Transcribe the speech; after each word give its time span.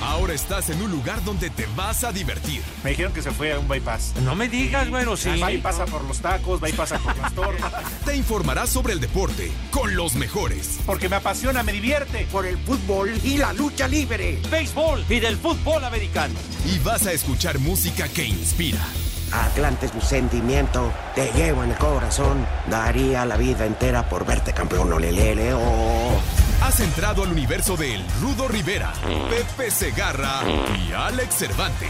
Ahora 0.00 0.34
estás 0.34 0.70
en 0.70 0.80
un 0.82 0.90
lugar 0.90 1.22
donde 1.24 1.50
te 1.50 1.66
vas 1.76 2.04
a 2.04 2.12
divertir. 2.12 2.62
Me 2.84 2.90
dijeron 2.90 3.12
que 3.12 3.22
se 3.22 3.30
fue 3.30 3.52
a 3.52 3.58
un 3.58 3.68
bypass. 3.68 4.14
No 4.22 4.34
me 4.34 4.48
digas, 4.48 4.88
bueno, 4.90 5.16
sí. 5.16 5.30
Pasa 5.62 5.86
por 5.86 6.04
los 6.04 6.18
tacos, 6.18 6.60
pasa 6.76 6.98
por 6.98 7.16
las 7.16 7.34
torres. 7.34 7.62
Te 8.04 8.16
informarás 8.16 8.70
sobre 8.70 8.92
el 8.92 9.00
deporte 9.00 9.50
con 9.70 9.94
los 9.96 10.14
mejores. 10.14 10.78
Porque 10.86 11.08
me 11.08 11.16
apasiona, 11.16 11.62
me 11.62 11.72
divierte. 11.72 12.26
Por 12.30 12.46
el 12.46 12.58
fútbol 12.58 13.12
y 13.24 13.38
la 13.38 13.52
lucha 13.52 13.88
libre. 13.88 14.40
Béisbol 14.50 15.04
y 15.08 15.20
del 15.20 15.36
fútbol 15.36 15.84
americano. 15.84 16.34
Y 16.64 16.78
vas 16.80 17.06
a 17.06 17.12
escuchar 17.12 17.58
música 17.58 18.08
que 18.08 18.24
inspira. 18.24 18.84
Atlante 19.32 19.86
es 19.86 19.94
mi 19.94 20.00
sentimiento, 20.00 20.92
te 21.14 21.30
llevo 21.32 21.64
en 21.64 21.70
el 21.70 21.76
corazón. 21.78 22.46
Daría 22.68 23.24
la 23.24 23.36
vida 23.36 23.66
entera 23.66 24.08
por 24.08 24.24
verte 24.24 24.52
campeón, 24.52 24.92
olelele, 24.92 25.52
oh. 25.54 26.20
Has 26.62 26.80
entrado 26.80 27.22
al 27.22 27.30
universo 27.30 27.76
de 27.76 27.94
El 27.94 28.04
Rudo 28.20 28.48
Rivera, 28.48 28.92
Pepe 29.30 29.70
Segarra 29.70 30.42
y 30.76 30.92
Alex 30.92 31.34
Cervantes. 31.34 31.88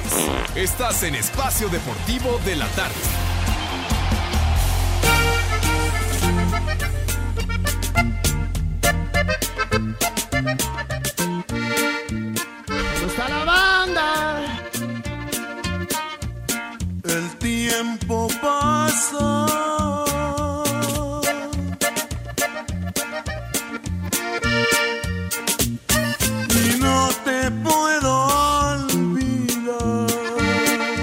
Estás 0.54 1.02
en 1.04 1.14
Espacio 1.14 1.68
Deportivo 1.68 2.38
de 2.44 2.56
la 2.56 2.66
Tarde. 2.68 3.37
Tiempo 17.78 18.26
pasa. 18.42 19.46
Y 26.50 26.80
no 26.80 27.08
te 27.24 27.50
puedo 27.62 28.12
olvidar. 28.72 30.06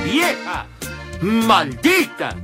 ¡Vieja! 0.03 0.67
¡Maldita! 1.21 2.35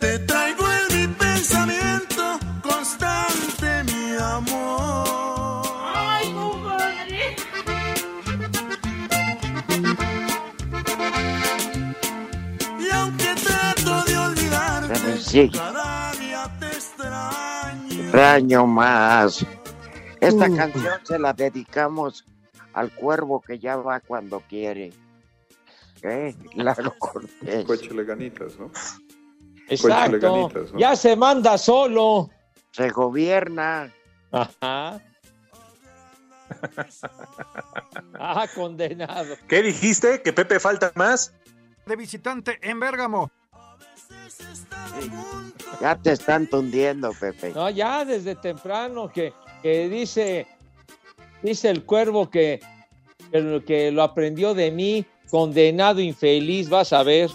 Te 0.00 0.18
traigo 0.20 0.64
en 0.72 0.86
mi 0.96 1.06
pensamiento 1.14 2.38
constante, 2.62 3.84
mi 3.84 4.16
amor. 4.16 4.79
Sí, 15.30 15.50
cada 15.50 16.12
día 16.12 16.56
te 16.58 16.66
extraño. 16.66 17.88
extraño 18.02 18.66
más. 18.66 19.46
Esta 20.20 20.48
Uh. 20.48 20.56
canción 20.56 20.94
se 21.04 21.18
la 21.18 21.32
dedicamos 21.32 22.24
al 22.74 22.90
cuervo 22.94 23.40
que 23.40 23.58
ya 23.58 23.76
va 23.76 24.00
cuando 24.00 24.40
quiere. 24.48 24.92
¿Eh? 26.02 26.34
Lalo 26.54 26.94
Cortés. 26.98 27.64
Cuéchale 27.64 28.04
ganitas, 28.04 28.58
¿no? 28.58 28.70
Exacto. 29.68 30.18
ganitas, 30.20 30.72
¿no? 30.72 30.78
Ya 30.78 30.96
se 30.96 31.14
manda 31.16 31.56
solo. 31.58 32.30
Se 32.72 32.88
gobierna. 32.90 33.92
Ajá. 34.32 35.00
Ah, 38.22 38.46
condenado. 38.54 39.36
¿Qué 39.48 39.62
dijiste? 39.62 40.20
¿Que 40.22 40.32
Pepe 40.32 40.58
falta 40.60 40.92
más? 40.94 41.32
de 41.86 41.96
visitante 41.96 42.58
en 42.62 42.78
Bérgamo. 42.78 43.30
Ya 45.80 45.96
te 45.96 46.12
están 46.12 46.46
tundiendo, 46.46 47.12
Pepe. 47.18 47.52
No, 47.54 47.70
ya 47.70 48.04
desde 48.04 48.34
temprano 48.34 49.08
que, 49.10 49.32
que 49.62 49.88
dice, 49.88 50.46
dice 51.42 51.70
el 51.70 51.84
cuervo 51.84 52.28
que, 52.28 52.60
que, 53.30 53.40
lo- 53.40 53.64
que 53.64 53.90
lo 53.90 54.02
aprendió 54.02 54.52
de 54.54 54.70
mí, 54.70 55.06
condenado 55.30 56.00
infeliz, 56.00 56.68
vas 56.68 56.92
a 56.92 57.02
ver. 57.02 57.30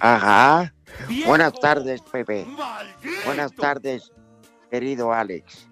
Ajá. 0.00 0.72
Buenas 1.26 1.52
tardes, 1.54 2.00
Pepe. 2.02 2.46
Buenas 3.24 3.52
tardes, 3.54 4.10
querido 4.70 5.12
Alex. 5.12 5.68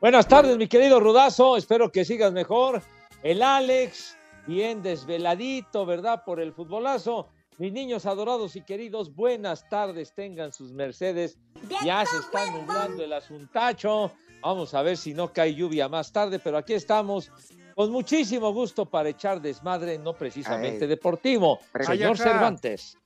Buenas 0.00 0.28
tardes, 0.28 0.56
mi 0.58 0.68
querido 0.68 1.00
Rudazo. 1.00 1.56
Espero 1.56 1.90
que 1.90 2.04
sigas 2.04 2.32
mejor. 2.32 2.82
El 3.22 3.42
Alex, 3.42 4.16
bien 4.46 4.82
desveladito, 4.82 5.86
¿verdad? 5.86 6.22
Por 6.24 6.38
el 6.40 6.52
futbolazo. 6.52 7.28
Mis 7.58 7.72
niños 7.72 8.04
adorados 8.04 8.54
y 8.54 8.60
queridos, 8.60 9.14
buenas 9.14 9.66
tardes. 9.70 10.12
Tengan 10.12 10.52
sus 10.52 10.72
mercedes. 10.72 11.38
Ya 11.82 12.04
se 12.04 12.18
está 12.18 12.50
nublando 12.50 13.02
el 13.02 13.12
asuntacho. 13.14 14.12
Vamos 14.42 14.74
a 14.74 14.82
ver 14.82 14.98
si 14.98 15.14
no 15.14 15.32
cae 15.32 15.54
lluvia 15.54 15.88
más 15.88 16.12
tarde, 16.12 16.38
pero 16.38 16.58
aquí 16.58 16.74
estamos 16.74 17.32
con 17.74 17.90
muchísimo 17.90 18.52
gusto 18.52 18.84
para 18.84 19.08
echar 19.08 19.40
desmadre, 19.40 19.98
no 19.98 20.12
precisamente 20.12 20.84
Ay. 20.84 20.88
deportivo. 20.88 21.60
Señor. 21.80 22.18
Cervantes. 22.18 22.98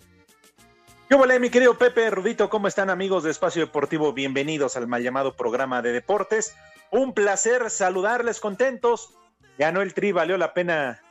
¿Qué 1.09 1.15
volé, 1.15 1.39
mi 1.39 1.51
querido 1.51 1.79
Pepe 1.79 2.11
Rudito? 2.11 2.51
¿Cómo 2.51 2.67
están, 2.67 2.91
amigos 2.91 3.23
de 3.23 3.31
Espacio 3.31 3.63
Deportivo? 3.63 4.13
Bienvenidos 4.13 4.77
al 4.77 4.89
mal 4.89 5.03
llamado 5.03 5.37
programa 5.37 5.81
de 5.81 5.93
deportes. 5.93 6.57
Un 6.91 7.15
placer 7.15 7.71
saludarles 7.71 8.41
contentos. 8.41 9.15
Ganó 9.59 9.81
el 9.81 9.95
tri, 9.95 10.11
valió 10.11 10.37
la 10.37 10.55
pena 10.55 11.03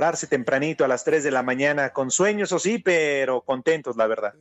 pararse 0.00 0.26
tempranito 0.26 0.82
a 0.82 0.88
las 0.88 1.04
3 1.04 1.22
de 1.22 1.30
la 1.30 1.42
mañana, 1.42 1.90
con 1.90 2.10
sueños, 2.10 2.52
o 2.52 2.58
sí, 2.58 2.78
pero 2.78 3.42
contentos, 3.42 3.98
la 3.98 4.06
verdad. 4.06 4.32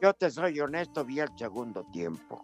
Yo 0.00 0.14
te 0.14 0.30
soy 0.30 0.58
honesto, 0.60 1.04
vi 1.04 1.20
el 1.20 1.28
segundo 1.36 1.84
tiempo. 1.92 2.42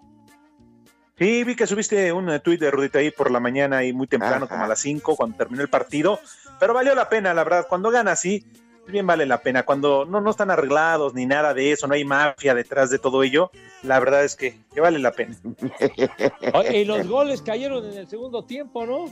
Sí, 1.17 1.43
vi 1.43 1.57
que 1.57 1.67
subiste 1.67 2.13
un 2.13 2.29
eh, 2.29 2.39
tuit 2.41 2.61
de 2.61 2.71
Rudito 2.71 2.99
ahí 2.99 3.11
por 3.11 3.31
la 3.31 3.41
mañana 3.41 3.83
y 3.83 3.95
muy 3.95 4.07
temprano, 4.07 4.45
Ajá. 4.45 4.49
como 4.49 4.65
a 4.65 4.69
las 4.69 4.79
5, 4.81 5.17
cuando 5.17 5.39
terminó 5.39 5.63
el 5.63 5.71
partido. 5.71 6.21
Pero 6.61 6.75
valió 6.75 6.95
la 6.95 7.09
pena, 7.09 7.33
la 7.33 7.45
verdad. 7.45 7.67
Cuando 7.67 7.91
gana 7.91 8.13
así, 8.13 8.45
bien 8.87 9.07
vale 9.07 9.25
la 9.25 9.41
pena. 9.41 9.63
Cuando 9.63 10.05
no, 10.05 10.21
no 10.21 10.31
están 10.31 10.51
arreglados 10.51 11.15
ni 11.15 11.25
nada 11.25 11.55
de 11.55 11.73
eso, 11.73 11.87
no 11.87 11.95
hay 11.95 12.05
mafia 12.05 12.55
detrás 12.55 12.91
de 12.91 12.99
todo 12.99 13.23
ello, 13.23 13.51
la 13.83 13.99
verdad 14.01 14.23
es 14.23 14.37
que, 14.37 14.61
que 14.75 14.83
vale 14.83 14.99
la 14.99 15.13
pena. 15.13 15.35
Oye, 16.53 16.83
y 16.83 16.85
los 16.85 17.09
goles 17.09 17.41
cayeron 17.41 17.91
en 17.91 17.97
el 17.97 18.07
segundo 18.07 18.45
tiempo, 18.45 18.85
¿no? 18.85 19.07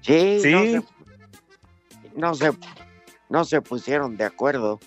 Sí, 0.00 0.40
Sí. 0.40 0.50
No, 0.50 0.62
se, 0.64 0.95
no 2.16 2.34
se 2.34 2.52
no 3.28 3.44
se 3.44 3.60
pusieron 3.62 4.16
de 4.16 4.24
acuerdo. 4.24 4.80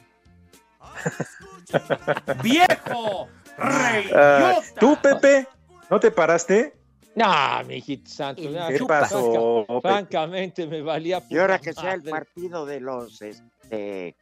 ¡Viejo! 2.44 3.28
Ah, 3.58 3.92
¡Reyota! 3.94 4.80
¿Tú, 4.80 4.98
Pepe, 5.02 5.48
no 5.90 6.00
te 6.00 6.12
paraste? 6.12 6.74
No, 7.16 7.28
mi 7.66 7.76
hijito 7.76 8.10
santo. 8.10 8.42
¿Qué 8.42 8.86
pasó, 8.88 9.22
franca- 9.22 9.68
Pepe? 9.68 9.82
francamente, 9.82 10.68
me 10.68 10.82
valía. 10.82 11.22
Y 11.30 11.38
ahora 11.38 11.60
que 11.60 11.74
sea 11.74 11.94
el 11.94 12.04
partido 12.04 12.66
de 12.66 12.80
los 12.80 13.22
este 13.22 14.16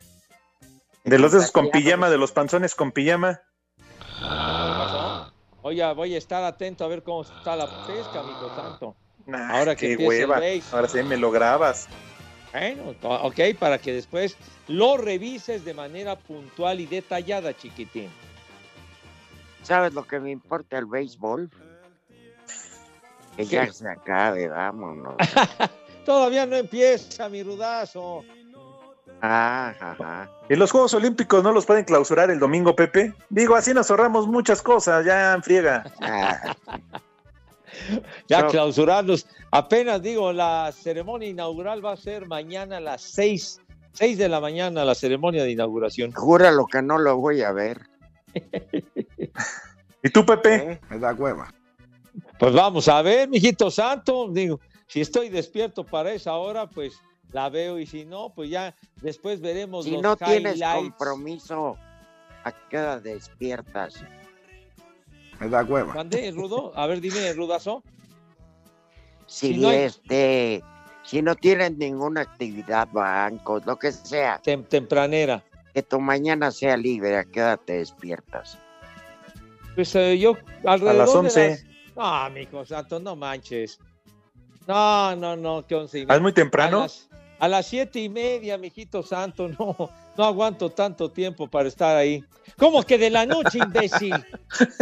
De 1.04 1.20
los 1.20 1.32
de 1.32 1.40
esos 1.40 1.52
con 1.52 1.70
pijama, 1.70 2.10
de 2.10 2.18
los 2.18 2.32
panzones 2.32 2.74
con 2.76 2.92
pijama. 2.92 3.42
Oye, 5.62 5.94
voy 5.94 6.16
a 6.16 6.18
estar 6.18 6.44
atento 6.44 6.86
a 6.86 6.88
ver 6.88 7.04
cómo 7.04 7.22
está 7.24 7.56
la 7.56 7.66
pesca, 7.86 8.22
amigo 8.22 8.52
santo. 8.56 8.96
Nah, 9.26 9.58
Ahora 9.58 9.76
que 9.76 9.98
qué 9.98 10.08
hueva. 10.08 10.40
Ahora 10.72 10.88
sí 10.88 11.04
me 11.04 11.18
lo 11.18 11.30
grabas. 11.30 11.88
Bueno, 12.52 12.96
ok, 13.02 13.40
para 13.60 13.78
que 13.78 13.94
después 13.94 14.38
lo 14.68 14.98
revises 14.98 15.66
de 15.66 15.74
manera 15.74 16.16
puntual 16.16 16.80
y 16.80 16.86
detallada, 16.86 17.56
chiquitín. 17.56 18.10
¿Sabes 19.64 19.94
lo 19.94 20.08
que 20.08 20.20
me 20.20 20.32
importa 20.32 20.78
el 20.78 20.86
béisbol? 20.86 21.50
Que 23.36 23.44
¿Qué? 23.44 23.56
ya 23.56 23.72
se 23.72 23.90
acabe, 23.90 24.48
vámonos. 24.48 25.16
Todavía 26.06 26.46
no 26.46 26.56
empieza, 26.56 27.28
mi 27.28 27.44
rudazo. 27.44 28.24
Ah, 29.22 29.74
ajá. 29.80 30.30
¿Y 30.48 30.56
los 30.56 30.72
Juegos 30.72 30.94
Olímpicos 30.94 31.44
no 31.44 31.52
los 31.52 31.66
pueden 31.66 31.84
clausurar 31.84 32.32
el 32.32 32.40
domingo, 32.40 32.76
Pepe? 32.76 33.14
Digo, 33.30 33.56
así 33.56 33.74
nos 33.74 33.90
ahorramos 33.90 34.28
muchas 34.28 34.62
cosas, 34.62 35.06
ya 35.06 35.34
en 35.34 35.44
friega. 35.44 35.84
Ya 38.28 38.42
No. 38.42 38.48
clausurarlos. 38.50 39.28
Apenas 39.52 40.02
digo, 40.02 40.32
la 40.34 40.72
ceremonia 40.72 41.28
inaugural 41.30 41.84
va 41.86 41.94
a 41.94 41.98
ser 41.98 42.28
mañana 42.28 42.78
a 42.78 42.80
las 42.82 43.02
6, 43.02 43.62
6 43.94 44.18
de 44.18 44.30
la 44.30 44.40
mañana, 44.40 44.86
la 44.86 44.96
ceremonia 44.96 45.44
de 45.44 45.52
inauguración. 45.52 46.12
júralo 46.14 46.66
que 46.68 46.82
no 46.82 46.98
lo 46.98 47.18
voy 47.18 47.42
a 47.42 47.52
ver. 47.52 47.82
¿Y 50.04 50.10
tú, 50.10 50.26
Pepe? 50.26 50.56
¿eh? 50.74 50.82
Me 50.90 51.00
da 51.00 51.14
hueva. 51.14 51.54
Pues 52.40 52.54
vamos 52.54 52.88
a 52.88 53.02
ver, 53.02 53.28
mijito 53.28 53.70
santo. 53.72 54.28
Digo, 54.32 54.60
si 54.88 55.02
estoy 55.02 55.30
despierto 55.30 55.84
para 55.84 56.12
esa 56.14 56.36
hora, 56.36 56.68
pues 56.68 56.94
la 57.32 57.50
veo. 57.50 57.80
Y 57.80 57.86
si 57.86 58.06
no, 58.06 58.32
pues 58.34 58.50
ya 58.50 58.76
después 59.02 59.42
veremos 59.42 59.86
Si 59.86 59.92
los 59.92 60.02
no 60.02 60.16
tienes 60.16 60.56
highlights. 60.58 60.76
compromiso, 60.98 61.78
¿a 62.44 62.52
qué 62.70 62.78
despiertas? 63.04 63.96
Me 65.40 65.50
da 65.50 65.64
hueva. 65.64 65.94
¿Mande, 65.94 66.32
Rudo? 66.32 66.72
A 66.76 66.88
ver, 66.88 67.00
dime, 67.02 67.32
Rudazo. 67.34 67.84
Si, 69.26 69.54
Si 69.54 69.58
no 69.60 69.70
hay- 69.70 69.78
este, 69.84 70.64
si 71.04 71.22
no 71.22 71.36
tienes 71.36 71.78
ninguna 71.78 72.22
actividad, 72.22 72.88
bancos, 72.92 73.66
lo 73.66 73.78
que 73.78 73.92
sea, 73.92 74.42
Tem- 74.42 74.66
tempranera. 74.68 75.44
que 75.74 75.84
tu 75.84 76.00
mañana 76.00 76.50
sea 76.52 76.76
libre, 76.78 77.18
¿a 77.18 77.24
qué 77.26 77.42
hora 77.42 77.58
te 77.58 77.74
despiertas? 77.80 78.58
Pues 79.76 79.94
eh, 79.96 80.18
yo 80.18 80.36
alrededor 80.66 80.90
A 80.90 80.94
las 81.06 81.12
de 81.14 81.18
11. 81.20 81.50
las- 81.50 81.64
No, 81.96 82.30
mijo 82.32 82.66
santo, 82.66 83.00
no 83.00 83.16
manches. 83.16 83.80
No, 84.68 85.16
no, 85.16 85.36
no, 85.36 85.66
que 85.66 85.76
once 85.76 86.00
y 86.00 86.06
¿Ah, 86.10 86.16
¿Es 86.16 86.22
muy 86.22 86.32
A 86.32 86.36
temprano? 86.36 86.80
las, 86.82 87.10
a 87.40 87.48
las 87.48 87.66
siete 87.68 88.00
y 88.00 88.10
media, 88.10 88.58
mijito 88.58 89.04
santo, 89.04 89.48
no, 89.60 89.90
no 90.18 90.26
aguanto 90.26 90.70
tanto 90.70 91.12
tiempo 91.12 91.48
para 91.48 91.68
estar 91.68 91.96
ahí. 91.96 92.24
¿Cómo 92.58 92.84
que 92.84 92.98
de 92.98 93.10
la 93.10 93.26
noche, 93.26 93.60
imbécil? 93.60 94.26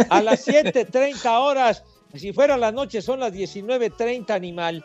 A 0.08 0.22
las 0.22 0.46
7.30 0.46 1.26
horas, 1.40 1.84
si 2.14 2.32
fuera 2.32 2.56
la 2.56 2.72
noche 2.72 3.02
son 3.02 3.20
las 3.20 3.32
19.30, 3.32 4.30
animal. 4.30 4.84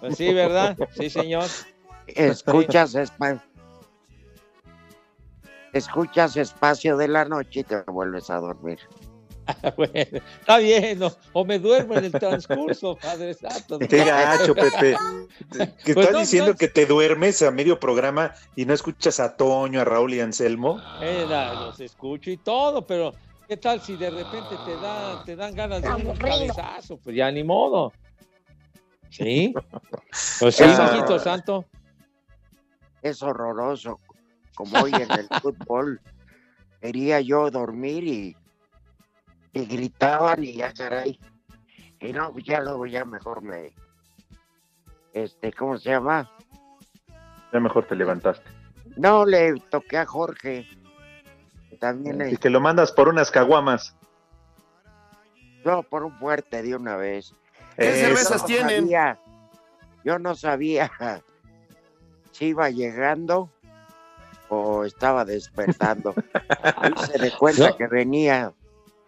Pues 0.00 0.16
sí, 0.16 0.32
¿verdad? 0.32 0.76
Sí, 0.96 1.10
señor. 1.10 1.44
Escuchas 2.06 2.94
espa- 2.94 3.42
Escuchas 5.72 6.36
espacio 6.36 6.96
de 6.96 7.06
la 7.08 7.24
noche 7.24 7.60
y 7.60 7.64
te 7.64 7.80
vuelves 7.82 8.28
a 8.30 8.36
dormir. 8.40 8.78
Bueno, 9.76 9.92
está 10.40 10.58
bien, 10.58 11.02
o, 11.02 11.10
o 11.32 11.44
me 11.44 11.58
duermo 11.58 11.94
en 11.94 12.04
el 12.06 12.12
transcurso, 12.12 12.96
Padre 12.96 13.34
Santo. 13.34 13.78
Qué 13.78 14.04
gacho, 14.04 14.54
Pepe. 14.54 14.96
Que 15.84 15.94
Pues 15.94 16.06
estás 16.06 16.12
no, 16.12 16.18
diciendo 16.20 16.50
no. 16.52 16.56
que 16.56 16.68
te 16.68 16.86
duermes 16.86 17.42
a 17.42 17.50
medio 17.50 17.78
programa 17.80 18.32
y 18.56 18.64
no 18.66 18.74
escuchas 18.74 19.20
a 19.20 19.36
Toño, 19.36 19.80
a 19.80 19.84
Raúl 19.84 20.14
y 20.14 20.20
a 20.20 20.24
Anselmo. 20.24 20.80
Eh, 21.00 21.24
la- 21.28 21.54
los 21.54 21.80
escucho 21.80 22.30
y 22.30 22.36
todo, 22.36 22.86
pero 22.86 23.14
¿qué 23.48 23.56
tal 23.56 23.80
si 23.80 23.96
de 23.96 24.10
repente 24.10 24.54
te, 24.64 24.76
da, 24.76 25.24
te 25.24 25.36
dan 25.36 25.54
ganas 25.54 25.82
de 25.82 25.88
un 25.90 26.16
cabezazo? 26.16 26.98
Pues 26.98 27.16
ya 27.16 27.30
ni 27.30 27.42
modo. 27.44 27.92
¿Sí? 29.10 29.54
Pues 30.40 30.56
sí, 30.56 30.64
santo. 31.22 31.64
Es 33.02 33.22
horroroso. 33.22 33.98
Como 34.54 34.78
hoy 34.80 34.92
en 34.92 35.10
el 35.10 35.28
fútbol, 35.40 36.00
quería 36.80 37.20
yo 37.20 37.50
dormir 37.50 38.04
y, 38.04 38.36
y 39.52 39.64
gritaban 39.66 40.42
y 40.44 40.54
ya 40.54 40.72
caray. 40.72 41.18
Y 42.00 42.12
no, 42.12 42.36
ya 42.38 42.60
luego 42.60 42.86
ya 42.86 43.04
mejor 43.04 43.42
me, 43.42 43.72
este, 45.12 45.52
¿cómo 45.52 45.76
se 45.78 45.90
llama? 45.90 46.30
Ya 47.52 47.60
mejor 47.60 47.86
te 47.86 47.94
levantaste. 47.96 48.48
No, 48.96 49.24
le 49.24 49.54
toqué 49.70 49.98
a 49.98 50.06
Jorge. 50.06 50.66
También 51.78 52.20
Y 52.28 52.34
es, 52.34 52.38
que 52.38 52.50
lo 52.50 52.60
mandas 52.60 52.92
por 52.92 53.08
unas 53.08 53.30
caguamas. 53.30 53.96
no, 55.64 55.82
por 55.82 56.04
un 56.04 56.12
fuerte 56.18 56.62
de 56.62 56.74
una 56.74 56.96
vez. 56.96 57.34
¿Qué 57.76 57.88
Eso. 57.90 58.06
cervezas 58.06 58.40
no 58.42 58.46
tienen? 58.46 58.80
sabía- 58.84 59.18
yo 60.04 60.18
no 60.18 60.34
sabía 60.34 60.90
si 62.32 62.46
iba 62.46 62.70
llegando 62.70 63.50
o 64.48 64.84
estaba 64.84 65.24
despertando. 65.24 66.14
Se 67.06 67.18
de 67.18 67.30
cuenta 67.32 67.70
No. 67.70 67.76
que 67.76 67.86
venía 67.86 68.52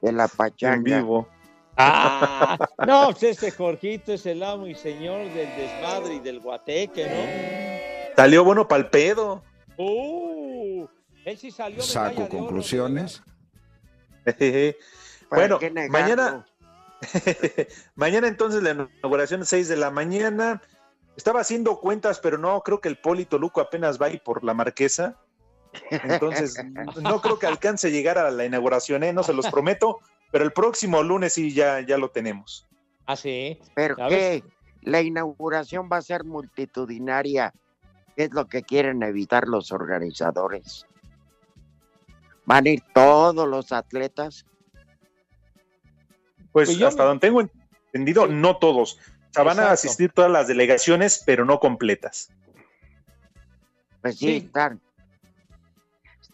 de 0.03 0.13
la 0.13 0.25
En 0.25 0.31
pachanga. 0.31 0.99
vivo. 0.99 1.29
Ah, 1.77 2.59
no, 2.87 3.07
pues 3.13 3.23
este 3.23 3.51
Jorgito 3.51 4.13
es 4.13 4.27
el 4.27 4.43
amo 4.43 4.67
y 4.67 4.75
señor 4.75 5.25
del 5.33 5.49
desmadre 5.57 6.15
y 6.17 6.21
del 6.21 6.41
guateque, 6.41 8.13
Salió 8.15 8.45
bueno 8.45 8.69
pa'l 8.69 8.91
pedo. 8.91 9.43
¿no? 9.79 9.85
Uh, 9.85 10.87
él 11.25 11.39
sí 11.39 11.51
salió 11.51 11.81
Saco 11.81 12.17
de 12.17 12.23
oro, 12.25 12.29
conclusiones. 12.29 13.23
Jejeje. 14.27 14.77
¿Para 15.31 15.57
Bueno, 15.57 15.89
mañana, 15.89 16.47
mañana 17.95 18.29
entonces 18.29 18.63
la 18.63 18.73
inauguración 18.73 19.47
6 19.47 19.69
de 19.69 19.77
la 19.77 19.91
mañana. 19.91 20.61
Estaba 21.17 21.41
haciendo 21.41 21.79
cuentas, 21.81 22.21
pero 22.21 22.37
no, 22.37 22.61
creo 22.63 22.81
que 22.81 22.89
el 22.89 22.99
Polito 22.99 23.39
Luco 23.39 23.61
apenas 23.61 24.01
va 24.01 24.07
ahí 24.07 24.19
por 24.19 24.45
la 24.45 24.53
marquesa. 24.53 25.17
Entonces, 25.91 26.63
no 27.03 27.21
creo 27.21 27.39
que 27.39 27.47
alcance 27.47 27.89
a 27.89 27.91
llegar 27.91 28.19
a 28.19 28.31
la 28.31 28.45
inauguración, 28.45 29.03
¿eh? 29.05 29.13
no 29.13 29.23
se 29.23 29.33
los 29.33 29.47
prometo, 29.47 30.01
pero 30.31 30.45
el 30.45 30.53
próximo 30.53 31.03
lunes 31.03 31.35
sí 31.35 31.53
ya, 31.53 31.81
ya 31.81 31.97
lo 31.99 32.11
tenemos. 32.11 32.67
Ah, 33.07 33.17
sí. 33.17 33.59
¿Pero 33.75 33.97
qué? 34.09 34.43
La 34.83 35.01
inauguración 35.01 35.89
va 35.93 35.99
a 35.99 36.03
ser 36.03 36.25
multitudinaria. 36.25 37.53
¿Qué 38.17 38.25
es 38.25 38.33
lo 38.33 38.47
que 38.47 38.63
quieren 38.63 39.03
evitar 39.03 39.49
los 39.49 39.73
organizadores? 39.73 40.87
¿Van 42.45 42.67
a 42.67 42.71
ir 42.71 42.83
todos 42.93 43.49
los 43.49 43.73
atletas? 43.73 44.45
Pues, 46.53 46.69
Pues 46.69 46.83
hasta 46.83 47.03
me- 47.03 47.09
donde 47.09 47.21
tengo 47.27 47.41
entendido, 47.93 48.27
no 48.27 48.59
todos. 48.59 48.99
O 49.31 49.33
sea, 49.35 49.45
van 49.45 49.61
a 49.61 49.71
asistir 49.71 50.13
todas 50.13 50.31
las 50.31 50.47
delegaciones, 50.49 51.23
pero 51.25 51.45
no 51.47 51.59
completas. 51.59 52.31
Pues 54.03 54.19
sí, 54.19 54.27
Sí. 54.27 54.37
están, 54.47 54.81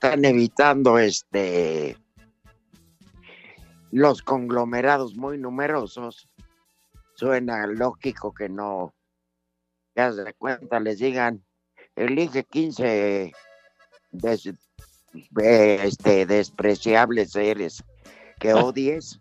están 0.01 0.25
evitando 0.25 0.97
este 0.97 1.97
los 3.91 4.23
conglomerados 4.23 5.17
muy 5.17 5.39
numerosos. 5.39 6.29
Suena 7.15 7.67
lógico 7.67 8.33
que 8.33 8.49
no, 8.49 8.95
ya 9.97 10.13
se 10.13 10.33
cuenta, 10.35 10.79
les 10.79 11.01
digan, 11.01 11.45
elige 11.97 12.45
15 12.45 13.33
des- 14.13 14.47
eh, 14.47 15.81
este, 15.83 16.27
despreciables 16.27 17.33
seres 17.33 17.83
que 18.39 18.55
odies 18.55 19.19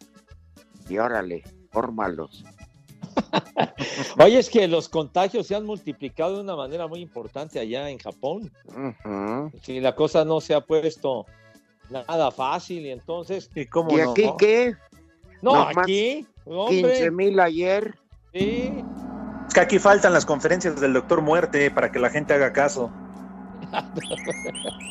y 0.88 1.00
órale, 1.00 1.41
fórmalos. 1.71 2.45
Oye, 4.19 4.40
es 4.40 4.50
que 4.50 4.68
los 4.68 4.90
contagios 4.90 5.48
se 5.48 5.56
han 5.56 5.66
multiplicado 5.66 6.36
de 6.36 6.42
una 6.42 6.56
manera 6.56 6.88
muy 6.88 7.02
importante 7.02 7.60
allá 7.60 7.90
en 7.90 7.98
Japón. 8.00 8.52
Ujú. 8.68 9.52
Si 9.62 9.80
la 9.80 9.96
cosa 9.96 10.25
no 10.25 10.42
se 10.42 10.54
ha 10.54 10.62
puesto 10.62 11.25
nada 11.90 12.31
fácil 12.31 12.86
y 12.86 12.92
entonces... 12.92 13.50
¿Y 13.56 13.66
cómo 13.66 13.92
¿Y 13.92 14.02
no? 14.02 14.12
aquí 14.12 14.30
qué? 14.38 14.75
No, 15.42 15.54
Nomás 15.54 15.78
aquí, 15.78 16.25
15 16.46 16.58
hombre, 16.58 17.12
mil 17.12 17.40
ayer. 17.40 17.96
sí. 18.34 18.72
Es 19.48 19.53
que 19.53 19.60
aquí 19.62 19.80
faltan 19.80 20.12
las 20.12 20.25
conferencias 20.25 20.82
del 20.82 20.91
doctor 20.94 21.22
Muerte 21.22 21.72
para 21.72 21.89
que 21.91 22.00
la 22.00 22.10
gente 22.10 22.34
haga 22.34 22.51
caso. 22.51 22.91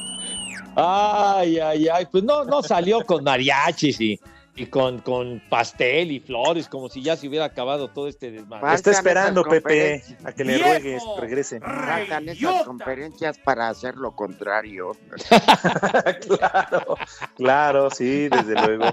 Ay, 0.78 1.58
ay, 1.58 1.88
ay. 1.88 2.06
Pues 2.12 2.22
no, 2.22 2.44
no 2.44 2.62
salió 2.62 3.04
con 3.04 3.24
mariachis 3.24 3.98
y, 3.98 4.20
y 4.56 4.66
con, 4.66 5.00
con 5.00 5.42
pastel 5.50 6.10
y 6.10 6.18
flores, 6.18 6.68
como 6.68 6.88
si 6.88 7.02
ya 7.02 7.16
se 7.16 7.28
hubiera 7.28 7.44
acabado 7.44 7.88
todo 7.88 8.08
este 8.08 8.30
desmadre. 8.30 8.74
Está 8.74 8.90
esperando, 8.90 9.44
Pepe, 9.44 10.02
a 10.24 10.32
que 10.32 10.44
le 10.44 10.58
ruegues, 10.58 11.02
regrese. 11.18 11.60
Faltan 11.60 12.28
esas 12.30 12.64
conferencias 12.64 13.38
para 13.38 13.68
hacer 13.68 13.96
lo 13.96 14.16
contrario. 14.16 14.96
claro, 16.26 16.96
claro, 17.36 17.90
sí, 17.90 18.28
desde 18.28 18.54
luego. 18.54 18.86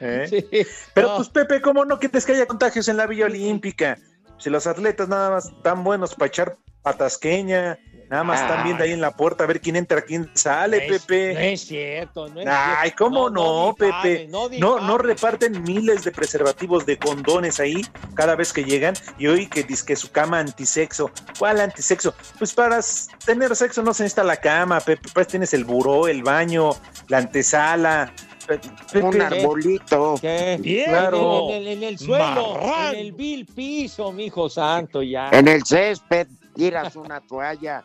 ¿Eh? 0.00 0.26
Sí, 0.28 0.66
Pero 0.94 1.08
no. 1.08 1.16
pues 1.16 1.28
Pepe, 1.28 1.60
¿cómo 1.60 1.84
no 1.84 1.98
quieres 1.98 2.24
que 2.24 2.32
haya 2.32 2.46
contagios 2.46 2.88
en 2.88 2.96
la 2.96 3.06
Villa 3.06 3.26
Olímpica? 3.26 3.98
Si 4.38 4.48
los 4.48 4.66
atletas 4.66 5.08
nada 5.08 5.30
más 5.30 5.52
tan 5.62 5.84
buenos 5.84 6.14
para 6.14 6.28
echar 6.28 6.56
patasqueña, 6.82 7.78
nada 8.10 8.24
más 8.24 8.42
están 8.42 8.64
viendo 8.64 8.84
ahí 8.84 8.92
en 8.92 9.00
la 9.00 9.12
puerta 9.12 9.44
a 9.44 9.46
ver 9.46 9.60
quién 9.60 9.76
entra, 9.76 10.02
quién 10.02 10.28
sale, 10.34 10.88
no 10.88 10.94
es, 10.94 11.02
Pepe. 11.02 11.32
no 11.34 11.40
es 11.40 11.60
cierto, 11.62 12.28
no 12.28 12.40
es 12.40 12.46
Ay, 12.46 12.88
cierto. 12.88 13.04
¿cómo 13.04 13.30
no, 13.30 13.74
Pepe? 13.78 14.28
No, 14.28 14.48
No, 14.80 14.98
reparten 14.98 15.62
miles 15.62 16.04
de 16.04 16.10
preservativos 16.12 16.84
de 16.84 16.98
condones 16.98 17.60
ahí 17.60 17.80
cada 18.14 18.34
vez 18.36 18.52
que 18.52 18.64
llegan 18.64 18.94
y 19.18 19.28
hoy 19.28 19.46
que 19.46 19.62
dice 19.62 19.86
que 19.86 19.96
su 19.96 20.10
cama 20.10 20.40
antisexo. 20.40 21.10
¿Cuál 21.38 21.60
antisexo? 21.60 22.12
Pues 22.38 22.52
para 22.52 22.80
tener 23.24 23.54
sexo 23.56 23.82
no 23.82 23.94
se 23.94 24.02
necesita 24.02 24.24
la 24.24 24.36
cama, 24.36 24.80
Pepe. 24.80 25.08
Pues 25.14 25.28
tienes 25.28 25.54
el 25.54 25.64
buró, 25.64 26.08
el 26.08 26.22
baño, 26.22 26.70
la 27.08 27.18
antesala. 27.18 28.12
Pepe, 28.46 28.68
Un 29.00 29.22
arbolito. 29.22 30.16
¿Qué? 30.20 30.58
Bien, 30.60 30.86
Claro. 30.90 31.50
En, 31.50 31.54
el, 31.54 31.68
en 31.68 31.82
el 31.84 31.98
suelo, 31.98 32.54
Marrano. 32.54 32.90
en 32.92 32.98
el 32.98 33.12
vil 33.12 33.46
piso, 33.46 34.10
mijo 34.10 34.50
santo, 34.50 35.02
ya. 35.02 35.28
En 35.30 35.46
el 35.46 35.64
césped 35.64 36.26
tiras 36.56 36.96
una 36.96 37.20
toalla. 37.20 37.84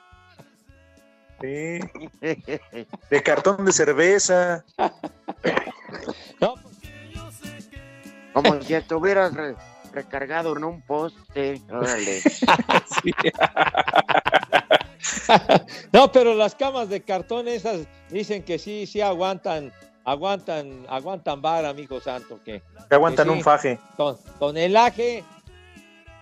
Sí, 1.45 1.79
de 3.09 3.23
cartón 3.23 3.65
de 3.65 3.71
cerveza. 3.71 4.63
No, 6.41 6.55
Como 8.33 8.61
si 8.61 8.73
estuvieras 8.73 9.33
re- 9.33 9.55
recargado 9.93 10.55
en 10.57 10.63
un 10.63 10.81
poste. 10.81 11.61
Órale. 11.71 12.21
No, 15.91 16.11
pero 16.11 16.33
las 16.33 16.55
camas 16.55 16.89
de 16.89 17.01
cartón 17.01 17.47
esas 17.47 17.81
dicen 18.09 18.43
que 18.43 18.57
sí, 18.57 18.85
sí 18.87 19.01
aguantan 19.01 19.71
aguantan, 20.03 20.85
aguantan 20.89 21.41
vara, 21.41 21.69
amigo 21.69 21.99
santo, 21.99 22.39
que, 22.43 22.61
Que 22.89 22.95
aguantan 22.95 23.25
que 23.27 23.33
sí, 23.33 23.37
un 23.39 23.43
faje. 23.43 23.79
ton- 23.97 24.17
tonelaje 24.39 25.23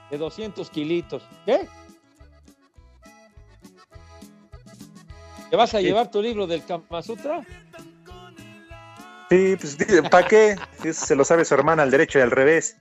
de 0.10 0.18
200 0.18 0.70
kilitos. 0.70 1.24
¿Qué? 1.46 1.68
¿Te 5.54 5.58
vas 5.58 5.72
a 5.76 5.78
Sí. 5.78 5.84
llevar 5.86 6.10
tu 6.10 6.20
libro 6.20 6.48
del 6.48 6.66
Kama 6.66 7.04
Sutra? 7.04 7.46
Sí, 9.30 9.56
pues, 9.56 9.78
¿para 10.10 10.28
qué? 10.28 10.56
Eso 10.84 11.06
se 11.06 11.16
lo 11.16 11.24
sabe 11.24 11.46
su 11.46 11.54
hermana 11.54 11.84
al 11.84 11.92
derecho 11.92 12.18
y 12.18 12.24
al 12.24 12.32
revés. 12.32 12.76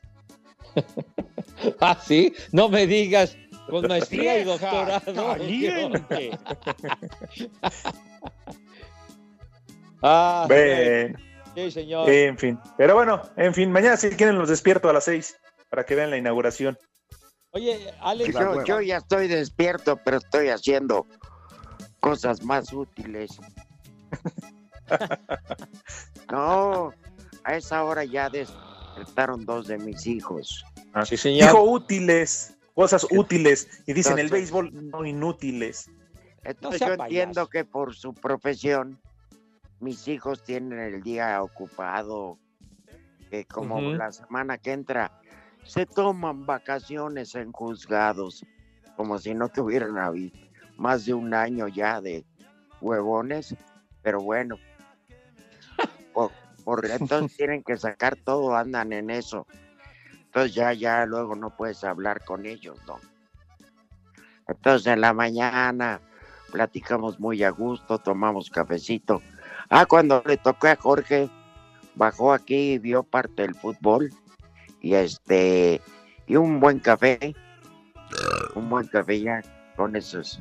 Ah, 1.80 1.96
sí, 2.02 2.34
no 2.50 2.70
me 2.70 2.86
digas, 2.86 3.36
con 3.68 3.86
maestría 3.88 4.38
y 4.38 4.44
doctorado. 4.44 5.02
ah, 10.02 10.46
Bueno, 10.48 11.18
sí, 11.54 11.70
señor. 11.70 12.08
en 12.08 12.38
fin. 12.38 12.58
Pero 12.78 12.94
bueno, 12.94 13.20
en 13.36 13.52
fin, 13.52 13.70
mañana 13.70 13.98
si 13.98 14.08
quieren 14.10 14.38
los 14.38 14.48
despierto 14.48 14.88
a 14.88 14.94
las 14.94 15.04
seis 15.04 15.36
para 15.68 15.84
que 15.84 15.94
vean 15.94 16.08
la 16.10 16.16
inauguración. 16.16 16.78
Oye, 17.50 17.92
Alex, 18.00 18.32
Yo, 18.32 18.64
yo 18.64 18.80
ya 18.80 18.96
estoy 18.96 19.28
despierto, 19.28 20.00
pero 20.02 20.16
estoy 20.16 20.48
haciendo 20.48 21.06
cosas 22.02 22.42
más 22.44 22.72
útiles. 22.72 23.30
No, 26.30 26.92
a 27.44 27.56
esa 27.56 27.84
hora 27.84 28.04
ya 28.04 28.28
despertaron 28.28 29.44
dos 29.46 29.68
de 29.68 29.78
mis 29.78 30.06
hijos. 30.06 30.64
sí, 31.06 31.16
señor. 31.16 31.48
Dijo 31.48 31.62
útiles, 31.62 32.56
cosas 32.74 33.06
útiles. 33.10 33.68
Y 33.86 33.92
dicen 33.92 34.18
el 34.18 34.28
béisbol 34.28 34.90
no 34.90 35.06
inútiles. 35.06 35.90
Entonces 36.44 36.80
yo 36.80 36.86
payaso. 36.96 37.04
entiendo 37.04 37.46
que 37.48 37.64
por 37.64 37.94
su 37.94 38.12
profesión 38.14 39.00
mis 39.80 40.08
hijos 40.08 40.42
tienen 40.42 40.78
el 40.80 41.02
día 41.02 41.40
ocupado, 41.42 42.38
que 43.30 43.44
como 43.44 43.80
la 43.80 44.10
semana 44.12 44.58
que 44.58 44.72
entra 44.72 45.12
se 45.64 45.86
toman 45.86 46.44
vacaciones 46.44 47.36
en 47.36 47.52
juzgados, 47.52 48.44
como 48.96 49.18
si 49.18 49.34
no 49.34 49.48
tuvieran 49.48 49.92
habi- 49.94 50.32
más 50.76 51.04
de 51.06 51.14
un 51.14 51.34
año 51.34 51.68
ya 51.68 52.00
de 52.00 52.24
huevones, 52.80 53.54
pero 54.02 54.20
bueno, 54.20 54.56
por, 56.12 56.30
por- 56.64 56.86
entonces 56.86 57.36
tienen 57.36 57.62
que 57.62 57.76
sacar 57.76 58.16
todo, 58.16 58.56
andan 58.56 58.92
en 58.92 59.10
eso. 59.10 59.46
Entonces 60.26 60.54
ya, 60.54 60.72
ya 60.72 61.04
luego 61.06 61.34
no 61.36 61.50
puedes 61.50 61.84
hablar 61.84 62.24
con 62.24 62.46
ellos, 62.46 62.78
¿no? 62.86 62.98
Entonces 64.48 64.86
en 64.92 65.00
la 65.00 65.12
mañana 65.12 66.00
platicamos 66.50 67.20
muy 67.20 67.42
a 67.44 67.50
gusto, 67.50 67.98
tomamos 67.98 68.50
cafecito. 68.50 69.22
Ah, 69.70 69.86
cuando 69.86 70.22
le 70.26 70.36
tocó 70.36 70.68
a 70.68 70.76
Jorge, 70.76 71.28
bajó 71.94 72.32
aquí 72.32 72.72
y 72.72 72.78
vio 72.78 73.02
parte 73.02 73.42
del 73.42 73.54
fútbol 73.54 74.10
y 74.80 74.94
este 74.94 75.80
y 76.26 76.36
un 76.36 76.60
buen 76.60 76.78
café, 76.80 77.34
un 78.54 78.68
buen 78.68 78.86
café 78.88 79.20
ya 79.20 79.42
con 79.76 79.96
esos. 79.96 80.40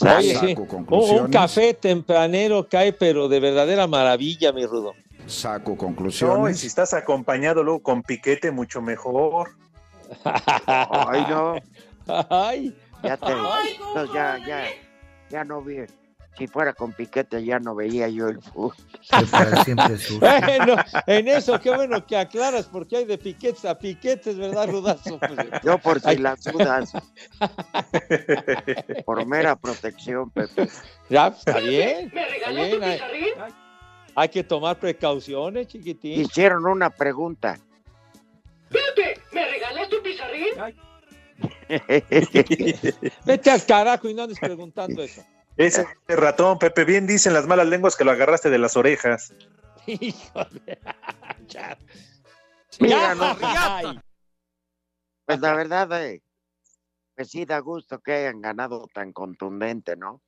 Oye, 0.00 0.34
sale. 0.34 0.54
sí, 0.54 0.54
un, 0.90 1.20
un 1.22 1.30
café 1.30 1.74
tempranero 1.74 2.68
cae, 2.68 2.92
pero 2.92 3.28
de 3.28 3.40
verdadera 3.40 3.86
maravilla, 3.86 4.52
mi 4.52 4.66
Rudo. 4.66 4.92
Saco 5.26 5.70
No, 5.70 5.74
y 5.74 5.78
conclusiones. 5.78 6.60
si 6.60 6.66
estás 6.66 6.94
acompañado 6.94 7.62
luego 7.64 7.80
con 7.82 8.02
piquete, 8.02 8.50
mucho 8.50 8.80
mejor. 8.80 9.50
Ay, 10.64 11.26
no, 11.28 11.54
Ay, 12.30 12.76
ya 13.02 13.16
te, 13.16 13.32
entonces 13.32 14.14
ya, 14.14 14.38
ya, 14.46 14.64
ya 15.30 15.44
no 15.44 15.60
vi. 15.62 15.78
Si 16.38 16.46
fuera 16.46 16.74
con 16.74 16.92
piquete 16.92 17.42
ya 17.44 17.58
no 17.58 17.74
veía 17.74 18.08
yo 18.08 18.28
el 18.28 18.42
fútbol. 18.42 18.74
siempre 19.64 19.96
bueno, 20.20 20.76
en 21.06 21.28
eso, 21.28 21.58
qué 21.60 21.70
bueno 21.74 22.04
que 22.06 22.16
aclaras, 22.16 22.66
porque 22.66 22.98
hay 22.98 23.04
de 23.06 23.16
piquetes 23.16 23.64
a 23.64 23.78
piquetes, 23.78 24.36
¿verdad, 24.36 24.68
Rudazo? 24.68 25.18
Pues, 25.18 25.62
Yo 25.64 25.78
por 25.78 25.98
si 26.00 26.08
Ay. 26.10 26.18
las 26.18 26.44
dudas. 26.44 26.92
por 29.06 29.24
mera 29.26 29.56
protección, 29.56 30.28
Pepe. 30.30 30.68
ya, 31.08 31.28
está 31.28 31.58
bien. 31.60 32.10
¿Me 32.14 32.22
Está 32.22 32.32
regalas 32.32 32.70
tu 32.70 32.76
bien, 32.78 32.82
hay, 32.84 32.92
pizarrín? 32.98 33.28
hay 34.14 34.28
que 34.28 34.44
tomar 34.44 34.78
precauciones, 34.78 35.68
chiquitín. 35.68 36.20
Hicieron 36.20 36.66
una 36.66 36.90
pregunta. 36.90 37.58
Pepe, 38.68 39.20
¿me 39.32 39.46
regalas 39.50 39.88
tu 39.88 40.02
pizarrín? 40.02 40.74
Vete 43.24 43.50
al 43.50 43.64
carajo 43.64 44.08
y 44.08 44.14
no 44.14 44.22
andes 44.24 44.38
preguntando 44.38 45.02
eso. 45.02 45.24
Ese 45.56 45.86
ratón, 46.06 46.58
Pepe, 46.58 46.84
bien 46.84 47.06
dicen 47.06 47.32
las 47.32 47.46
malas 47.46 47.66
lenguas 47.66 47.96
que 47.96 48.04
lo 48.04 48.10
agarraste 48.10 48.50
de 48.50 48.58
las 48.58 48.76
orejas. 48.76 49.32
Híjole. 49.86 50.78
Ya. 51.48 51.78
Mira, 52.80 53.14
no. 53.14 53.36
Pues 55.26 55.40
la 55.40 55.54
verdad, 55.54 56.04
eh, 56.04 56.22
pues 57.16 57.30
sí 57.30 57.44
da 57.44 57.58
gusto 57.58 57.98
que 57.98 58.12
hayan 58.12 58.40
ganado 58.40 58.86
tan 58.94 59.12
contundente, 59.12 59.96
¿no? 59.96 60.22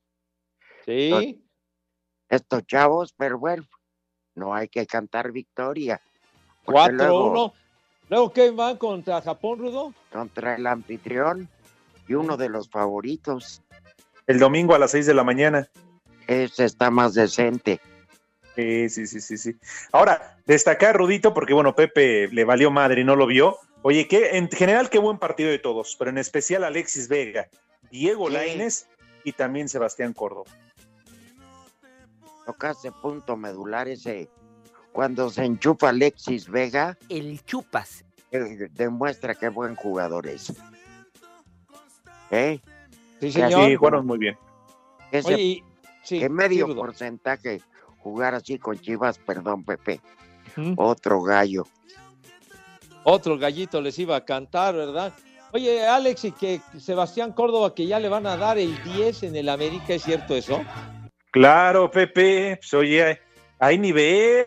Sí. 0.85 1.45
Estos 2.29 2.67
chavos, 2.67 3.15
pero 3.17 3.39
bueno, 3.39 3.65
no 4.35 4.55
hay 4.55 4.69
que 4.69 4.87
cantar 4.87 5.31
victoria. 5.31 6.01
porque 6.65 6.81
4-1. 6.81 6.97
luego, 6.97 7.55
Luego, 8.09 8.33
¿qué 8.33 8.51
van 8.51 8.77
contra 8.77 9.21
Japón, 9.21 9.59
Rudo? 9.59 9.95
Contra 10.11 10.55
el 10.55 10.67
anfitrión 10.67 11.49
y 12.07 12.15
uno 12.15 12.37
de 12.37 12.49
los 12.49 12.69
favoritos. 12.69 13.63
El 14.29 14.39
domingo 14.39 14.75
a 14.75 14.79
las 14.79 14.93
seis 14.93 15.07
de 15.07 15.15
la 15.15 15.25
mañana. 15.25 15.69
Ese 16.29 16.65
está 16.65 16.91
más 16.91 17.15
decente. 17.15 17.81
Sí, 18.55 18.89
sí, 18.89 19.07
sí, 19.07 19.21
sí, 19.21 19.39
sí. 19.39 19.57
Ahora, 19.93 20.39
destacar 20.47 20.97
Rudito, 20.97 21.33
porque 21.33 21.55
bueno, 21.55 21.75
Pepe 21.75 22.29
le 22.29 22.45
valió 22.45 22.71
madre 22.71 23.01
y 23.01 23.05
no 23.05 23.17
lo 23.17 23.27
vio. 23.27 23.57
Oye, 23.83 24.07
que 24.07 24.37
en 24.37 24.51
general 24.51 24.91
qué 24.91 24.99
buen 24.99 25.19
partido 25.19 25.49
de 25.51 25.59
todos, 25.59 25.97
pero 25.99 26.11
en 26.11 26.19
especial 26.19 26.65
Alexis 26.65 27.09
Vega, 27.09 27.49
Diego 27.91 28.27
Sí. 28.29 28.35
Lainez 28.35 28.87
y 29.25 29.33
también 29.33 29.69
Sebastián 29.69 30.13
Córdoba. 30.13 30.51
Tocaste 32.47 32.91
punto 32.93 33.37
medular 33.37 33.89
ese. 33.89 34.29
Cuando 34.93 35.31
se 35.31 35.45
enchufa 35.45 35.91
Alexis 35.91 36.49
Vega, 36.49 36.99
El 37.09 37.43
chupas. 37.45 38.05
eh, 38.33 38.69
demuestra 38.73 39.35
qué 39.35 39.49
buen 39.49 39.75
jugador 39.77 40.27
es. 40.27 40.53
¿Eh? 42.31 42.61
Sí, 43.21 43.27
así 43.27 43.33
señor. 43.33 43.69
Sí, 43.69 43.77
jugaron 43.77 44.07
muy 44.07 44.19
bien. 44.19 44.39
Ese 45.11 45.35
Oye, 45.35 45.43
y- 45.43 45.65
sí, 46.03 46.21
que 46.21 46.29
medio 46.29 46.75
porcentaje 46.75 47.61
jugar 47.99 48.35
así 48.35 48.59
con 48.59 48.79
Chivas, 48.79 49.19
perdón, 49.19 49.65
Pepe. 49.65 50.01
Otro 50.77 51.23
gallo. 51.23 51.67
Otro 53.05 53.39
gallito 53.39 53.81
les 53.81 53.99
iba 53.99 54.17
a 54.17 54.25
cantar, 54.25 54.75
¿verdad? 54.75 55.15
Oye, 55.53 55.87
Alex, 55.87 56.25
y 56.25 56.33
que 56.33 56.61
Sebastián 56.79 57.33
Córdoba, 57.33 57.75
que 57.75 57.87
ya 57.87 57.99
le 57.99 58.09
van 58.09 58.27
a 58.27 58.37
dar 58.37 58.59
el 58.59 58.83
10 58.83 59.23
en 59.23 59.35
el 59.37 59.49
América, 59.49 59.95
¿es 59.95 60.03
cierto 60.03 60.35
eso? 60.35 60.63
Claro, 61.31 61.91
Pepe, 61.91 62.57
pues 62.57 62.75
oye, 62.75 63.21
hay 63.59 63.79
nivel. 63.79 64.47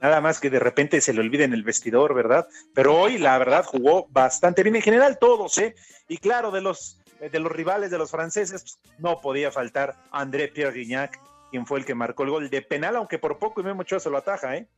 Nada 0.00 0.20
más 0.20 0.40
que 0.40 0.50
de 0.50 0.58
repente 0.58 1.00
se 1.00 1.14
le 1.14 1.20
olvida 1.20 1.44
en 1.44 1.54
el 1.54 1.62
vestidor, 1.62 2.14
¿verdad? 2.14 2.46
Pero 2.74 2.98
hoy, 2.98 3.16
la 3.16 3.38
verdad, 3.38 3.64
jugó 3.64 4.06
bastante 4.10 4.62
bien. 4.62 4.76
En 4.76 4.82
general, 4.82 5.18
todos, 5.18 5.56
¿eh? 5.58 5.74
Y 6.06 6.18
claro, 6.18 6.50
de 6.50 6.60
los, 6.60 6.98
de 7.20 7.38
los 7.40 7.50
rivales 7.52 7.90
de 7.90 7.98
los 7.98 8.10
franceses, 8.10 8.62
pues, 8.62 8.78
no 8.98 9.20
podía 9.20 9.50
faltar 9.50 9.96
André 10.10 10.48
Pierre 10.48 10.72
Guignac, 10.78 11.18
quien 11.50 11.66
fue 11.66 11.78
el 11.78 11.84
que 11.84 11.94
marcó 11.94 12.22
el 12.24 12.30
gol 12.30 12.50
de 12.50 12.62
penal, 12.62 12.96
aunque 12.96 13.18
por 13.18 13.38
poco 13.38 13.60
y 13.60 13.64
Memo 13.64 13.82
Ochoa 13.82 14.00
se 14.00 14.10
lo 14.10 14.18
ataja, 14.18 14.56
¿eh? 14.56 14.68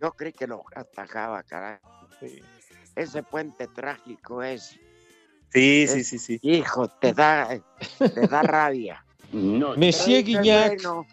Yo 0.00 0.12
creí 0.12 0.32
que 0.32 0.46
lo 0.46 0.64
atajaba, 0.74 1.42
caray. 1.44 1.78
Ese 2.96 3.22
puente 3.22 3.66
trágico 3.68 4.42
es, 4.42 4.78
Sí, 5.52 5.86
sí, 5.86 6.02
sí, 6.02 6.18
sí. 6.18 6.38
hijo, 6.42 6.88
te 6.88 7.12
da, 7.12 7.48
te 7.98 8.26
da 8.26 8.42
rabia. 8.42 9.04
Monsieur 9.32 10.24
Pero 10.24 10.40
Guignac. 10.42 10.74
bueno, 10.82 11.06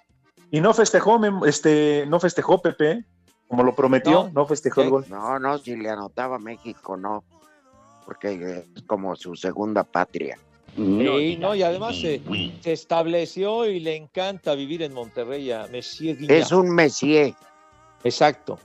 Y 0.50 0.62
no 0.62 0.74
festejó, 0.74 1.20
Memo- 1.20 1.46
este, 1.46 2.06
no 2.08 2.20
festejó 2.20 2.62
Pepe, 2.62 2.92
¿eh? 2.92 3.06
como 3.48 3.64
lo 3.64 3.76
prometió, 3.76 4.24
No. 4.26 4.32
no, 4.34 4.46
festejó 4.48 4.82
el 4.82 4.90
gol. 4.90 5.06
No, 5.10 5.38
no, 5.38 5.58
si 5.58 5.76
le 5.76 5.90
anotaba 5.90 6.40
México, 6.40 6.96
no. 6.98 7.24
Porque 8.06 8.66
es 8.76 8.84
como 8.84 9.16
su 9.16 9.36
segunda 9.36 9.84
patria. 9.84 10.38
Sí, 10.76 11.38
no, 11.38 11.54
y 11.54 11.64
además 11.64 11.98
se, 12.00 12.22
se 12.62 12.72
estableció 12.72 13.66
y 13.70 13.80
le 13.82 13.96
encanta 13.96 14.56
vivir 14.56 14.82
en 14.84 14.94
Monterrey 14.94 15.52
a 15.52 15.68
Guignac. 15.68 16.30
Es 16.30 16.52
un 16.52 16.74
Messier. 16.74 17.34
Exacto. 18.04 18.58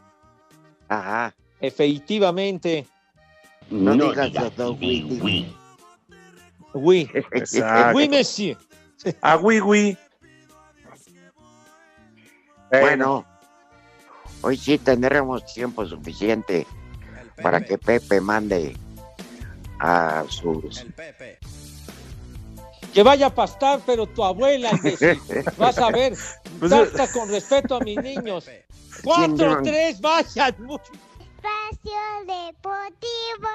Ajá. 0.89 1.35
Efectivamente, 1.61 2.87
No, 3.71 3.95
digas 3.95 4.57
dos 4.57 4.79
Witty. 4.81 5.53
oui. 6.75 7.11
Exacto. 7.33 7.97
Oui, 7.97 8.09
Monsieur. 8.09 8.57
Ah, 9.21 9.37
oui, 9.43 9.61
oui. 9.61 9.97
Bueno, 12.71 13.25
hoy 14.43 14.57
sí 14.57 14.79
tendremos 14.79 15.45
tiempo 15.53 15.87
suficiente 15.87 16.67
para 17.43 17.61
que 17.65 17.79
Pepe 17.79 18.21
mande 18.21 18.77
a 19.79 20.25
sus 20.29 20.85
Que 22.93 23.03
vaya 23.03 23.27
a 23.27 23.35
pastar, 23.35 23.81
pero 23.85 24.07
tu 24.07 24.25
abuela, 24.25 24.71
imbécil. 24.77 25.21
Vas 25.57 25.79
a 25.79 25.91
ver. 25.91 26.15
Pues, 26.59 26.71
Trata 26.71 27.13
con 27.13 27.29
respeto 27.29 27.77
a 27.77 27.81
mis 27.81 27.97
niños. 28.03 28.49
Cuatro, 29.03 29.61
tres, 29.63 30.01
vayan. 30.01 30.55
Espacio 30.55 32.01
Deportivo. 32.21 33.49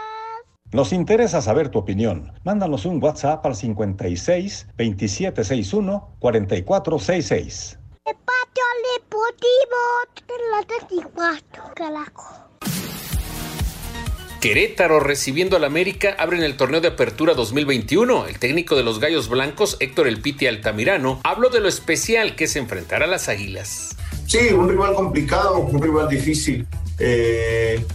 Nos 0.72 0.94
interesa 0.94 1.42
saber 1.42 1.70
tu 1.70 1.80
opinión. 1.80 2.32
Mándanos 2.46 2.86
un 2.86 3.04
WhatsApp 3.04 3.46
al 3.46 3.56
56 3.56 4.68
2761 4.78 6.16
4466. 6.20 7.80
Espacio 8.06 8.64
Deportivo. 8.96 9.52
La 10.52 10.66
34, 10.66 11.64
carajo. 11.76 12.51
Querétaro 14.42 15.00
recibiendo 15.00 15.56
al 15.56 15.64
América 15.64 16.16
abren 16.18 16.42
el 16.42 16.58
torneo 16.58 16.82
de 16.82 16.88
apertura 16.88 17.36
2021. 17.36 18.26
El 18.26 18.40
técnico 18.40 18.76
de 18.76 18.82
los 18.82 19.00
Gallos 19.00 19.30
Blancos, 19.30 19.78
Héctor 19.80 20.08
El 20.08 20.20
Piti 20.20 20.48
Altamirano, 20.48 21.22
habló 21.24 21.50
de 21.50 21.60
lo 21.60 21.70
especial 21.70 22.36
que 22.36 22.46
es 22.46 22.56
enfrentar 22.56 23.04
a 23.04 23.08
las 23.08 23.30
Águilas. 23.30 23.96
Sí, 24.26 24.52
un 24.52 24.68
rival 24.68 24.96
complicado, 24.96 25.60
un 25.60 25.80
rival 25.80 26.10
difícil. 26.10 26.66
Eh, 26.98 27.86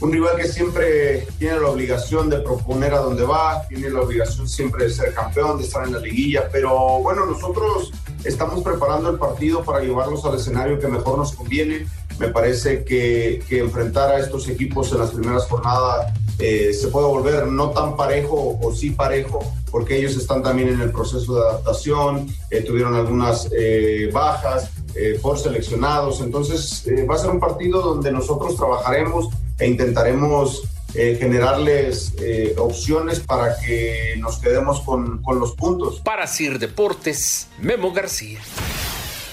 un 0.00 0.12
rival 0.12 0.38
que 0.38 0.48
siempre 0.48 1.28
tiene 1.38 1.60
la 1.60 1.68
obligación 1.68 2.28
de 2.28 2.40
proponer 2.40 2.92
a 2.92 2.98
dónde 2.98 3.22
va, 3.22 3.62
tiene 3.68 3.90
la 3.90 4.00
obligación 4.00 4.48
siempre 4.48 4.86
de 4.86 4.90
ser 4.90 5.14
campeón, 5.14 5.58
de 5.58 5.64
estar 5.64 5.86
en 5.86 5.92
la 5.92 6.00
liguilla, 6.00 6.48
pero 6.50 6.98
bueno, 7.00 7.26
nosotros 7.26 7.92
estamos 8.24 8.64
preparando 8.64 9.10
el 9.10 9.18
partido 9.18 9.62
para 9.62 9.84
llevarlos 9.84 10.24
al 10.24 10.34
escenario 10.34 10.80
que 10.80 10.88
mejor 10.88 11.16
nos 11.16 11.32
conviene. 11.32 11.86
Me 12.20 12.28
parece 12.28 12.84
que, 12.84 13.42
enfrentar 13.48 14.10
a 14.10 14.18
estos 14.18 14.46
equipos 14.46 14.92
en 14.92 14.98
las 14.98 15.10
primeras 15.10 15.46
jornadas 15.46 16.12
eh, 16.38 16.74
se 16.74 16.88
puede 16.88 17.06
volver 17.06 17.46
no 17.46 17.70
tan 17.70 17.96
parejo 17.96 18.58
o 18.60 18.74
sí 18.74 18.90
parejo, 18.90 19.40
porque 19.70 19.96
ellos 19.96 20.16
están 20.16 20.42
también 20.42 20.68
en 20.68 20.82
el 20.82 20.90
proceso 20.90 21.34
de 21.34 21.40
adaptación, 21.48 22.26
eh, 22.50 22.60
tuvieron 22.60 22.94
algunas 22.94 23.48
eh, 23.56 24.10
bajas 24.12 24.70
por 25.22 25.38
seleccionados, 25.38 26.20
entonces 26.20 26.84
va 27.08 27.14
a 27.14 27.18
ser 27.18 27.30
un 27.30 27.40
partido 27.40 27.80
donde 27.80 28.10
nosotros 28.10 28.56
trabajaremos 28.56 29.28
e 29.58 29.68
intentaremos 29.68 30.64
generarles 30.92 32.12
opciones 32.58 33.20
para 33.20 33.56
que 33.60 34.16
nos 34.18 34.38
quedemos 34.38 34.80
con, 34.80 35.22
con 35.22 35.38
los 35.38 35.52
puntos. 35.52 36.00
Para 36.00 36.26
Sir 36.26 36.58
Deportes, 36.58 37.46
Memo 37.60 37.92
García. 37.92 38.40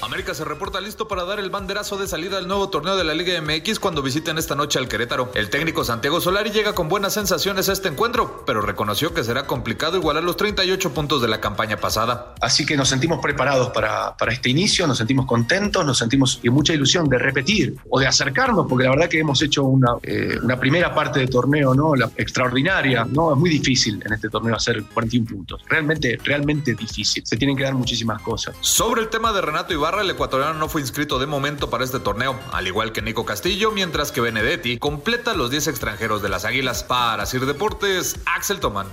América 0.08 0.34
se 0.34 0.46
reporta 0.46 0.80
listo 0.80 1.10
para 1.10 1.26
dar 1.26 1.38
el 1.38 1.50
banderazo 1.50 1.98
de 1.98 2.08
salida 2.08 2.38
al 2.38 2.48
nuevo 2.48 2.70
torneo 2.70 2.96
de 2.96 3.04
la 3.04 3.14
Liga 3.14 3.42
MX 3.42 3.78
cuando 3.78 4.02
visiten 4.02 4.38
esta 4.38 4.56
noche 4.56 4.80
al 4.80 4.88
Querétaro. 4.88 5.30
El 5.36 5.50
técnico 5.50 5.84
Santiago 5.84 6.22
Solari 6.22 6.50
llega 6.50 6.74
con 6.74 6.88
buenas 6.88 7.14
sensaciones 7.14 7.68
a 7.68 7.74
este 7.74 7.90
encuentro, 7.90 8.44
pero 8.46 8.62
reconoció 8.62 9.14
que 9.14 9.26
será 9.26 9.46
complicado 9.46 9.98
igualar 9.98 10.24
los 10.24 10.38
38 10.38 10.94
puntos 10.94 11.22
de 11.22 11.28
la 11.28 11.42
campaña 11.42 11.76
pasada. 11.76 12.36
Así 12.40 12.66
que 12.66 12.78
nos 12.78 12.88
sentimos 12.88 13.20
preparados 13.22 13.72
para, 13.72 14.16
para 14.16 14.32
este 14.32 14.50
inicio, 14.50 14.88
nos 14.88 14.98
sentimos 14.98 15.26
contentos, 15.26 15.86
nos 15.86 15.98
sentimos 15.98 16.38
con 16.38 16.54
mucha 16.54 16.74
ilusión 16.74 17.10
de 17.10 17.18
repetir 17.18 17.76
o 17.90 18.00
de 18.00 18.08
acercarnos, 18.08 18.66
porque 18.66 18.86
la 18.86 18.92
verdad 18.92 19.10
que 19.10 19.20
hemos 19.20 19.42
hecho 19.42 19.66
una, 19.66 19.98
eh, 20.04 20.38
una 20.42 20.58
primera 20.58 20.96
parte 20.96 21.20
de 21.20 21.28
torneo 21.28 21.74
¿no? 21.74 21.96
La 21.96 22.10
extraordinaria. 22.16 23.06
¿no? 23.12 23.34
Es 23.34 23.38
muy 23.38 23.50
difícil 23.50 24.02
en 24.06 24.14
este 24.14 24.30
torneo 24.30 24.56
hacer 24.56 24.82
41 24.86 25.28
puntos. 25.28 25.62
Realmente, 25.68 26.18
realmente 26.24 26.76
difícil. 26.76 27.26
Se 27.26 27.36
tienen 27.36 27.58
que 27.58 27.64
dar 27.64 27.74
muchísimas 27.74 28.22
cosas. 28.22 28.56
Sobre 28.62 29.02
el 29.02 29.10
tema 29.10 29.34
de 29.34 29.42
Renato 29.42 29.74
Ibarra, 29.74 29.97
el 30.02 30.10
ecuatoriano 30.10 30.54
no 30.54 30.70
fue 30.70 30.82
inscrito 30.82 31.20
de 31.20 31.26
momento 31.26 31.70
para 31.70 31.84
este 31.84 32.00
torneo, 32.00 32.40
al 32.52 32.68
igual 32.68 32.92
que 32.92 33.02
Nico 33.02 33.26
Castillo, 33.26 33.72
mientras 33.72 34.12
que 34.12 34.22
Benedetti 34.22 34.78
completa 34.78 35.34
los 35.34 35.50
10 35.50 35.68
extranjeros 35.68 36.22
de 36.22 36.30
las 36.30 36.46
Águilas. 36.46 36.84
Para 36.84 37.26
Sir 37.26 37.46
Deportes, 37.46 38.20
Axel 38.26 38.60
Tomán. 38.60 38.88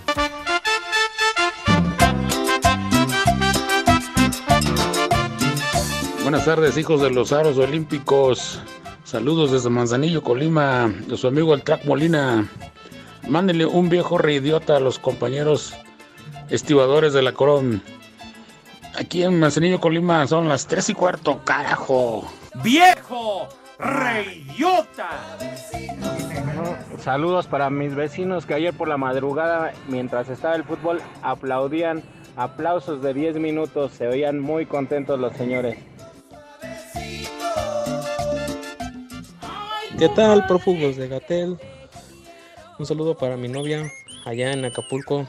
Buenas 6.22 6.44
tardes, 6.44 6.76
hijos 6.78 7.00
de 7.02 7.10
los 7.10 7.32
aros 7.32 7.58
olímpicos. 7.58 8.60
Saludos 9.04 9.52
desde 9.52 9.70
Manzanillo, 9.70 10.22
Colima, 10.22 10.88
de 11.06 11.16
su 11.16 11.28
amigo 11.28 11.54
el 11.54 11.62
Track 11.62 11.84
Molina. 11.84 12.48
Mándenle 13.28 13.66
un 13.66 13.88
viejo 13.88 14.18
reidiota 14.18 14.76
a 14.76 14.80
los 14.80 14.98
compañeros 14.98 15.74
estibadores 16.50 17.12
de 17.12 17.22
la 17.22 17.32
Corom. 17.32 17.80
Aquí 18.96 19.24
en 19.24 19.40
Manzanillo, 19.40 19.80
Colima, 19.80 20.26
son 20.26 20.48
las 20.48 20.66
tres 20.66 20.88
y 20.88 20.94
cuarto, 20.94 21.40
carajo. 21.44 22.30
¡Viejo! 22.62 23.48
¡Reyota! 23.78 25.10
Saludos 27.00 27.46
para 27.48 27.70
mis 27.70 27.94
vecinos 27.94 28.46
que 28.46 28.54
ayer 28.54 28.72
por 28.72 28.86
la 28.86 28.96
madrugada, 28.96 29.72
mientras 29.88 30.28
estaba 30.28 30.54
el 30.54 30.64
fútbol, 30.64 31.02
aplaudían. 31.22 32.02
Aplausos 32.36 33.00
de 33.00 33.14
10 33.14 33.36
minutos, 33.36 33.92
se 33.92 34.08
oían 34.08 34.40
muy 34.40 34.66
contentos 34.66 35.20
los 35.20 35.32
señores. 35.34 35.78
¿Qué 39.98 40.08
tal, 40.08 40.44
prófugos 40.46 40.96
de 40.96 41.08
Gatel? 41.08 41.58
Un 42.78 42.86
saludo 42.86 43.16
para 43.16 43.36
mi 43.36 43.48
novia 43.48 43.88
allá 44.24 44.52
en 44.52 44.64
Acapulco. 44.64 45.26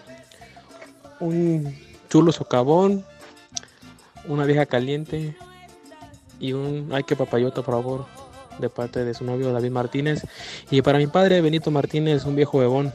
Un 1.19 1.77
chulo 2.09 2.31
socavón, 2.31 3.05
una 4.27 4.45
vieja 4.45 4.65
caliente 4.65 5.35
y 6.39 6.53
un 6.53 6.89
ay 6.91 7.03
que 7.03 7.15
papayota, 7.15 7.61
por 7.61 7.75
favor, 7.75 8.05
de 8.59 8.69
parte 8.69 9.03
de 9.03 9.13
su 9.13 9.23
novio 9.23 9.51
David 9.51 9.71
Martínez. 9.71 10.25
Y 10.69 10.81
para 10.81 10.97
mi 10.97 11.07
padre 11.07 11.41
Benito 11.41 11.71
Martínez, 11.71 12.25
un 12.25 12.35
viejo 12.35 12.59
bebón. 12.59 12.91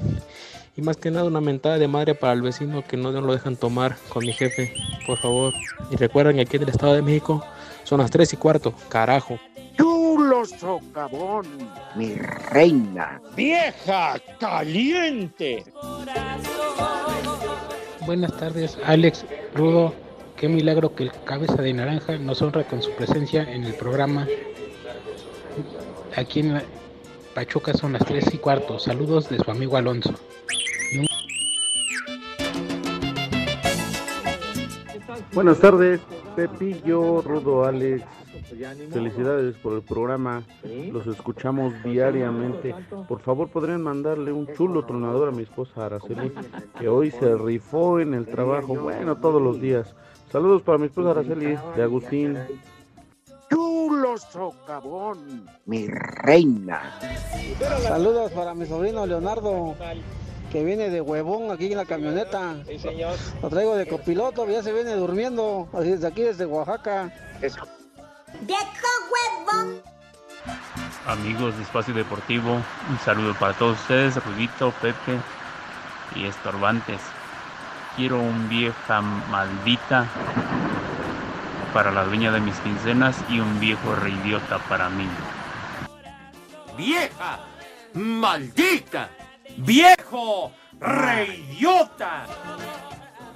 Y 0.76 0.82
más 0.82 0.96
que 0.96 1.10
nada 1.10 1.26
una 1.26 1.40
mentada 1.40 1.78
de 1.78 1.88
madre 1.88 2.14
para 2.14 2.32
el 2.32 2.42
vecino 2.42 2.84
que 2.86 2.96
no 2.96 3.10
lo 3.10 3.32
dejan 3.32 3.56
tomar 3.56 3.96
con 4.08 4.24
mi 4.24 4.32
jefe, 4.32 4.72
por 5.06 5.18
favor. 5.18 5.52
Y 5.90 5.96
recuerden 5.96 6.36
que 6.36 6.42
aquí 6.42 6.56
en 6.56 6.62
el 6.62 6.68
Estado 6.70 6.94
de 6.94 7.02
México 7.02 7.44
son 7.84 8.00
las 8.00 8.10
3 8.10 8.32
y 8.32 8.36
cuarto, 8.36 8.72
carajo. 8.88 9.38
Chulo 9.76 10.44
socavón, 10.44 11.46
mi 11.96 12.14
reina. 12.14 13.20
¡Vieja 13.36 14.16
caliente! 14.38 15.64
Buenas 18.06 18.36
tardes, 18.36 18.78
Alex 18.84 19.24
Rudo. 19.54 19.92
Qué 20.40 20.48
milagro 20.48 20.94
que 20.94 21.02
el 21.02 21.12
cabeza 21.26 21.60
de 21.60 21.74
naranja 21.74 22.16
nos 22.16 22.40
honra 22.40 22.64
con 22.64 22.80
su 22.80 22.90
presencia 22.92 23.42
en 23.42 23.62
el 23.64 23.74
programa. 23.74 24.26
Aquí 26.16 26.40
en 26.40 26.62
Pachuca 27.34 27.74
son 27.74 27.92
las 27.92 28.06
3 28.06 28.32
y 28.32 28.38
cuarto. 28.38 28.78
Saludos 28.78 29.28
de 29.28 29.36
su 29.36 29.50
amigo 29.50 29.76
Alonso. 29.76 30.14
Buenas 35.34 35.58
tardes, 35.58 36.00
Pepillo, 36.34 37.20
Rudo, 37.20 37.66
Alex. 37.66 38.02
Felicidades 38.90 39.56
por 39.56 39.74
el 39.74 39.82
programa. 39.82 40.42
Los 40.90 41.06
escuchamos 41.06 41.74
diariamente. 41.84 42.74
Por 43.06 43.20
favor, 43.20 43.50
podrían 43.50 43.82
mandarle 43.82 44.32
un 44.32 44.50
chulo 44.54 44.86
tronador 44.86 45.28
a 45.28 45.32
mi 45.32 45.42
esposa 45.42 45.84
Araceli, 45.84 46.32
que 46.78 46.88
hoy 46.88 47.10
se 47.10 47.36
rifó 47.36 48.00
en 48.00 48.14
el 48.14 48.24
trabajo. 48.24 48.74
Bueno, 48.74 49.18
todos 49.18 49.42
los 49.42 49.60
días. 49.60 49.94
Saludos 50.30 50.62
para 50.62 50.78
mi 50.78 50.86
esposa 50.86 51.10
Araceli, 51.10 51.58
de 51.74 51.82
Agustín. 51.82 52.38
Chulo 53.50 54.16
socavón, 54.16 55.44
mi 55.66 55.88
reina. 55.88 56.98
Saludos 57.82 58.30
para 58.30 58.54
mi 58.54 58.64
sobrino 58.64 59.06
Leonardo, 59.06 59.74
que 60.52 60.62
viene 60.62 60.88
de 60.88 61.00
huevón 61.00 61.50
aquí 61.50 61.72
en 61.72 61.78
la 61.78 61.84
camioneta. 61.84 62.54
Lo 63.42 63.48
traigo 63.48 63.74
de 63.74 63.88
copiloto, 63.88 64.46
ya 64.48 64.62
se 64.62 64.72
viene 64.72 64.94
durmiendo, 64.94 65.68
así 65.72 65.90
desde 65.90 66.06
aquí, 66.06 66.22
desde 66.22 66.46
Oaxaca. 66.46 67.12
huevón! 69.10 69.82
Amigos 71.06 71.56
de 71.56 71.62
Espacio 71.64 71.92
Deportivo, 71.92 72.52
un 72.88 72.98
saludo 73.04 73.34
para 73.34 73.52
todos 73.54 73.80
ustedes, 73.80 74.24
Rudito, 74.24 74.72
Pepe 74.80 75.18
y 76.14 76.26
Estorbantes. 76.26 77.00
Quiero 77.96 78.20
un 78.20 78.48
vieja 78.48 79.00
maldita 79.00 80.06
para 81.74 81.90
la 81.90 82.04
dueña 82.04 82.32
de 82.32 82.40
mis 82.40 82.56
quincenas 82.60 83.16
y 83.28 83.40
un 83.40 83.60
viejo 83.60 83.94
reidiota 83.94 84.58
para 84.68 84.88
mí. 84.88 85.06
¡Vieja! 86.76 87.40
¡Maldita! 87.94 89.08
¡Viejo! 89.56 90.52
¡Reyota! 90.80 92.26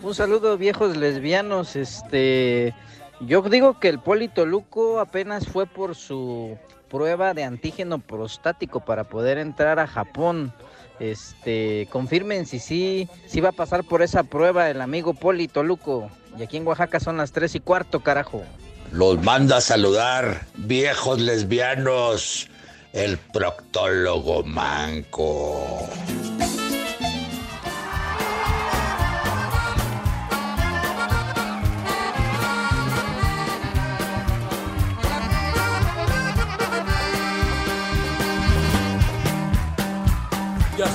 Un 0.02 0.14
saludo 0.14 0.56
viejos 0.56 0.96
lesbianos, 0.96 1.76
este 1.76 2.74
yo 3.20 3.42
digo 3.42 3.78
que 3.78 3.88
el 3.88 4.00
Polito 4.00 4.44
Luco 4.44 5.00
apenas 5.00 5.46
fue 5.46 5.66
por 5.66 5.94
su 5.94 6.58
prueba 6.88 7.32
de 7.32 7.44
antígeno 7.44 7.98
prostático 7.98 8.80
para 8.80 9.04
poder 9.04 9.38
entrar 9.38 9.78
a 9.78 9.86
Japón. 9.86 10.52
Este, 11.00 11.88
confirmen 11.90 12.46
si 12.46 12.58
sí, 12.58 13.08
si 13.26 13.40
va 13.40 13.50
a 13.50 13.52
pasar 13.52 13.84
por 13.84 14.02
esa 14.02 14.22
prueba 14.22 14.70
el 14.70 14.80
amigo 14.80 15.14
Polito 15.14 15.62
Luco. 15.62 16.10
Y 16.38 16.42
aquí 16.42 16.56
en 16.56 16.66
Oaxaca 16.66 17.00
son 17.00 17.16
las 17.16 17.32
tres 17.32 17.54
y 17.54 17.60
cuarto, 17.60 18.00
carajo. 18.00 18.44
Los 18.92 19.22
manda 19.22 19.56
a 19.56 19.60
saludar, 19.60 20.46
viejos 20.56 21.20
lesbianos, 21.20 22.48
el 22.92 23.18
proctólogo 23.18 24.44
manco. 24.44 25.88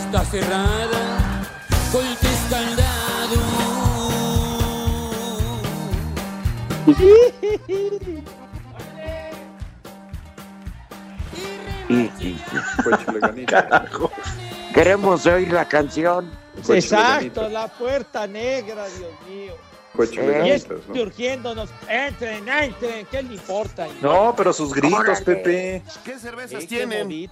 Está 0.10 0.26
cerrada, 0.26 1.46
golpes 1.94 2.40
y- 11.90 12.10
Queremos 14.74 15.26
oír 15.28 15.54
la 15.54 15.68
canción. 15.68 16.32
Exacto, 16.68 17.48
la 17.50 17.68
puerta 17.68 18.26
negra, 18.26 18.88
Dios 18.88 19.12
mío. 19.30 19.54
Coche 19.96 20.24
y 20.24 20.28
Leganitas, 20.28 20.72
es 20.72 20.88
¿no? 20.88 20.96
surgiéndonos. 20.96 21.70
Entren, 21.88 22.48
entren, 22.48 23.06
¿qué 23.12 23.22
le 23.22 23.36
importa? 23.36 23.88
No, 24.02 24.34
pero 24.36 24.54
sus 24.54 24.74
gritos. 24.74 25.22
Pepe. 25.22 25.84
¿Qué 26.04 26.18
cervezas 26.18 26.66
tienen? 26.66 27.30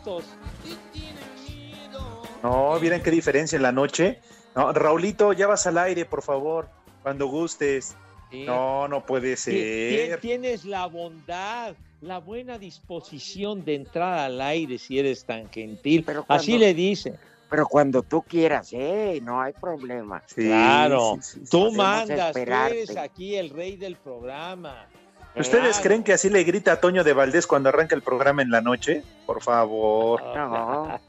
No, 2.43 2.80
miren 2.80 3.02
qué 3.02 3.12
diferencia 3.12 3.56
en 3.56 3.63
la 3.63 3.71
noche. 3.71 4.19
No, 4.56 4.71
Raulito, 4.73 5.34
ya 5.34 5.47
vas 5.47 5.67
al 5.67 5.78
aire, 5.78 6.06
por 6.06 6.21
favor, 6.21 6.67
cuando 7.04 7.28
gustes. 7.28 7.95
No, 8.32 8.88
no 8.88 9.06
puede 9.06 9.38
ser. 9.38 10.19
Tienes 10.19 10.65
la 10.65 10.86
bondad, 10.88 11.76
la 12.02 12.19
buena 12.19 12.58
disposición 12.58 13.63
de 13.63 13.76
entrar 13.76 14.19
al 14.19 14.41
aire 14.41 14.78
si 14.78 15.00
eres 15.00 15.23
tan 15.26 15.50
gentil. 15.50 16.04
cuando- 16.04 16.26
Así 16.28 16.58
le 16.58 16.73
dice. 16.73 17.13
Pero 17.50 17.65
cuando 17.65 18.04
tú 18.04 18.21
quieras, 18.23 18.69
¿eh? 18.73 19.21
No 19.23 19.39
hay 19.41 19.54
problema. 19.54 20.21
claro, 20.36 21.17
tú 21.50 21.71
mandas, 21.71 22.34
tú 22.34 22.39
eres 22.39 22.97
aquí 22.97 23.36
el 23.38 23.50
rey 23.52 23.78
del 23.78 23.95
programa. 23.95 24.86
¿Ustedes 25.34 25.76
Claro. 25.78 25.84
creen 25.84 26.04
que 26.04 26.13
así 26.13 26.30
le 26.30 26.43
grita 26.43 26.73
a 26.73 26.82
Toño 26.82 27.04
de 27.06 27.13
Valdés 27.13 27.47
cuando 27.47 27.69
arranca 27.69 27.95
el 27.95 28.02
programa 28.02 28.41
en 28.41 28.50
la 28.52 28.60
noche? 28.60 29.04
Por 29.26 29.41
favor. 29.41 30.21
No. 30.36 31.00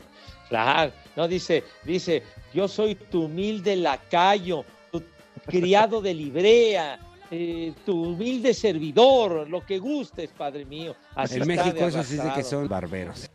Claro, 0.48 0.92
no 1.18 1.26
dice, 1.26 1.64
dice, 1.82 2.22
yo 2.54 2.68
soy 2.68 2.94
tu 2.94 3.24
humilde 3.24 3.74
lacayo, 3.74 4.64
tu 4.92 5.02
criado 5.46 6.00
de 6.00 6.14
librea, 6.14 7.00
eh, 7.28 7.72
tu 7.84 8.10
humilde 8.10 8.54
servidor, 8.54 9.48
lo 9.50 9.66
que 9.66 9.80
gustes, 9.80 10.30
padre 10.30 10.64
mío. 10.64 10.94
Así 11.16 11.40
en 11.40 11.48
México 11.48 11.88
eso 11.88 12.04
sí 12.04 12.14
dice 12.14 12.30
que 12.36 12.44
son 12.44 12.68
barberos. 12.68 13.28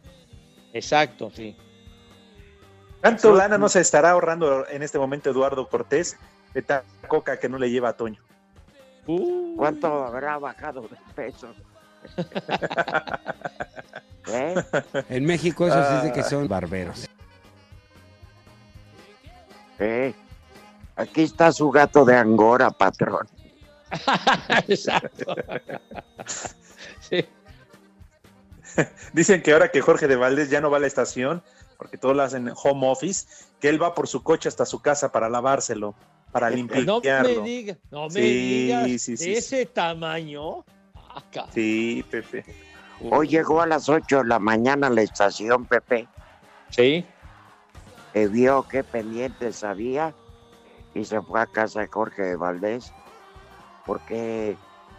Exacto, 0.71 1.29
sí. 1.35 1.57
¿Cuánto 3.01 3.35
lana 3.35 3.57
no 3.57 3.67
se 3.67 3.81
estará 3.81 4.11
ahorrando 4.11 4.65
en 4.69 4.81
este 4.81 4.97
momento 4.97 5.29
Eduardo 5.29 5.67
Cortés 5.67 6.15
de 6.53 6.61
tal 6.61 6.83
coca 7.09 7.37
que 7.37 7.49
no 7.49 7.59
le 7.59 7.69
lleva 7.69 7.89
a 7.89 7.97
Toño? 7.97 8.21
Uh. 9.07 9.57
¿Cuánto 9.57 10.05
habrá 10.05 10.37
bajado 10.37 10.83
de 10.83 10.95
peso? 11.13 11.53
¿Eh? 14.31 14.55
En 15.09 15.25
México 15.25 15.67
eso 15.67 15.83
sí 15.83 15.95
dice 15.95 16.13
que 16.13 16.21
Ah. 16.21 16.23
son 16.23 16.47
barberos. 16.47 17.09
¿Eh? 19.79 20.13
Aquí 20.95 21.23
está 21.23 21.51
su 21.51 21.69
gato 21.71 22.05
de 22.05 22.15
Angora, 22.15 22.69
patrón. 22.69 23.27
Exacto. 24.67 25.35
Sí. 26.99 27.25
Dicen 29.13 29.41
que 29.41 29.53
ahora 29.53 29.69
que 29.69 29.81
Jorge 29.81 30.07
de 30.07 30.15
Valdés 30.15 30.49
ya 30.49 30.61
no 30.61 30.69
va 30.69 30.77
a 30.77 30.79
la 30.79 30.87
estación, 30.87 31.43
porque 31.77 31.97
todos 31.97 32.15
lo 32.15 32.23
hacen 32.23 32.51
home 32.63 32.87
office, 32.87 33.27
que 33.59 33.69
él 33.69 33.81
va 33.81 33.93
por 33.93 34.07
su 34.07 34.23
coche 34.23 34.49
hasta 34.49 34.65
su 34.65 34.81
casa 34.81 35.11
para 35.11 35.29
lavárselo, 35.29 35.95
para 36.31 36.49
No 36.49 36.55
limpiarlo. 36.55 37.01
me 37.41 37.47
digas, 37.47 37.77
no 37.91 38.05
me 38.07 38.13
Sí, 38.13 38.21
digas, 38.21 38.85
sí, 38.85 38.99
sí, 38.99 39.17
sí. 39.17 39.33
ese 39.33 39.65
tamaño. 39.65 40.63
Ah, 40.95 41.23
ca- 41.31 41.47
Sí, 41.53 42.03
Pepe. 42.09 42.43
Hoy 43.11 43.27
llegó 43.27 43.61
a 43.61 43.67
las 43.67 43.89
8 43.89 44.19
de 44.19 44.25
la 44.25 44.39
mañana 44.39 44.87
a 44.87 44.89
la 44.89 45.01
estación, 45.01 45.65
Pepe. 45.65 46.07
Sí. 46.69 47.05
Que 48.13 48.27
vio 48.27 48.65
qué 48.69 48.83
pendientes 48.83 49.63
había 49.63 50.13
y 50.93 51.03
se 51.03 51.19
fue 51.21 51.41
a 51.41 51.47
casa 51.47 51.81
de 51.81 51.87
Jorge 51.87 52.21
de 52.21 52.35
Valdés. 52.35 52.93
Porque, 53.85 54.55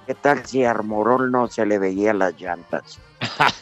¿qué 0.06 0.14
tal 0.14 0.44
si 0.44 0.64
a 0.64 0.74
Morón 0.74 1.30
no 1.30 1.46
se 1.48 1.64
le 1.64 1.78
veían 1.78 2.18
las 2.18 2.34
llantas? 2.40 3.00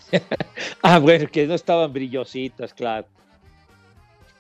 Ah, 0.83 0.99
bueno, 0.99 1.27
que 1.31 1.47
no 1.47 1.55
estaban 1.55 1.91
brillositas, 1.93 2.75
claro. 2.75 3.07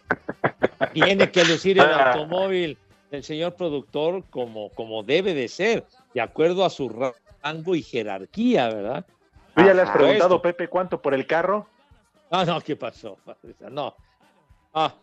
Tiene 0.92 1.30
que 1.30 1.44
lucir 1.44 1.78
el 1.78 1.84
Ah. 1.84 2.12
automóvil 2.12 2.76
del 3.10 3.22
señor 3.24 3.54
productor 3.54 4.24
como, 4.28 4.68
como 4.70 5.02
debe 5.02 5.32
de 5.34 5.48
ser, 5.48 5.86
de 6.12 6.20
acuerdo 6.20 6.64
a 6.64 6.70
su 6.70 6.88
ra- 6.88 7.14
rango 7.42 7.74
y 7.74 7.82
jerarquía, 7.82 8.68
¿verdad? 8.68 9.06
¿Tú 9.54 9.62
ya 9.64 9.72
le 9.72 9.82
has 9.82 9.90
preguntado, 9.90 10.34
Esto. 10.36 10.42
Pepe, 10.42 10.68
cuánto 10.68 11.00
por 11.00 11.14
el 11.14 11.26
carro? 11.26 11.66
No, 12.30 12.44
no, 12.44 12.60
¿qué 12.60 12.76
pasó? 12.76 13.16
No. 13.70 13.94
Ah. 14.74 14.94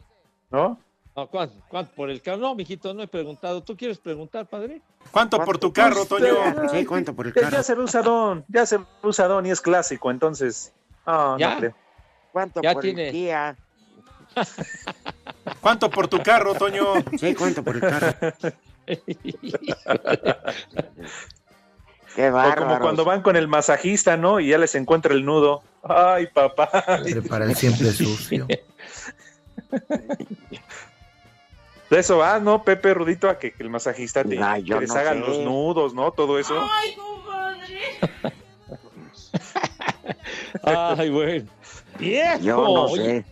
¿No? 0.51 0.79
No, 1.15 1.27
¿cuánto, 1.27 1.55
cuánto 1.67 1.93
por 1.95 2.09
el 2.09 2.21
carro? 2.21 2.37
No, 2.37 2.55
mijito, 2.55 2.93
no 2.93 3.03
he 3.03 3.07
preguntado. 3.07 3.61
¿Tú 3.61 3.75
quieres 3.75 3.97
preguntar, 3.97 4.45
padre? 4.47 4.81
¿Cuánto 5.11 5.43
por 5.43 5.57
tu 5.57 5.73
carro, 5.73 6.05
Toño? 6.05 6.33
Sí, 6.71 6.85
¿cuánto 6.85 7.13
por 7.13 7.27
el 7.27 7.33
carro? 7.33 7.49
Ya 7.51 7.63
se 7.63 7.75
ve 7.75 7.83
usadón, 7.83 8.45
ya 8.47 8.65
se 8.65 8.77
ve 8.77 8.85
usadón 9.03 9.45
y 9.45 9.51
es 9.51 9.59
clásico, 9.61 10.11
entonces. 10.11 10.71
Ah, 11.05 11.35
Ya. 11.39 11.51
no 11.55 11.59
creo. 11.59 11.73
¿Cuánto 12.31 12.61
Ya 12.61 12.73
por 12.73 12.81
tiene- 12.83 13.07
el 13.07 13.11
Kia? 13.11 13.57
¿Cuánto 15.61 15.89
por 15.89 16.07
tu 16.07 16.21
carro, 16.21 16.53
Toño? 16.55 16.85
Sí, 17.19 17.33
¿cuánto 17.35 17.63
por 17.63 17.75
el 17.75 17.81
carro? 17.81 18.13
Qué 22.15 22.29
O 22.29 22.33
bárbaro. 22.33 22.61
como 22.63 22.79
cuando 22.79 23.05
van 23.05 23.21
con 23.21 23.35
el 23.35 23.47
masajista, 23.47 24.17
¿no? 24.17 24.39
Y 24.39 24.49
ya 24.49 24.57
les 24.57 24.75
encuentra 24.75 25.13
el 25.13 25.25
nudo. 25.25 25.63
Ay, 25.83 26.27
papá. 26.27 26.69
El 27.05 27.55
siempre 27.55 27.91
sucio. 27.91 28.47
De 31.89 31.99
eso 31.99 32.17
va, 32.17 32.39
¿no, 32.39 32.63
Pepe 32.63 32.93
Rudito? 32.93 33.29
A 33.29 33.39
que, 33.39 33.51
que 33.51 33.63
el 33.63 33.69
masajista 33.69 34.23
te, 34.23 34.29
que 34.29 34.35
les 34.79 34.89
no 34.89 34.95
hagan 34.95 35.21
sé. 35.21 35.27
los 35.27 35.39
nudos, 35.39 35.93
¿no? 35.93 36.11
Todo 36.11 36.37
eso. 36.37 36.55
Ay, 36.61 36.93
compadre. 36.93 37.99
Ay, 40.63 41.09
bueno. 41.09 41.49
¡Viejo! 41.97 42.39
Yo 42.41 42.55
no 42.57 42.85
oye. 42.85 43.25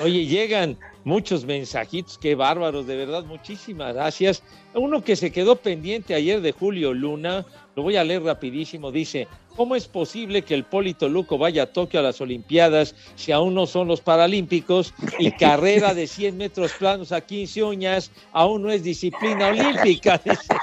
Oye, 0.00 0.24
llegan 0.26 0.78
muchos 1.04 1.44
mensajitos, 1.44 2.16
qué 2.18 2.34
bárbaros, 2.34 2.86
de 2.86 2.96
verdad, 2.96 3.24
muchísimas 3.24 3.94
gracias. 3.94 4.42
Uno 4.74 5.02
que 5.02 5.16
se 5.16 5.30
quedó 5.30 5.56
pendiente 5.56 6.14
ayer 6.14 6.40
de 6.40 6.52
Julio 6.52 6.94
Luna, 6.94 7.44
lo 7.74 7.82
voy 7.82 7.96
a 7.96 8.04
leer 8.04 8.22
rapidísimo, 8.22 8.92
dice, 8.92 9.26
¿cómo 9.56 9.74
es 9.74 9.88
posible 9.88 10.42
que 10.42 10.54
el 10.54 10.64
Polito 10.64 11.08
Luco 11.08 11.38
vaya 11.38 11.62
a 11.62 11.66
Tokio 11.72 12.00
a 12.00 12.02
las 12.02 12.20
Olimpiadas 12.20 12.94
si 13.14 13.32
aún 13.32 13.54
no 13.54 13.66
son 13.66 13.88
los 13.88 14.00
Paralímpicos 14.00 14.92
y 15.18 15.30
carrera 15.38 15.94
de 15.94 16.06
100 16.06 16.36
metros 16.36 16.72
planos 16.74 17.12
a 17.12 17.20
15 17.22 17.62
uñas 17.62 18.10
aún 18.32 18.62
no 18.62 18.70
es 18.70 18.82
disciplina 18.82 19.48
olímpica? 19.48 20.18
Dice. 20.24 20.54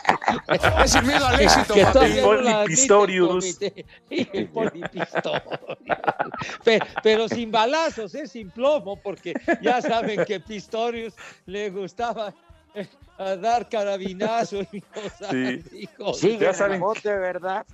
Es 0.84 0.96
el 0.96 1.06
miedo 1.06 1.26
al 1.26 1.40
éxito, 1.40 1.74
Que 1.74 1.86
papi. 1.86 2.22
Polipistorius. 2.22 3.60
Y 4.10 4.28
el 4.38 4.48
Polipistorius. 4.50 5.44
Pe- 6.64 6.80
Pero, 7.04 7.28
sin 7.28 7.52
balazos, 7.52 8.14
¿eh? 8.16 8.28
sin 8.28 8.50
plomo, 8.52 8.96
porque 8.98 9.34
ya 9.62 9.82
saben 9.82 10.24
que 10.26 10.40
Pistorius 10.40 11.14
le 11.48 11.70
gustaba 11.72 12.34
eh, 12.76 12.86
a 13.20 13.36
dar 13.36 13.70
carabinazo 13.70 14.62
y 14.72 14.82
cosas 14.82 15.30
Sí. 15.30 15.64
así. 15.66 15.90
Sigue 16.20 16.40
Ya 16.46 16.54
saben. 16.54 16.80
bote, 16.80 17.10
¿verdad? 17.16 17.66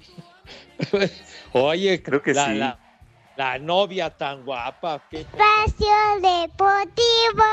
Oye, 1.54 2.02
Creo 2.04 2.22
que 2.22 2.34
la, 2.34 2.46
sí. 2.48 2.56
la- 2.56 2.80
la 3.38 3.60
novia 3.60 4.10
tan 4.16 4.46
guapa. 4.46 5.04
que 5.10 5.22
Espacio 5.22 5.88
Deportivo. 6.22 7.44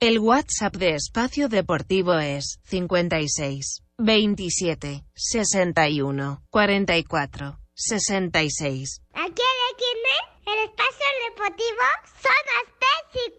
El 0.00 0.18
WhatsApp 0.18 0.76
de 0.76 0.94
Espacio 0.96 1.48
Deportivo 1.48 2.14
es 2.18 2.60
56 2.64 3.82
27 3.98 5.04
61 5.14 6.42
44 6.50 7.58
66. 7.74 9.00
¿A 9.14 9.20
quién 9.22 9.26
le 9.30 9.76
tiene? 9.78 10.14
El 10.46 10.68
Espacio 10.68 11.06
Deportivo 11.30 11.86
son 12.22 12.42
las 12.52 12.66
tres 12.78 13.26
y 13.26 13.30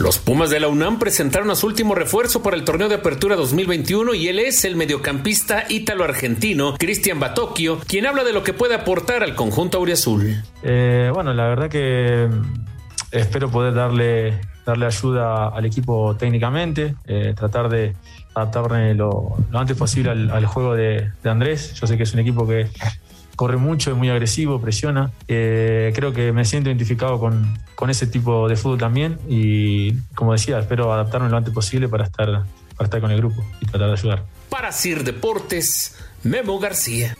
Los 0.00 0.18
Pumas 0.18 0.48
de 0.48 0.60
la 0.60 0.68
UNAM 0.68 0.98
presentaron 0.98 1.50
a 1.50 1.54
su 1.54 1.66
último 1.66 1.94
refuerzo 1.94 2.42
para 2.42 2.56
el 2.56 2.64
torneo 2.64 2.88
de 2.88 2.94
apertura 2.94 3.36
2021 3.36 4.14
y 4.14 4.28
él 4.28 4.38
es 4.38 4.64
el 4.64 4.74
mediocampista 4.74 5.66
ítalo-argentino 5.68 6.74
Cristian 6.78 7.20
Batocchio, 7.20 7.78
quien 7.86 8.06
habla 8.06 8.24
de 8.24 8.32
lo 8.32 8.42
que 8.42 8.54
puede 8.54 8.74
aportar 8.74 9.22
al 9.22 9.34
conjunto 9.34 9.76
auriazul. 9.76 10.42
Eh, 10.62 11.10
bueno, 11.12 11.34
la 11.34 11.48
verdad 11.48 11.68
que 11.68 12.30
mm, 12.30 12.64
espero 13.12 13.50
poder 13.50 13.74
darle, 13.74 14.40
darle 14.64 14.86
ayuda 14.86 15.48
al 15.48 15.66
equipo 15.66 16.16
técnicamente, 16.16 16.94
eh, 17.06 17.34
tratar 17.36 17.68
de 17.68 17.94
adaptarme 18.34 18.94
lo, 18.94 19.36
antes 19.52 19.76
posible 19.76 20.12
al, 20.12 20.46
juego 20.46 20.76
de 20.76 21.10
Andrés. 21.24 21.74
Yo 21.74 21.86
sé 21.86 21.98
que 21.98 22.04
es 22.04 22.14
un 22.14 22.20
equipo 22.20 22.48
que 22.48 22.68
corre 23.40 23.56
mucho, 23.56 23.90
es 23.90 23.96
muy 23.96 24.10
agresivo, 24.10 24.60
presiona. 24.60 25.12
Eh, 25.26 25.92
creo 25.94 26.12
que 26.12 26.30
me 26.30 26.44
siento 26.44 26.68
identificado 26.68 27.18
con, 27.18 27.58
con 27.74 27.88
ese 27.88 28.06
tipo 28.06 28.46
de 28.50 28.54
fútbol 28.54 28.76
también 28.76 29.18
y, 29.30 29.94
como 30.14 30.34
decía, 30.34 30.58
espero 30.58 30.92
adaptarme 30.92 31.30
lo 31.30 31.38
antes 31.38 31.54
posible 31.54 31.88
para 31.88 32.04
estar, 32.04 32.26
para 32.26 32.84
estar 32.84 33.00
con 33.00 33.10
el 33.10 33.16
grupo 33.16 33.42
y 33.62 33.64
tratar 33.64 33.86
de 33.86 33.92
ayudar. 33.94 34.24
Para 34.50 34.72
Sir 34.72 35.04
Deportes, 35.04 35.96
Memo 36.22 36.58
García. 36.58 37.16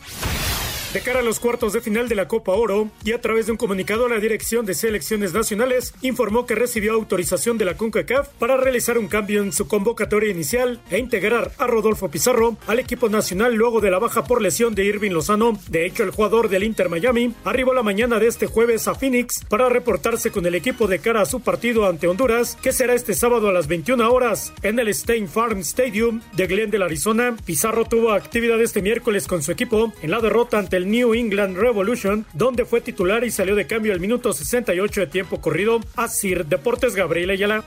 De 0.92 1.02
cara 1.02 1.20
a 1.20 1.22
los 1.22 1.38
cuartos 1.38 1.72
de 1.72 1.80
final 1.80 2.08
de 2.08 2.16
la 2.16 2.26
Copa 2.26 2.50
Oro 2.50 2.90
y 3.04 3.12
a 3.12 3.20
través 3.20 3.46
de 3.46 3.52
un 3.52 3.58
comunicado 3.58 4.08
la 4.08 4.18
Dirección 4.18 4.66
de 4.66 4.74
Selecciones 4.74 5.32
Nacionales 5.32 5.94
informó 6.02 6.46
que 6.46 6.56
recibió 6.56 6.94
autorización 6.94 7.58
de 7.58 7.64
la 7.64 7.76
CONCACAF 7.76 8.26
para 8.40 8.56
realizar 8.56 8.98
un 8.98 9.06
cambio 9.06 9.40
en 9.40 9.52
su 9.52 9.68
convocatoria 9.68 10.32
inicial 10.32 10.80
e 10.90 10.98
integrar 10.98 11.52
a 11.58 11.68
Rodolfo 11.68 12.10
Pizarro 12.10 12.56
al 12.66 12.80
equipo 12.80 13.08
nacional 13.08 13.54
luego 13.54 13.80
de 13.80 13.92
la 13.92 14.00
baja 14.00 14.24
por 14.24 14.42
lesión 14.42 14.74
de 14.74 14.84
Irving 14.84 15.12
Lozano. 15.12 15.56
De 15.68 15.86
hecho, 15.86 16.02
el 16.02 16.10
jugador 16.10 16.48
del 16.48 16.64
Inter 16.64 16.88
Miami 16.88 17.34
arribó 17.44 17.72
la 17.72 17.84
mañana 17.84 18.18
de 18.18 18.26
este 18.26 18.46
jueves 18.46 18.88
a 18.88 18.96
Phoenix 18.96 19.44
para 19.44 19.68
reportarse 19.68 20.32
con 20.32 20.44
el 20.44 20.56
equipo 20.56 20.88
de 20.88 20.98
cara 20.98 21.22
a 21.22 21.26
su 21.26 21.38
partido 21.38 21.86
ante 21.86 22.08
Honduras, 22.08 22.58
que 22.60 22.72
será 22.72 22.94
este 22.94 23.14
sábado 23.14 23.48
a 23.48 23.52
las 23.52 23.68
21 23.68 24.10
horas 24.10 24.52
en 24.62 24.80
el 24.80 24.88
State 24.88 25.28
Farm 25.28 25.60
Stadium 25.60 26.20
de 26.32 26.48
Glendale, 26.48 26.84
Arizona. 26.84 27.36
Pizarro 27.44 27.84
tuvo 27.84 28.10
actividad 28.10 28.60
este 28.60 28.82
miércoles 28.82 29.28
con 29.28 29.44
su 29.44 29.52
equipo 29.52 29.92
en 30.02 30.10
la 30.10 30.18
derrota 30.18 30.58
ante 30.58 30.79
New 30.88 31.14
England 31.14 31.56
Revolution, 31.56 32.24
donde 32.32 32.64
fue 32.64 32.80
titular 32.80 33.24
y 33.24 33.30
salió 33.30 33.56
de 33.56 33.66
cambio 33.66 33.92
al 33.92 34.00
minuto 34.00 34.32
68 34.32 35.00
de 35.00 35.06
tiempo 35.06 35.40
corrido 35.40 35.80
a 35.96 36.08
Sir 36.08 36.46
Deportes 36.46 36.94
Gabriel 36.94 37.30
Ayala. 37.30 37.64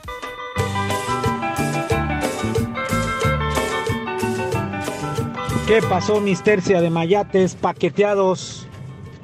¿Qué 5.66 5.80
pasó, 5.80 6.20
mis 6.20 6.42
tercia 6.42 6.82
de 6.82 6.90
mayates 6.90 7.54
paqueteados? 7.54 8.66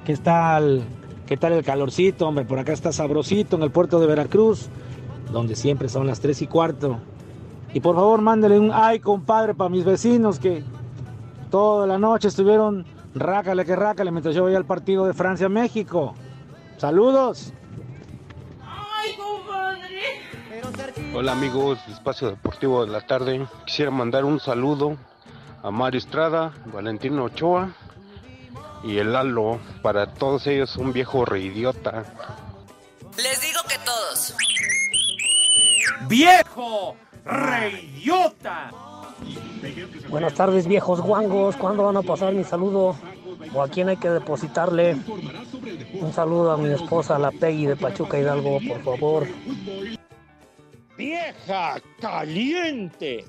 ¿Qué 0.06 0.16
tal? 0.16 0.84
¿Qué 1.26 1.36
tal 1.36 1.52
el 1.52 1.62
calorcito, 1.62 2.26
hombre? 2.26 2.44
Por 2.44 2.58
acá 2.58 2.72
está 2.72 2.92
sabrosito 2.92 3.56
en 3.56 3.62
el 3.62 3.70
puerto 3.70 4.00
de 4.00 4.06
Veracruz, 4.06 4.68
donde 5.32 5.54
siempre 5.54 5.88
son 5.88 6.06
las 6.06 6.20
3 6.20 6.42
y 6.42 6.46
cuarto. 6.46 6.98
Y 7.74 7.80
por 7.80 7.94
favor, 7.94 8.20
mándele 8.20 8.58
un 8.58 8.70
ay, 8.72 9.00
compadre, 9.00 9.54
para 9.54 9.68
mis 9.70 9.84
vecinos 9.84 10.38
que 10.38 10.64
toda 11.50 11.86
la 11.86 11.98
noche 11.98 12.28
estuvieron 12.28 12.86
rácale 13.14 13.64
que 13.64 13.76
rácale 13.76 14.10
mientras 14.10 14.34
yo 14.34 14.44
veía 14.44 14.58
el 14.58 14.64
partido 14.64 15.06
de 15.06 15.14
Francia-México. 15.14 16.14
Saludos. 16.76 17.52
Hola 21.14 21.32
amigos, 21.32 21.78
Espacio 21.88 22.30
Deportivo 22.30 22.84
de 22.86 22.92
la 22.92 23.00
Tarde. 23.00 23.46
Quisiera 23.66 23.90
mandar 23.90 24.24
un 24.24 24.38
saludo 24.38 24.96
a 25.62 25.70
Mario 25.70 25.98
Estrada, 25.98 26.52
Valentino 26.66 27.24
Ochoa 27.24 27.70
y 28.84 28.98
el 28.98 29.12
Lalo. 29.12 29.58
Para 29.82 30.14
todos 30.14 30.46
ellos 30.46 30.76
un 30.76 30.92
viejo 30.92 31.24
reidiota. 31.24 32.04
Les 33.16 33.40
digo 33.40 33.60
que 33.68 33.76
todos. 33.84 34.34
¡Viejo! 36.08 36.96
¡Reidiota! 37.24 38.70
Buenas 40.08 40.34
tardes, 40.34 40.66
viejos 40.66 41.00
guangos. 41.00 41.56
¿Cuándo 41.56 41.84
van 41.84 41.96
a 41.96 42.02
pasar 42.02 42.32
mi 42.32 42.44
saludo? 42.44 42.96
¿O 43.54 43.62
a 43.62 43.68
quién 43.68 43.88
hay 43.88 43.96
que 43.96 44.10
depositarle? 44.10 44.96
Un 46.00 46.12
saludo 46.12 46.52
a 46.52 46.56
mi 46.56 46.70
esposa, 46.70 47.18
la 47.18 47.30
Peggy 47.30 47.66
de 47.66 47.76
Pachuca 47.76 48.18
Hidalgo, 48.18 48.58
por 48.66 48.82
favor. 48.82 49.26
¡Vieja 50.96 51.80
caliente! 52.00 53.24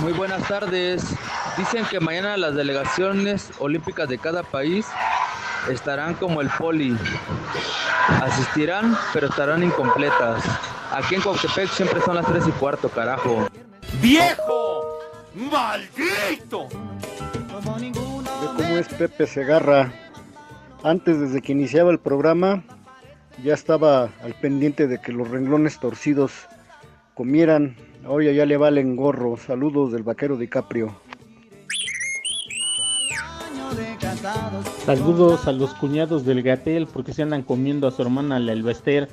Muy 0.00 0.12
buenas 0.12 0.46
tardes. 0.46 1.04
Dicen 1.56 1.84
que 1.86 2.00
mañana 2.00 2.36
las 2.36 2.54
delegaciones 2.54 3.50
olímpicas 3.58 4.08
de 4.08 4.18
cada 4.18 4.42
país 4.42 4.86
estarán 5.70 6.14
como 6.14 6.40
el 6.40 6.48
poli. 6.50 6.96
Asistirán, 8.22 8.96
pero 9.12 9.28
estarán 9.28 9.62
incompletas. 9.62 10.44
Aquí 10.92 11.14
en 11.14 11.22
Coctepec 11.22 11.68
siempre 11.70 12.00
son 12.02 12.16
las 12.16 12.26
3 12.26 12.46
y 12.48 12.52
cuarto, 12.52 12.88
carajo. 12.88 13.48
¡Viejo! 14.00 14.98
¡Maldito! 15.34 16.68
¿Cómo 18.56 18.76
es 18.76 18.88
Pepe 18.88 19.26
Segarra? 19.26 19.92
Antes, 20.82 21.20
desde 21.20 21.40
que 21.40 21.52
iniciaba 21.52 21.90
el 21.90 21.98
programa, 21.98 22.62
ya 23.42 23.54
estaba 23.54 24.10
al 24.22 24.34
pendiente 24.40 24.86
de 24.86 25.00
que 25.00 25.12
los 25.12 25.28
renglones 25.28 25.78
torcidos 25.80 26.32
comieran. 27.14 27.76
Ahora 28.04 28.32
ya 28.32 28.46
le 28.46 28.56
valen 28.56 28.96
gorro. 28.96 29.36
Saludos 29.36 29.92
del 29.92 30.02
vaquero 30.02 30.36
DiCaprio. 30.36 30.94
Saludos 34.84 35.48
a 35.48 35.52
los 35.52 35.74
cuñados 35.74 36.24
del 36.24 36.42
Gatel 36.42 36.86
porque 36.86 37.12
se 37.12 37.22
andan 37.22 37.42
comiendo 37.42 37.88
a 37.88 37.90
su 37.90 38.02
hermana 38.02 38.38
la 38.38 38.52
Elvester. 38.52 39.08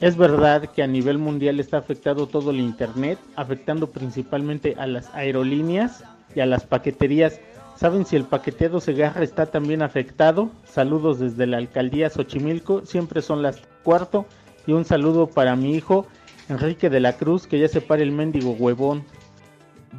Es 0.00 0.16
verdad 0.16 0.70
que 0.70 0.82
a 0.82 0.86
nivel 0.86 1.18
mundial 1.18 1.60
está 1.60 1.76
afectado 1.76 2.26
todo 2.26 2.52
el 2.52 2.58
Internet, 2.58 3.18
afectando 3.36 3.90
principalmente 3.90 4.74
a 4.78 4.86
las 4.86 5.14
aerolíneas 5.14 6.04
y 6.34 6.40
a 6.40 6.46
las 6.46 6.64
paqueterías. 6.64 7.38
¿Saben 7.76 8.06
si 8.06 8.16
el 8.16 8.24
paqueteado 8.24 8.80
Segarra 8.80 9.22
está 9.22 9.46
también 9.46 9.82
afectado? 9.82 10.50
Saludos 10.64 11.18
desde 11.18 11.46
la 11.46 11.58
alcaldía 11.58 12.08
Xochimilco, 12.08 12.86
siempre 12.86 13.20
son 13.20 13.42
las 13.42 13.60
cuarto. 13.82 14.24
Y 14.66 14.72
un 14.72 14.86
saludo 14.86 15.26
para 15.26 15.54
mi 15.54 15.74
hijo 15.74 16.06
Enrique 16.48 16.88
de 16.88 17.00
la 17.00 17.12
Cruz, 17.14 17.46
que 17.46 17.58
ya 17.58 17.68
se 17.68 17.82
para 17.82 18.02
el 18.02 18.12
mendigo 18.12 18.52
huevón. 18.52 19.04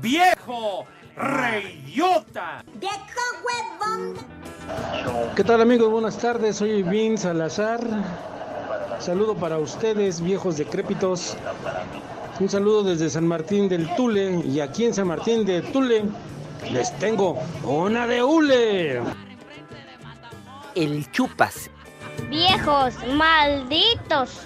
¡Viejo! 0.01 0.85
¡Reidiota! 1.15 2.63
¡Viejo 2.79 2.95
huevón! 3.45 4.15
¿Qué 5.35 5.43
tal 5.43 5.61
amigos? 5.61 5.91
Buenas 5.91 6.17
tardes, 6.17 6.55
soy 6.55 6.81
Vin 6.81 7.19
Salazar. 7.19 7.81
Saludo 9.01 9.33
para 9.33 9.57
ustedes, 9.57 10.21
viejos 10.21 10.57
decrépitos. 10.57 11.35
Un 12.39 12.47
saludo 12.47 12.83
desde 12.83 13.09
San 13.09 13.25
Martín 13.27 13.67
del 13.67 13.89
Tule. 13.95 14.43
Y 14.45 14.59
aquí 14.59 14.85
en 14.85 14.93
San 14.93 15.07
Martín 15.07 15.43
del 15.43 15.63
Tule 15.71 16.03
les 16.71 16.95
tengo 16.99 17.39
una 17.63 18.05
de 18.05 18.21
hule. 18.21 19.01
El 20.75 21.11
chupas. 21.11 21.71
Viejos 22.29 22.93
malditos. 23.15 24.43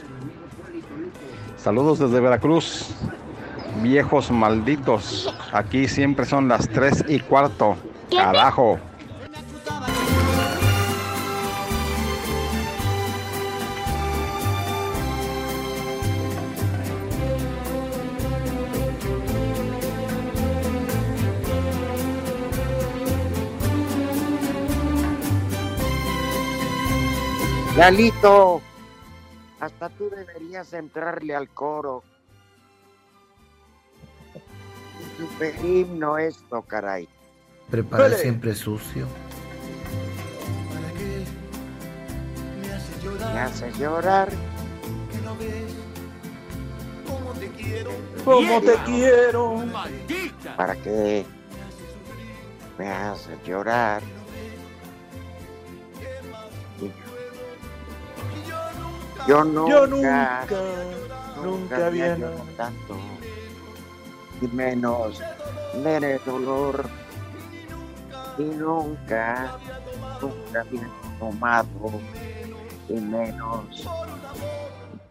Saludos 1.57 1.99
desde 1.99 2.21
Veracruz. 2.21 2.91
Viejos 3.83 4.31
malditos. 4.31 5.35
Aquí 5.51 5.89
siempre 5.89 6.25
son 6.25 6.47
las 6.47 6.69
3 6.69 7.03
y 7.09 7.19
cuarto. 7.19 7.75
Carajo. 8.09 8.79
Lalito, 27.77 28.61
hasta 29.59 29.89
tú 29.89 30.09
deberías 30.09 30.71
entrarle 30.71 31.35
al 31.35 31.49
coro. 31.49 32.03
Un 34.33 35.27
super 35.27 35.65
himno 35.65 36.17
esto, 36.17 36.61
caray. 36.61 37.09
Prepara 37.69 38.11
siempre 38.11 38.55
sucio. 38.55 39.07
Me 43.33 43.39
hace 43.39 43.71
llorar. 43.73 44.29
¿Cómo 48.23 48.61
te 48.61 48.75
quiero? 48.85 49.63
¿Para 50.55 50.75
qué? 50.77 51.25
Me 52.77 52.89
hace 52.89 53.38
llorar. 53.45 54.01
Yo 59.27 59.43
nunca, 59.43 59.69
Yo 59.69 59.88
nunca, 59.88 60.45
nunca 60.45 61.05
nunca 61.43 61.88
había 61.88 62.17
tanto. 62.57 62.95
Y 64.41 64.47
menos 64.47 65.21
mere 65.83 66.19
dolor. 66.25 66.88
Y 68.38 68.43
nunca, 68.43 69.57
nunca 70.21 70.61
había 70.61 70.89
tomado. 71.19 71.91
Y 72.89 72.93
menos 72.93 73.88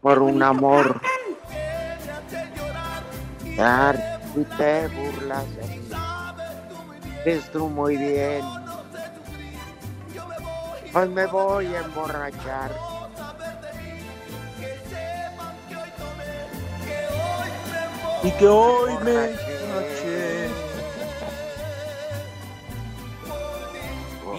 por 0.00 0.20
un 0.20 0.42
amor. 0.42 1.00
Dar 3.56 4.20
y 4.36 4.44
te 4.56 4.88
burlas 4.88 5.56
de 5.56 5.66
mí. 5.68 5.88
Ves 7.24 7.50
tú 7.50 7.68
muy 7.68 7.96
bien. 7.96 8.44
Hoy 10.92 11.08
me 11.08 11.26
voy 11.26 11.66
a 11.74 11.80
emborrachar. 11.80 12.93
Y 18.24 18.30
que 18.32 18.48
hoy 18.48 18.94
me 19.04 19.12
noche 19.68 20.48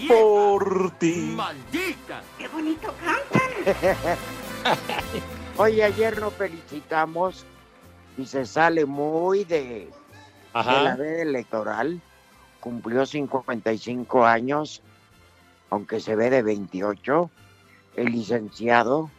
por 0.08 0.92
ti. 0.98 1.34
¡Maldita! 1.36 2.22
¡Qué 2.38 2.48
bonito 2.48 2.94
cantan! 3.04 4.18
Oye, 5.58 5.84
ayer 5.84 6.20
nos 6.20 6.34
felicitamos 6.34 7.46
y 8.18 8.26
se 8.26 8.46
sale 8.46 8.86
muy 8.86 9.44
de, 9.44 9.90
Ajá. 10.54 10.78
de 10.78 10.84
la 10.84 10.96
veda 10.96 11.22
electoral 11.22 12.02
cumplió 12.66 13.06
55 13.06 14.26
años, 14.26 14.82
aunque 15.70 16.00
se 16.00 16.16
ve 16.16 16.32
de 16.32 16.42
28, 16.42 17.30
el 17.96 18.06
licenciado 18.08 19.12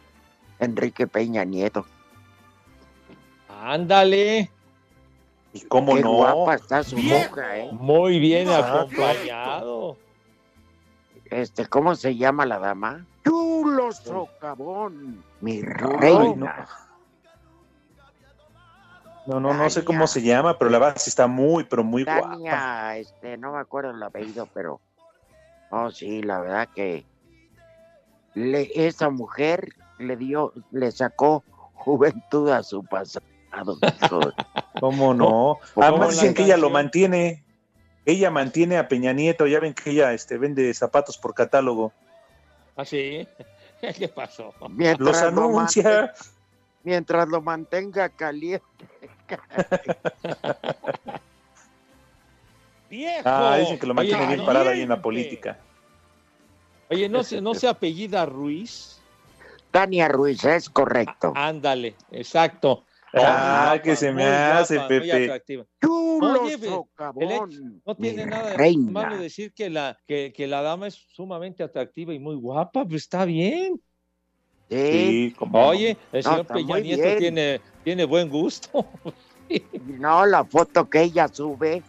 Enrique 0.59 1.07
Peña 1.07 1.45
Nieto. 1.45 1.85
Ándale. 3.61 4.51
¿Y 5.57 5.67
cómo 5.67 5.95
Qué 5.95 6.01
no? 6.01 6.13
guapa 6.13 6.55
está 6.55 6.83
su 6.83 6.95
Bien. 6.95 7.27
boca, 7.29 7.57
¿eh? 7.57 7.69
Muy 7.71 8.19
bien 8.19 8.47
Ah, 8.49 8.59
acompañado. 8.59 9.97
Este, 11.25 11.65
¿cómo 11.65 11.95
se 11.95 12.15
llama 12.15 12.45
la 12.45 12.59
dama? 12.59 13.05
Chulo 13.25 13.91
socavón, 13.91 15.23
mi 15.41 15.57
Ay, 15.57 15.61
reina. 15.63 16.67
No, 19.25 19.39
no, 19.41 19.53
no 19.53 19.69
sé 19.69 19.83
cómo 19.83 20.07
se 20.07 20.21
llama, 20.21 20.57
pero 20.57 20.71
la 20.71 20.79
verdad 20.79 20.95
sí 20.97 21.09
está 21.09 21.27
muy, 21.27 21.65
pero 21.65 21.83
muy 21.83 22.05
guapa. 22.05 22.29
Tania, 22.29 22.97
este, 22.97 23.37
no 23.37 23.51
me 23.53 23.59
acuerdo 23.59 23.91
el 23.91 24.01
apellido, 24.01 24.47
pero. 24.53 24.79
Oh, 25.69 25.91
sí, 25.91 26.21
la 26.23 26.39
verdad 26.39 26.69
que. 26.73 27.05
Le, 28.35 28.69
esa 28.75 29.09
mujer 29.09 29.67
le 29.97 30.15
dio, 30.15 30.53
le 30.71 30.91
sacó 30.91 31.43
juventud 31.73 32.49
a 32.51 32.63
su 32.63 32.85
pasado. 32.85 33.25
¿Cómo 34.79 35.13
no? 35.13 35.59
¿Cómo 35.73 35.85
Además 35.85 36.07
la 36.07 36.13
dicen 36.13 36.33
que 36.33 36.43
ella 36.43 36.57
lo 36.57 36.69
mantiene. 36.69 37.43
Ella 38.05 38.31
mantiene 38.31 38.77
a 38.77 38.87
Peña 38.87 39.13
Nieto. 39.13 39.47
Ya 39.47 39.59
ven 39.59 39.73
que 39.73 39.91
ella 39.91 40.13
este, 40.13 40.37
vende 40.37 40.73
zapatos 40.73 41.17
por 41.17 41.33
catálogo. 41.33 41.91
¿Ah, 42.75 42.85
sí? 42.85 43.27
¿Qué 43.97 44.07
pasó? 44.07 44.53
Mientras 44.69 45.23
Los 45.23 45.33
lo 45.33 45.43
anuncia. 45.43 46.13
mientras 46.83 47.27
lo 47.27 47.41
mantenga 47.41 48.09
caliente. 48.09 48.65
¡Viejo! 52.89 53.23
Ah, 53.25 53.57
dicen 53.57 53.77
que 53.77 53.85
lo 53.85 53.93
mantiene 53.93 54.25
Oye, 54.25 54.35
bien 54.35 54.45
parado 54.45 54.69
ahí 54.69 54.81
en 54.81 54.89
la 54.89 55.01
política. 55.01 55.59
Oye, 56.89 57.09
¿no 57.09 57.23
se, 57.23 57.41
¿no 57.41 57.53
se 57.53 57.67
apellida 57.67 58.25
Ruiz? 58.25 59.01
Tania 59.71 60.07
Ruiz, 60.07 60.45
es 60.45 60.69
correcto. 60.69 61.33
Ándale, 61.35 61.95
exacto. 62.11 62.85
Ah, 63.25 63.69
Muy 63.71 63.81
que 63.81 63.95
se 63.95 64.11
me 64.11 64.23
hace, 64.25 64.75
guapa, 64.75 64.87
Pepe. 64.87 65.05
Oye, 66.19 66.53
el 66.53 67.31
hecho- 67.31 67.47
no 67.85 67.95
tiene 67.95 68.25
mi 68.25 68.31
nada 68.31 68.49
de 68.49 68.57
reina. 68.57 68.91
malo 68.91 69.17
decir 69.17 69.53
que 69.53 69.69
la, 69.69 69.97
que, 70.07 70.33
que 70.35 70.47
la 70.47 70.61
dama 70.61 70.87
es 70.87 70.95
sumamente 70.95 71.63
atractiva 71.63 72.13
y 72.13 72.19
muy 72.19 72.35
guapa, 72.35 72.85
pues 72.85 73.03
está 73.03 73.25
bien. 73.25 73.79
Sí, 74.69 75.33
como. 75.37 75.67
Oye, 75.67 75.97
el 76.11 76.23
No, 76.23 76.29
señor 76.31 76.47
Peña 76.47 76.79
Nieto 76.79 77.17
tiene, 77.17 77.61
tiene 77.83 78.05
buen 78.05 78.29
gusto. 78.29 78.85
No, 79.85 80.25
la 80.25 80.43
foto 80.43 80.89
que 80.89 81.03
ella 81.03 81.29
sube 81.29 81.81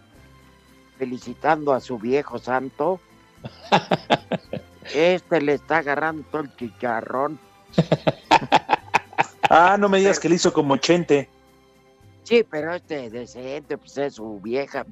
felicitando 0.97 1.73
a 1.73 1.81
su 1.81 1.99
viejo 1.99 2.39
santo. 2.39 3.01
Este 4.95 5.41
le 5.41 5.55
está 5.55 5.79
agarrando 5.79 6.23
todo 6.31 6.43
el 6.43 6.55
chicharrón. 6.57 7.39
Ah, 9.49 9.77
no 9.79 9.89
me 9.89 9.99
digas 9.99 10.19
que 10.21 10.29
le 10.29 10.35
hizo 10.37 10.53
como 10.53 10.77
Chente. 10.77 11.29
Sí, 12.25 12.45
pero 12.49 12.75
este 12.75 13.09
decente, 13.09 13.79
pues 13.79 13.97
es 13.97 14.15
su 14.17 14.39
vieja. 14.41 14.85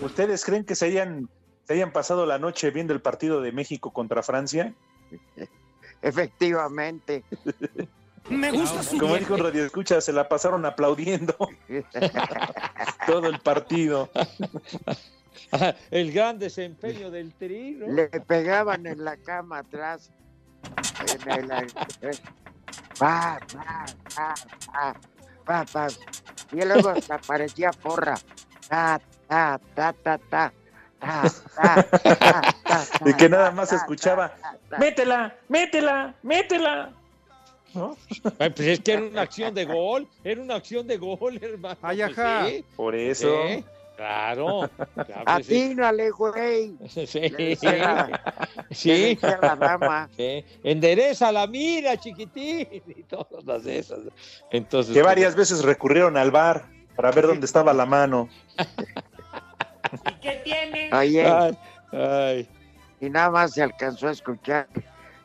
¿Ustedes 0.00 0.44
creen 0.44 0.64
que 0.64 0.74
se 0.74 0.86
hayan, 0.86 1.28
se 1.66 1.74
hayan 1.74 1.92
pasado 1.92 2.24
la 2.24 2.38
noche 2.38 2.70
viendo 2.70 2.94
el 2.94 3.02
partido 3.02 3.42
de 3.42 3.52
México 3.52 3.92
contra 3.92 4.22
Francia? 4.22 4.72
Efectivamente. 6.00 7.22
Me 8.30 8.50
gusta 8.50 8.82
su 8.82 8.96
Como 8.96 9.12
vieja. 9.14 9.18
dijo 9.20 9.36
en 9.36 9.44
Radio 9.44 9.64
Escucha, 9.66 10.00
se 10.00 10.12
la 10.12 10.28
pasaron 10.28 10.64
aplaudiendo 10.64 11.36
todo 13.06 13.26
el 13.26 13.40
partido. 13.40 14.08
el 15.90 16.12
gran 16.12 16.38
desempeño 16.38 17.10
del 17.10 17.34
tri, 17.34 17.72
¿no? 17.72 17.88
Le 17.88 18.08
pegaban 18.08 18.86
en 18.86 19.04
la 19.04 19.16
cama 19.18 19.58
atrás. 19.58 20.10
En 21.26 21.50
el, 21.50 21.66
eh, 22.02 22.18
pa, 22.98 23.38
pa, 23.52 23.86
pa, 24.14 24.34
pa, 24.72 24.94
pa, 25.44 25.64
pa. 25.64 25.86
Y 26.52 26.64
luego 26.64 26.88
hasta 26.96 27.14
aparecía 27.16 27.70
porra. 27.72 28.16
Ta, 28.68 29.00
ta, 29.28 29.60
ta, 29.74 29.92
ta, 29.92 30.18
ta. 30.18 30.52
Ta, 31.00 31.22
ta, 31.56 31.82
ta, 31.82 32.54
ta, 32.64 32.84
Y 33.06 33.14
que 33.14 33.28
nada 33.28 33.50
más 33.52 33.72
escuchaba, 33.72 34.34
métela, 34.78 35.34
métela, 35.48 36.14
métela. 36.22 36.92
¿No? 37.72 37.96
Ay, 38.38 38.50
pues 38.50 38.68
es 38.68 38.80
que 38.80 38.92
era 38.92 39.02
una 39.02 39.22
acción 39.22 39.54
de 39.54 39.64
gol, 39.64 40.06
era 40.24 40.42
una 40.42 40.56
acción 40.56 40.86
de 40.86 40.98
gol, 40.98 41.38
hermano. 41.42 41.78
Ay, 41.82 41.98
pues 41.98 42.18
ajá. 42.18 42.46
sí, 42.46 42.64
Por 42.76 42.94
eso. 42.94 43.28
sí, 43.48 43.64
claro. 44.00 44.70
claro 44.94 45.42
sí. 45.42 45.66
Atínale, 45.66 46.10
güey. 46.10 46.74
Sí, 46.88 47.06
sí. 47.06 47.20
la 49.42 49.56
dama. 49.56 50.08
Sí. 50.16 50.42
Endereza 50.64 51.30
la 51.30 51.46
mira, 51.46 51.98
chiquitín, 51.98 52.66
y 52.86 53.02
todas 53.02 53.44
las 53.44 53.64
de 53.64 53.78
esas. 53.78 53.98
Entonces, 54.50 54.94
Que 54.94 55.02
varias 55.02 55.34
veces 55.34 55.62
recurrieron 55.62 56.16
al 56.16 56.30
bar 56.30 56.64
para 56.96 57.10
ver 57.10 57.26
dónde 57.26 57.44
estaba 57.44 57.74
la 57.74 57.84
mano. 57.84 58.28
¿Qué 60.22 60.40
tiene? 60.44 60.90
Oye, 60.94 61.26
Ay, 61.26 61.58
ay. 61.92 62.48
y 63.00 63.10
nada 63.10 63.30
más 63.30 63.52
se 63.52 63.62
alcanzó 63.62 64.08
a 64.08 64.12
escuchar. 64.12 64.66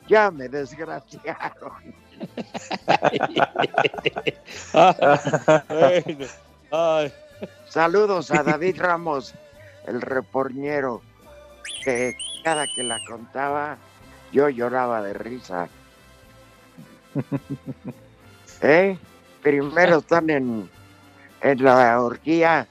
Ya 0.07 0.31
me 0.31 0.49
desgraciaron. 0.49 1.95
Bueno, 5.69 6.25
ay. 6.71 7.13
Saludos 7.67 8.31
a 8.31 8.43
David 8.43 8.79
Ramos, 8.79 9.33
el 9.85 10.01
reporñero, 10.01 11.01
que 11.83 12.15
cada 12.43 12.67
que 12.67 12.83
la 12.83 12.99
contaba 13.07 13.77
yo 14.31 14.49
lloraba 14.49 15.01
de 15.01 15.13
risa. 15.13 15.67
¿Eh? 18.61 18.97
Primero 19.41 19.97
están 19.97 20.29
en, 20.29 20.69
en 21.41 21.63
la 21.63 22.01
orgía 22.01 22.67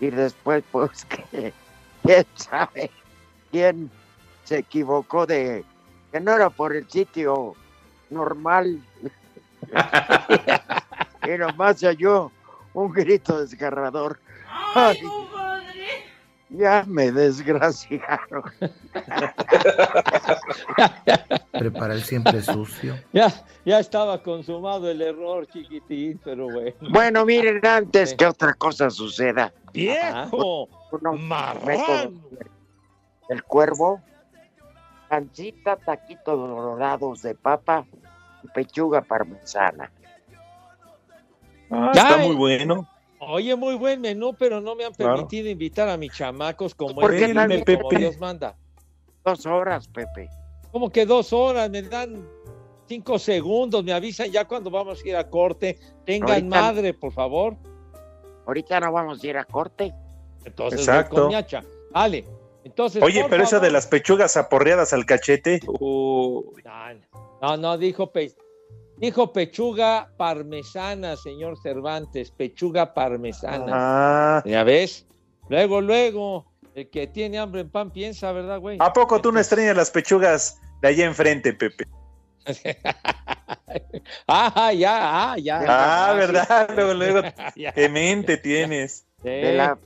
y 0.00 0.10
después 0.10 0.64
pues 0.70 1.04
que 1.32 1.52
quién 2.02 2.26
sabe 2.34 2.90
quién 3.50 3.90
se 4.44 4.58
equivocó 4.58 5.26
de 5.26 5.64
que 6.12 6.20
no 6.20 6.34
era 6.34 6.50
por 6.50 6.74
el 6.74 6.88
sitio 6.88 7.54
normal. 8.10 8.80
y 11.26 11.38
nomás 11.38 11.80
se 11.80 11.88
oyó 11.88 12.30
un 12.76 12.92
grito 12.92 13.40
desgarrador. 13.40 14.20
Ay, 14.74 14.98
ya 16.50 16.84
me 16.86 17.10
desgraciaron. 17.10 18.44
Prepara 21.52 21.94
el 21.94 22.02
siempre 22.02 22.42
sucio. 22.42 22.96
Ya, 23.14 23.32
ya 23.64 23.80
estaba 23.80 24.22
consumado 24.22 24.90
el 24.90 25.00
error, 25.00 25.46
chiquitín, 25.46 26.20
pero 26.22 26.50
bueno. 26.50 26.76
Bueno, 26.90 27.24
miren, 27.24 27.64
antes 27.66 28.12
que 28.14 28.26
otra 28.26 28.52
cosa 28.52 28.90
suceda, 28.90 29.54
¡Viejo! 29.72 30.68
métodos 31.64 32.12
el 33.28 33.42
cuervo, 33.42 34.00
pancita, 35.08 35.74
taquitos 35.76 36.38
dorados 36.38 37.22
de 37.22 37.34
papa 37.34 37.86
y 38.44 38.48
pechuga 38.48 39.00
parmesana. 39.00 39.90
Ah, 41.70 41.92
Ya, 41.94 42.02
está 42.02 42.16
muy 42.18 42.34
bueno. 42.36 42.88
Oye, 43.18 43.56
muy 43.56 43.74
buen 43.76 44.00
menú, 44.00 44.34
pero 44.38 44.60
no 44.60 44.74
me 44.76 44.84
han 44.84 44.92
Claro. 44.92 45.14
permitido 45.14 45.48
invitar 45.48 45.88
a 45.88 45.96
mis 45.96 46.12
chamacos 46.12 46.74
como, 46.74 46.94
¿Por 47.00 47.12
qué 47.16 47.24
el 47.24 47.34
no, 47.34 47.46
como 47.46 47.64
Pepe? 47.64 47.96
Dios 47.98 48.18
manda. 48.18 48.56
Dos 49.24 49.46
horas, 49.46 49.88
Pepe. 49.88 50.28
Como 50.70 50.90
que 50.90 51.06
dos 51.06 51.32
horas, 51.32 51.70
me 51.70 51.82
dan 51.82 52.28
cinco 52.86 53.18
segundos, 53.18 53.82
me 53.82 53.92
avisan 53.92 54.30
ya 54.30 54.44
cuando 54.44 54.70
vamos 54.70 55.02
a 55.02 55.08
ir 55.08 55.16
a 55.16 55.28
corte. 55.28 55.78
Tengan 56.04 56.30
Ahorita- 56.30 56.48
madre, 56.60 56.94
por 56.94 57.12
favor. 57.12 57.56
Ahorita 58.46 58.78
no 58.80 58.92
vamos 58.92 59.22
a 59.22 59.26
ir 59.26 59.36
a 59.38 59.44
corte. 59.44 59.92
Entonces, 60.44 60.80
Exacto. 60.80 61.14
voy 61.16 61.22
con 61.24 61.30
ñacha. 61.32 61.62
Vale. 61.92 62.24
Entonces, 62.62 63.02
Oye, 63.02 63.24
pero 63.30 63.42
esa 63.44 63.56
de 63.56 63.60
favor. 63.62 63.72
las 63.72 63.86
pechugas 63.86 64.36
aporreadas 64.36 64.92
al 64.92 65.06
cachete. 65.06 65.60
No, 67.42 67.56
no, 67.58 67.78
dijo, 67.78 68.10
pe- 68.12 68.32
dijo 68.98 69.32
pechuga 69.32 70.10
parmesana, 70.16 71.16
señor 71.16 71.56
Cervantes, 71.62 72.30
pechuga 72.30 72.94
parmesana. 72.94 73.72
Ah, 73.72 74.42
¿Ya 74.44 74.64
ves? 74.64 75.06
Luego, 75.48 75.80
luego, 75.80 76.46
el 76.74 76.88
que 76.90 77.06
tiene 77.06 77.38
hambre 77.38 77.62
en 77.62 77.70
pan 77.70 77.90
piensa, 77.90 78.32
¿verdad, 78.32 78.60
güey? 78.60 78.78
¿A 78.80 78.92
poco 78.92 79.20
tú 79.20 79.32
no 79.32 79.38
extrañas 79.38 79.76
las 79.76 79.90
pechugas 79.90 80.60
de 80.82 80.88
allá 80.88 81.06
enfrente, 81.06 81.52
Pepe? 81.52 81.86
ah, 84.28 84.72
ya, 84.72 85.32
ah, 85.32 85.38
ya. 85.38 85.64
Ah. 85.66 86.14
¿verdad? 86.14 86.70
Luego, 86.74 86.94
luego, 86.94 87.22
qué 87.74 87.88
mente 87.88 88.36
tienes. 88.36 89.06
Sí. 89.22 89.28
De 89.28 89.54
la, 89.54 89.78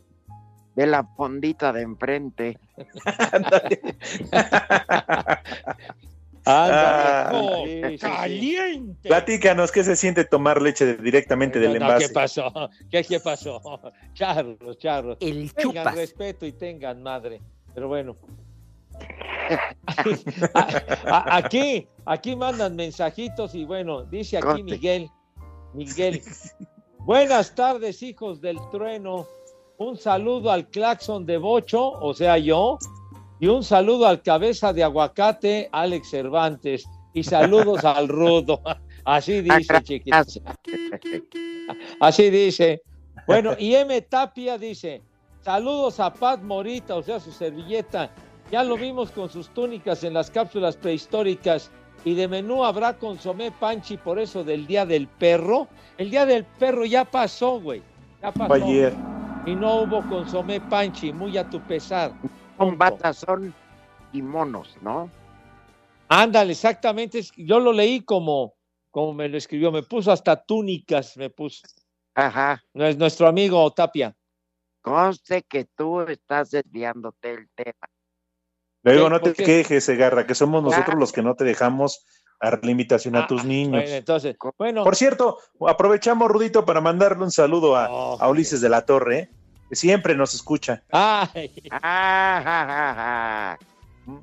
de 0.74 0.86
la 0.86 1.04
fondita 1.16 1.72
de 1.72 1.82
enfrente. 1.82 2.58
Ah, 6.51 7.32
sí, 7.64 7.98
caliente 7.98 9.09
Platícanos, 9.09 9.70
¿qué 9.70 9.84
se 9.84 9.96
siente 9.96 10.24
tomar 10.24 10.61
leche 10.61 10.96
directamente 10.96 11.59
del 11.59 11.70
No, 11.70 11.76
envase? 11.76 12.09
¿Qué 12.09 12.12
pasó? 12.12 12.53
¿Qué, 12.90 13.05
qué 13.05 13.20
pasó? 13.20 13.61
Charros, 14.14 14.78
charros. 14.78 15.16
El 15.20 15.53
tengan 15.53 15.84
chupas. 15.84 15.94
respeto 15.94 16.46
y 16.46 16.53
tengan 16.53 17.03
madre. 17.03 17.40
Pero 17.74 17.88
bueno. 17.88 18.16
Aquí, 21.05 21.86
aquí 22.05 22.36
mandan 22.36 22.76
mensajitos 22.76 23.55
y 23.55 23.64
bueno, 23.64 24.05
dice 24.05 24.38
aquí 24.38 24.46
Conte. 24.46 24.62
Miguel. 24.62 25.11
Miguel. 25.72 26.22
Buenas 26.98 27.55
tardes, 27.55 28.03
hijos 28.03 28.40
del 28.40 28.59
trueno. 28.70 29.26
Un 29.78 29.96
saludo 29.96 30.51
al 30.51 30.68
claxon 30.68 31.24
de 31.24 31.38
Bocho, 31.38 31.92
o 31.92 32.12
sea, 32.12 32.36
yo. 32.38 32.78
Y 33.41 33.49
un 33.49 33.64
saludo 33.64 34.07
al 34.07 34.22
cabeza 34.22 34.74
de 34.74 34.84
aguacate, 34.84 35.70
Alex 35.72 36.11
Cervantes. 36.11 36.84
Y 37.14 37.22
saludos 37.22 37.84
al 37.84 38.07
rudo. 38.07 38.61
Así 39.05 39.41
dice, 39.41 39.82
chiquitos. 39.82 40.41
Así 42.01 42.28
dice. 42.28 42.82
Bueno, 43.26 43.55
y 43.59 43.74
M. 43.74 43.99
Tapia 44.03 44.59
dice: 44.59 45.03
Saludos 45.41 45.99
a 46.01 46.12
Pat 46.12 46.43
Morita, 46.43 46.95
o 46.97 47.03
sea, 47.03 47.18
su 47.18 47.32
servilleta. 47.32 48.11
Ya 48.53 48.62
lo 48.62 48.76
vimos 48.76 49.11
con 49.11 49.30
sus 49.30 49.49
túnicas 49.49 50.05
en 50.05 50.12
las 50.12 50.30
cápsulas 50.30 50.76
prehistóricas. 50.76 51.70
Y 52.05 52.14
de 52.14 52.28
menú 52.28 52.64
habrá 52.64 52.99
consomé 52.99 53.51
panchi 53.53 53.97
por 53.97 54.18
eso 54.18 54.45
del 54.45 54.66
Día 54.66 54.84
del 54.84 55.09
Perro. 55.09 55.68
El 55.97 56.11
Día 56.11 56.26
del 56.26 56.45
Perro 56.45 56.84
ya 56.84 57.05
pasó, 57.05 57.59
güey. 57.61 57.82
Ya 58.22 58.32
pasó. 58.32 58.53
Ayer. 58.53 58.95
Y 59.47 59.55
no 59.55 59.82
hubo 59.82 60.07
consomé 60.09 60.61
panchi, 60.61 61.12
muy 61.12 61.38
a 61.38 61.49
tu 61.49 61.61
pesar. 61.61 62.12
Son 62.61 62.76
batazón 62.76 63.54
y 64.12 64.20
monos, 64.20 64.76
¿no? 64.82 65.11
Ándale, 66.08 66.52
exactamente. 66.52 67.22
Yo 67.36 67.58
lo 67.58 67.72
leí 67.72 68.00
como, 68.02 68.54
como 68.90 69.14
me 69.14 69.28
lo 69.30 69.38
escribió. 69.38 69.72
Me 69.72 69.82
puso 69.82 70.12
hasta 70.12 70.36
túnicas, 70.44 71.16
me 71.16 71.30
puso. 71.30 71.62
Ajá. 72.14 72.62
No 72.74 72.84
es 72.84 72.98
nuestro 72.98 73.28
amigo 73.28 73.70
Tapia. 73.72 74.14
Conste 74.82 75.42
que 75.44 75.66
tú 75.74 76.00
estás 76.02 76.50
desviándote 76.50 77.28
del 77.28 77.48
tema. 77.54 77.88
Luego 78.82 79.04
¿Qué? 79.04 79.11
no 79.11 79.20
te 79.20 79.32
quejes, 79.34 79.84
Segarra, 79.84 80.26
que 80.26 80.34
somos 80.34 80.62
nosotros 80.62 80.96
Ah. 80.96 81.00
los 81.00 81.12
que 81.12 81.22
no 81.22 81.34
te 81.36 81.44
dejamos 81.44 82.04
dar 82.42 82.61
la 82.62 82.70
invitación 82.70 83.16
a 83.16 83.26
tus 83.26 83.44
niños. 83.44 83.82
Bueno, 83.82 83.94
entonces, 83.96 84.36
bueno. 84.58 84.84
Por 84.84 84.96
cierto, 84.96 85.38
aprovechamos, 85.66 86.30
Rudito, 86.30 86.64
para 86.66 86.80
mandarle 86.82 87.24
un 87.24 87.30
saludo 87.30 87.76
a, 87.76 87.90
Oh, 87.90 88.18
a 88.20 88.28
Ulises 88.28 88.61
de 88.61 88.68
la 88.68 88.84
Torre, 88.84 89.18
¿eh? 89.18 89.30
Que 89.70 89.76
siempre 89.76 90.14
nos 90.14 90.34
escucha. 90.34 90.82
Ay, 90.90 91.50
Ah. 91.70 93.56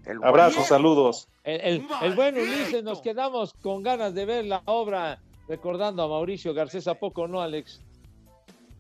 El 0.05 0.21
Abrazos, 0.23 0.55
bueno. 0.55 0.67
saludos. 0.67 1.27
el, 1.45 1.61
el- 1.61 1.87
el 2.01 2.13
buen 2.15 2.37
Ulises, 2.37 2.83
nos 2.83 2.99
quedamos 3.01 3.53
con 3.61 3.81
ganas 3.81 4.13
de 4.13 4.25
ver 4.25 4.43
la 4.45 4.61
obra 4.65 5.19
recordando 5.47 6.03
a 6.03 6.07
Mauricio 6.09 6.53
Garcés. 6.53 6.87
¿A 6.89 6.95
poco 6.95 7.25
no, 7.27 7.41
Alex? 7.41 7.79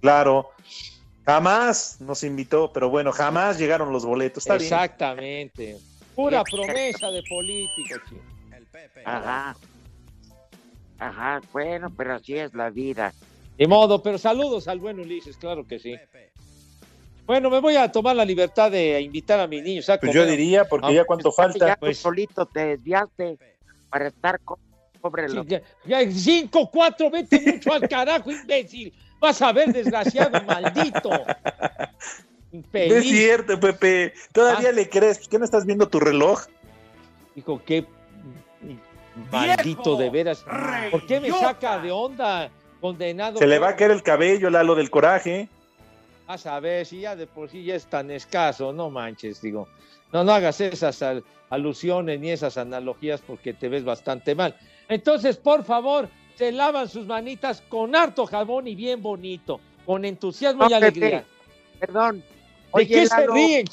Claro. 0.01 0.49
Jamás 1.25 2.01
nos 2.01 2.23
invitó, 2.23 2.73
pero 2.73 2.89
bueno, 2.89 3.13
jamás 3.13 3.57
llegaron 3.57 3.93
los 3.93 4.05
boletos. 4.05 4.43
Está 4.43 4.55
bien. 4.55 4.65
Exactamente. 4.65 5.77
Pura 6.15 6.43
promesa 6.43 7.09
de 7.09 7.23
político, 7.23 7.95
chico. 8.09 8.21
Ajá. 9.05 9.55
Ajá, 10.99 11.41
bueno, 11.53 11.89
pero 11.95 12.15
así 12.15 12.33
es 12.35 12.53
la 12.53 12.69
vida. 12.69 13.13
De 13.57 13.65
modo, 13.67 14.01
pero 14.03 14.17
saludos 14.17 14.67
al 14.67 14.79
buen 14.79 14.99
Ulises, 14.99 15.37
claro 15.37 15.65
que 15.65 15.79
sí. 15.79 15.95
Bueno, 17.27 17.49
me 17.49 17.59
voy 17.59 17.75
a 17.75 17.91
tomar 17.91 18.15
la 18.15 18.23
libertad 18.23 18.71
de 18.71 19.01
invitar 19.01 19.39
a 19.41 19.47
mis 19.47 19.61
niños 19.61 19.89
a 19.89 19.99
Pues 19.99 20.13
yo 20.13 20.25
diría, 20.25 20.63
porque 20.65 20.87
Ah, 20.87 20.91
ya 20.93 21.03
cuánto 21.05 21.29
Ya 21.29 21.35
falta. 21.35 21.75
tú 21.75 21.93
solito 21.93 22.45
te 22.45 22.65
desviaste 22.67 23.37
para 23.89 24.07
estar 24.07 24.39
co- 24.39 24.57
sobre 25.01 25.27
Sí, 25.29 25.37
ya, 25.45 25.61
ya, 25.85 26.09
cinco, 26.11 26.69
cuatro, 26.71 27.09
vete 27.11 27.39
mucho 27.45 27.73
al 27.73 27.87
carajo, 27.89 28.31
imbécil. 28.31 28.93
Vas 29.19 29.41
a 29.41 29.51
ver, 29.51 29.73
desgraciado, 29.73 30.41
maldito. 30.47 31.09
No 32.51 32.63
es 32.71 33.03
cierto, 33.03 33.59
Pepe. 33.59 34.13
Ah. 34.15 34.29
Todavía 34.31 34.71
le 34.71 34.87
crees. 34.89 35.27
¿Qué 35.27 35.37
no 35.37 35.43
estás 35.43 35.65
viendo 35.65 35.89
tu 35.89 35.99
reloj? 35.99 36.45
Dijo, 37.35 37.61
qué 37.65 37.85
maldito 39.31 39.97
de 39.97 40.09
veras. 40.09 40.45
¿Por 40.91 41.05
qué 41.05 41.19
me 41.19 41.29
saca 41.31 41.79
de 41.79 41.91
onda, 41.91 42.49
condenado? 42.79 43.37
Se 43.37 43.47
le 43.47 43.59
va 43.59 43.69
a 43.69 43.75
caer 43.75 43.91
el 43.91 44.01
cabello, 44.01 44.49
Lalo, 44.49 44.75
del 44.75 44.89
coraje. 44.89 45.49
Vas 46.27 46.45
a 46.45 46.59
ver, 46.59 46.85
si 46.85 46.99
ya 47.01 47.15
de 47.15 47.25
por 47.25 47.49
sí 47.49 47.63
ya 47.63 47.75
es 47.75 47.85
tan 47.85 48.11
escaso, 48.11 48.73
no 48.73 48.89
manches, 48.89 49.41
digo. 49.41 49.67
No, 50.11 50.23
no 50.23 50.33
hagas 50.33 50.59
esas 50.61 51.01
al- 51.01 51.23
alusiones 51.49 52.19
ni 52.19 52.31
esas 52.31 52.57
analogías 52.57 53.21
porque 53.21 53.53
te 53.53 53.69
ves 53.69 53.85
bastante 53.85 54.35
mal. 54.35 54.55
Entonces, 54.89 55.37
por 55.37 55.63
favor, 55.63 56.09
se 56.35 56.51
lavan 56.51 56.89
sus 56.89 57.05
manitas 57.07 57.61
con 57.69 57.95
harto 57.95 58.25
jabón 58.25 58.67
y 58.67 58.75
bien 58.75 59.01
bonito, 59.01 59.59
con 59.85 60.03
entusiasmo 60.05 60.63
No, 60.63 60.69
y 60.69 60.73
alegría. 60.73 61.23
Pepe, 61.23 61.25
Perdón. 61.79 62.23
¿De 62.75 62.87
qué 62.87 63.07
se 63.07 63.27
ríen? 63.27 63.65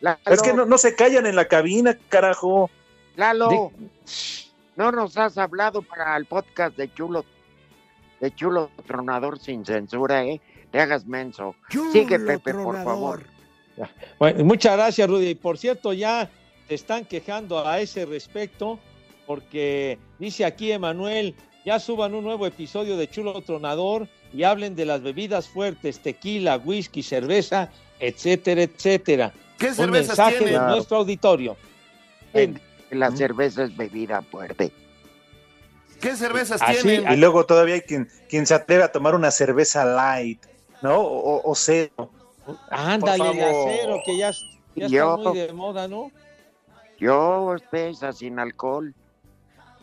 Lalo, 0.00 0.18
Es 0.26 0.42
que 0.42 0.52
no, 0.52 0.66
no 0.66 0.78
se 0.78 0.94
callan 0.94 1.26
en 1.26 1.36
la 1.36 1.46
cabina, 1.46 1.96
carajo. 2.08 2.70
Lalo, 3.16 3.72
no 4.76 4.92
nos 4.92 5.16
has 5.16 5.36
hablado 5.38 5.82
para 5.82 6.16
el 6.16 6.26
podcast 6.26 6.76
de 6.76 6.92
Chulo, 6.92 7.24
de 8.20 8.34
Chulo 8.34 8.70
Tronador 8.86 9.38
sin 9.38 9.64
censura, 9.64 10.24
¿eh? 10.24 10.40
Te 10.70 10.80
hagas 10.80 11.06
menso. 11.06 11.54
Sigue, 11.92 12.18
Pepe, 12.18 12.54
por 12.54 12.82
favor. 12.84 13.24
Bueno, 14.18 14.44
muchas 14.44 14.76
gracias, 14.76 15.08
Rudy. 15.08 15.34
Por 15.34 15.58
cierto, 15.58 15.92
ya 15.92 16.30
se 16.68 16.74
están 16.74 17.04
quejando 17.04 17.66
a 17.66 17.80
ese 17.80 18.04
respecto, 18.06 18.78
porque 19.26 19.98
dice 20.18 20.44
aquí 20.44 20.70
Emanuel, 20.70 21.34
ya 21.64 21.78
suban 21.80 22.14
un 22.14 22.24
nuevo 22.24 22.46
episodio 22.46 22.96
de 22.96 23.08
Chulo 23.08 23.40
Tronador 23.42 24.06
y 24.32 24.44
hablen 24.44 24.76
de 24.76 24.84
las 24.84 25.02
bebidas 25.02 25.48
fuertes, 25.48 26.00
tequila, 26.00 26.56
whisky, 26.58 27.02
cerveza, 27.02 27.70
etcétera, 27.98 28.62
etcétera. 28.62 29.32
¿Qué 29.58 29.68
un 29.68 29.74
cervezas 29.74 30.08
mensaje 30.18 30.38
de 30.38 30.50
tienen? 30.50 30.66
nuestro 30.68 30.98
auditorio. 30.98 31.56
La 32.90 33.10
cerveza 33.10 33.64
es 33.64 33.76
bebida 33.76 34.22
fuerte. 34.22 34.72
¿Qué 36.00 36.16
cervezas 36.16 36.62
Así- 36.62 36.82
tienen? 36.82 37.12
Y 37.12 37.16
luego 37.16 37.44
todavía 37.44 37.74
hay 37.74 37.82
quien, 37.82 38.08
quien 38.28 38.46
se 38.46 38.54
atreve 38.54 38.84
a 38.84 38.90
tomar 38.92 39.14
una 39.14 39.30
cerveza 39.30 39.84
light, 39.84 40.42
¿no? 40.82 41.00
O, 41.00 41.50
o 41.50 41.54
cero. 41.54 42.10
Ándale, 42.70 43.18
favor. 43.18 43.68
acero, 43.68 44.00
que 44.04 44.16
ya, 44.16 44.32
ya 44.74 44.86
Yo- 44.86 45.16
está 45.16 45.30
muy 45.30 45.38
de 45.38 45.52
moda, 45.52 45.88
¿no? 45.88 46.10
Yo, 46.98 47.56
pesa 47.70 48.12
sin 48.12 48.38
alcohol. 48.38 48.94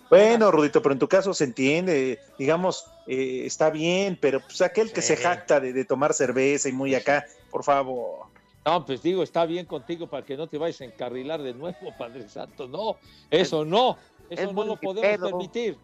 Bueno, 0.09 0.51
Rudito, 0.51 0.81
pero 0.81 0.93
en 0.93 0.99
tu 0.99 1.07
caso 1.07 1.33
se 1.33 1.43
entiende, 1.43 2.19
digamos, 2.37 2.85
eh, 3.07 3.43
está 3.45 3.69
bien, 3.69 4.17
pero 4.21 4.39
pues 4.39 4.61
aquel 4.61 4.93
que 4.93 5.01
se 5.01 5.17
jacta 5.17 5.59
de, 5.59 5.73
de 5.73 5.83
tomar 5.83 6.13
cerveza 6.13 6.69
y 6.69 6.71
muy 6.71 6.95
acá, 6.95 7.25
por 7.51 7.63
favor. 7.63 8.27
No, 8.65 8.85
pues 8.85 9.01
digo, 9.01 9.23
está 9.23 9.45
bien 9.45 9.65
contigo 9.65 10.07
para 10.07 10.25
que 10.25 10.35
no 10.35 10.47
te 10.47 10.57
vayas 10.57 10.81
a 10.81 10.85
encarrilar 10.85 11.41
de 11.41 11.53
nuevo, 11.53 11.77
Padre 11.97 12.27
Santo. 12.29 12.67
No, 12.67 12.97
eso 13.31 13.65
no, 13.65 13.97
eso 14.29 14.43
es 14.43 14.53
no 14.53 14.63
lo 14.63 14.75
podemos 14.77 15.29
permitir. 15.29 15.77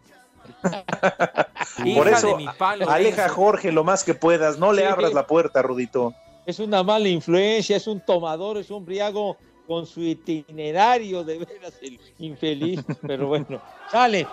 Por 1.94 2.08
eso, 2.08 2.28
de 2.28 2.34
mi 2.36 2.48
palo, 2.58 2.88
aleja 2.88 3.26
a. 3.26 3.28
Jorge 3.28 3.72
lo 3.72 3.84
más 3.84 4.04
que 4.04 4.14
puedas, 4.14 4.58
no 4.58 4.72
le 4.72 4.82
Sí. 4.82 4.88
abras 4.88 5.12
la 5.12 5.26
puerta, 5.26 5.62
Rudito. 5.62 6.14
Es 6.46 6.58
una 6.58 6.82
mala 6.82 7.08
influencia, 7.08 7.76
es 7.76 7.86
un 7.86 8.00
tomador, 8.00 8.58
es 8.58 8.70
un 8.70 8.84
briago 8.84 9.36
con 9.66 9.86
su 9.86 10.00
itinerario, 10.02 11.24
de 11.24 11.38
veras, 11.38 11.74
el 11.82 11.98
infeliz. 12.18 12.80
Pero 13.06 13.26
bueno, 13.28 13.60
sale. 13.90 14.26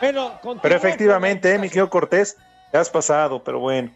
Bueno, 0.00 0.32
Pero 0.62 0.76
efectivamente, 0.76 1.52
eh, 1.52 1.58
mi 1.58 1.68
querido 1.68 1.90
Cortés, 1.90 2.36
te 2.70 2.78
has 2.78 2.88
pasado, 2.88 3.42
pero 3.42 3.58
bueno. 3.58 3.90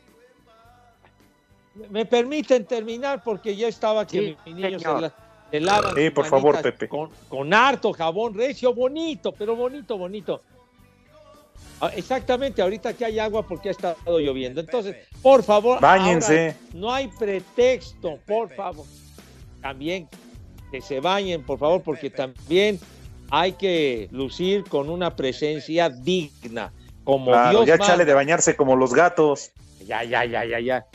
Me 1.90 2.04
permiten 2.04 2.66
terminar 2.66 3.22
porque 3.22 3.54
ya 3.56 3.68
estaba 3.68 4.06
que 4.06 4.18
Sí, 4.18 4.36
mis 4.44 4.56
niños 4.56 4.82
se, 4.82 4.88
la- 4.88 5.14
se 5.50 5.60
lavan. 5.60 5.94
Sí, 5.94 6.10
por 6.10 6.26
favor, 6.26 6.60
Pepe. 6.60 6.88
Con, 6.88 7.08
con 7.28 7.54
harto 7.54 7.92
jabón 7.92 8.34
recio, 8.34 8.74
bonito, 8.74 9.32
pero 9.32 9.54
bonito, 9.56 9.96
bonito. 9.96 10.42
Ah, 11.80 11.90
Exactamente, 11.96 12.62
ahorita 12.62 12.92
que 12.94 13.04
hay 13.04 13.18
agua 13.18 13.46
porque 13.46 13.68
ha 13.68 13.72
estado 13.72 13.96
lloviendo. 14.20 14.60
Entonces, 14.60 14.96
por 15.20 15.42
favor, 15.42 15.80
Báñense. 15.80 16.50
ahora 16.50 16.56
no 16.74 16.92
hay 16.92 17.08
pretexto, 17.08 18.18
por 18.26 18.48
favor. 18.54 18.86
También 19.60 20.08
que 20.70 20.80
se 20.80 21.00
bañen, 21.00 21.42
por 21.42 21.58
favor, 21.58 21.82
porque 21.82 22.08
también 22.08 22.78
hay 23.30 23.52
que 23.52 24.08
lucir 24.10 24.64
con 24.64 24.88
una 24.88 25.16
presencia 25.16 25.90
digna, 25.90 26.72
como 27.04 27.32
Claro, 27.32 27.50
Dios 27.50 27.66
ya 27.66 27.78
chale 27.78 28.04
de 28.04 28.14
bañarse 28.14 28.56
como 28.56 28.76
los 28.76 28.94
gatos. 28.94 29.50
Ya, 29.84 30.04
ya, 30.04 30.24
ya, 30.24 30.44
ya, 30.44 30.60
ya. 30.60 30.86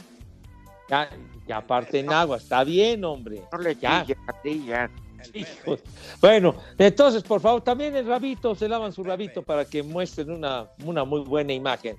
Ya, 0.89 1.09
ya 1.47 1.57
aparte 1.57 1.99
en 1.99 2.11
agua, 2.13 2.37
está 2.37 2.63
bien, 2.63 3.03
hombre. 3.03 3.41
No 3.51 3.57
le 3.57 3.75
Ya. 3.75 4.05
Chilles 5.31 5.49
a 5.49 5.63
ti, 5.63 5.65
ya. 5.65 5.71
Hijo. 5.73 5.77
Bueno, 6.21 6.55
entonces, 6.77 7.23
por 7.23 7.41
favor, 7.41 7.61
también 7.61 7.95
el 7.95 8.05
rabito, 8.05 8.55
se 8.55 8.67
lavan 8.67 8.93
su 8.93 9.03
rabito 9.03 9.43
para 9.43 9.65
que 9.65 9.83
muestren 9.83 10.31
una, 10.31 10.67
una 10.83 11.03
muy 11.03 11.21
buena 11.21 11.53
imagen. 11.53 11.97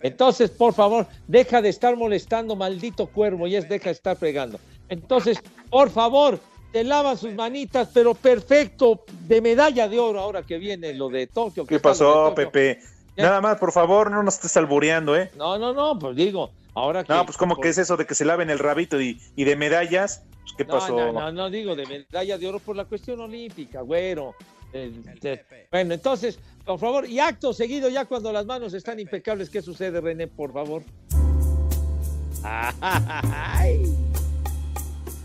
Entonces, 0.00 0.50
por 0.50 0.74
favor, 0.74 1.06
deja 1.26 1.60
de 1.60 1.70
estar 1.70 1.96
molestando, 1.96 2.54
maldito 2.54 3.06
cuervo, 3.06 3.46
y 3.46 3.56
es 3.56 3.68
deja 3.68 3.86
de 3.86 3.92
estar 3.92 4.16
fregando. 4.16 4.58
Entonces, 4.88 5.38
por 5.70 5.90
favor, 5.90 6.38
te 6.72 6.84
lavan 6.84 7.18
sus 7.18 7.34
manitas, 7.34 7.88
pero 7.92 8.14
perfecto, 8.14 9.04
de 9.26 9.40
medalla 9.40 9.88
de 9.88 9.98
oro 9.98 10.20
ahora 10.20 10.42
que 10.42 10.58
viene 10.58 10.94
lo 10.94 11.08
de 11.08 11.26
Tokio. 11.26 11.64
que 11.64 11.76
¿Qué 11.76 11.80
pasó, 11.80 12.28
Tokio. 12.28 12.50
Pepe? 12.50 12.80
Ya. 13.16 13.24
Nada 13.24 13.40
más, 13.40 13.58
por 13.58 13.72
favor, 13.72 14.10
no 14.10 14.22
nos 14.22 14.34
estés 14.34 14.56
albureando, 14.56 15.16
¿eh? 15.16 15.30
No, 15.36 15.58
no, 15.58 15.74
no, 15.74 15.98
pues 15.98 16.14
digo, 16.14 16.52
ahora 16.74 17.04
que. 17.04 17.12
No, 17.12 17.24
pues 17.24 17.36
como 17.36 17.54
por- 17.56 17.62
que 17.62 17.70
es 17.70 17.78
eso 17.78 17.96
de 17.96 18.06
que 18.06 18.14
se 18.14 18.24
laven 18.24 18.50
el 18.50 18.58
rabito 18.58 19.00
y, 19.00 19.20
y 19.36 19.44
de 19.44 19.56
medallas. 19.56 20.22
Pues, 20.42 20.54
¿Qué 20.56 20.64
No, 20.64 20.70
pasó? 20.70 20.96
No, 20.96 21.12
no, 21.12 21.32
no 21.32 21.50
digo 21.50 21.76
de 21.76 21.86
medalla 21.86 22.38
de 22.38 22.46
oro 22.46 22.58
por 22.58 22.76
la 22.76 22.84
cuestión 22.84 23.20
olímpica, 23.20 23.80
güero. 23.82 24.34
Eh, 24.72 24.92
eh, 25.22 25.44
bueno, 25.70 25.94
entonces, 25.94 26.38
por 26.66 26.78
favor, 26.78 27.08
y 27.08 27.20
acto 27.20 27.52
seguido, 27.54 27.88
ya 27.88 28.04
cuando 28.04 28.32
las 28.32 28.44
manos 28.44 28.74
están 28.74 29.00
impecables, 29.00 29.48
¿qué 29.48 29.62
sucede, 29.62 30.00
René, 30.00 30.26
por 30.26 30.52
favor? 30.52 30.82
¡Ay! 32.42 33.82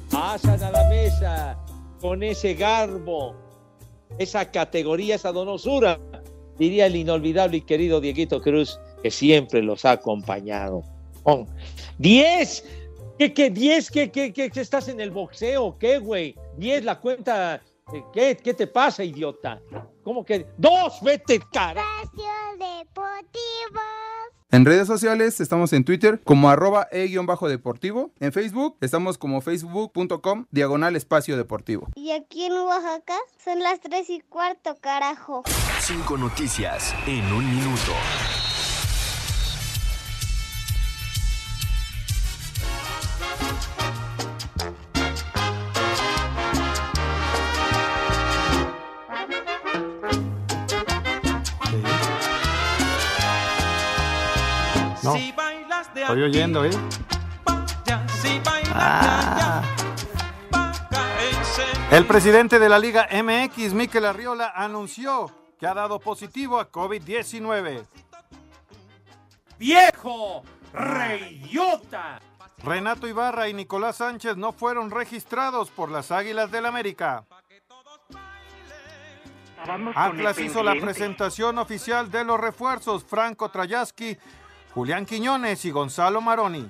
Pasan 0.09 0.61
a 0.63 0.71
la 0.71 0.87
mesa 0.89 1.57
con 1.99 2.23
ese 2.23 2.53
garbo, 2.53 3.35
esa 4.17 4.49
categoría, 4.51 5.15
esa 5.15 5.31
donosura, 5.31 5.99
diría 6.57 6.85
el 6.85 6.95
inolvidable 6.95 7.57
y 7.57 7.61
querido 7.61 7.99
Dieguito 7.99 8.41
Cruz, 8.41 8.79
que 9.01 9.11
siempre 9.11 9.61
los 9.61 9.85
ha 9.85 9.91
acompañado. 9.91 10.83
10 11.97 12.63
¿Qué, 13.17 13.33
qué, 13.33 13.49
10? 13.49 13.91
¿Qué, 13.91 14.11
qué, 14.11 14.33
qué, 14.33 14.49
qué 14.49 14.59
estás 14.61 14.87
en 14.87 14.99
el 14.99 15.11
boxeo? 15.11 15.77
¿Qué, 15.77 15.99
güey? 15.99 16.35
10 16.57 16.83
la 16.83 16.99
cuenta. 16.99 17.61
eh, 17.93 18.03
¿Qué, 18.11 18.37
¿Qué 18.43 18.53
te 18.53 18.67
pasa, 18.67 19.03
idiota? 19.03 19.61
¿Cómo 20.03 20.25
que? 20.25 20.47
¡Dos! 20.57 20.99
¡Vete, 21.01 21.39
cara! 21.51 21.85
Deportivo. 22.57 23.81
En 24.51 24.65
redes 24.65 24.87
sociales 24.87 25.39
estamos 25.41 25.73
en 25.73 25.83
Twitter 25.83 26.21
como 26.23 26.49
arroba 26.49 26.87
e-deportivo. 26.91 28.11
En 28.19 28.31
Facebook 28.31 28.77
estamos 28.81 29.17
como 29.17 29.41
facebook.com 29.41 30.45
diagonal 30.51 30.95
espacio 30.95 31.37
deportivo. 31.37 31.87
Y 31.95 32.11
aquí 32.11 32.45
en 32.45 32.53
Oaxaca 32.53 33.15
son 33.43 33.59
las 33.59 33.79
tres 33.79 34.09
y 34.09 34.21
cuarto, 34.21 34.77
carajo. 34.79 35.43
Cinco 35.79 36.17
noticias 36.17 36.93
en 37.07 37.25
un 37.33 37.49
minuto. 37.49 37.93
No. 55.03 55.15
Estoy 55.15 56.23
oyendo, 56.23 56.63
¿eh? 56.65 56.71
Ah. 58.75 59.61
El 61.91 62.05
presidente 62.05 62.57
de 62.57 62.69
la 62.69 62.79
Liga 62.79 63.07
MX, 63.11 63.73
Mikel 63.73 64.05
Arriola, 64.05 64.53
anunció 64.55 65.29
que 65.59 65.67
ha 65.67 65.73
dado 65.73 65.99
positivo 65.99 66.59
a 66.59 66.71
COVID-19. 66.71 67.85
¡Viejo! 69.59 70.43
¡Reyota! 70.73 72.19
Renato 72.63 73.07
Ibarra 73.07 73.49
y 73.49 73.53
Nicolás 73.53 73.97
Sánchez 73.97 74.37
no 74.37 74.53
fueron 74.53 74.89
registrados 74.89 75.69
por 75.69 75.91
las 75.91 76.11
Águilas 76.11 76.49
del 76.49 76.65
América. 76.65 77.25
Atlas 79.95 80.39
hizo 80.39 80.63
la 80.63 80.75
presentación 80.75 81.57
oficial 81.57 82.09
de 82.11 82.23
los 82.23 82.39
refuerzos 82.39 83.03
Franco 83.03 83.49
Trayaski, 83.49 84.17
Julián 84.73 85.05
Quiñones 85.05 85.65
y 85.65 85.71
Gonzalo 85.71 86.21
Maroni. 86.21 86.69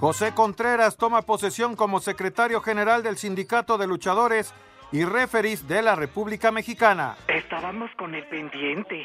José 0.00 0.32
Contreras 0.34 0.96
toma 0.96 1.22
posesión 1.22 1.76
como 1.76 2.00
secretario 2.00 2.60
general 2.60 3.02
del 3.02 3.18
Sindicato 3.18 3.78
de 3.78 3.86
Luchadores 3.86 4.52
y 4.92 5.04
Referis 5.04 5.68
de 5.68 5.82
la 5.82 5.94
República 5.94 6.50
Mexicana. 6.50 7.16
Estábamos 7.28 7.90
con 7.98 8.14
el 8.14 8.26
pendiente. 8.28 9.04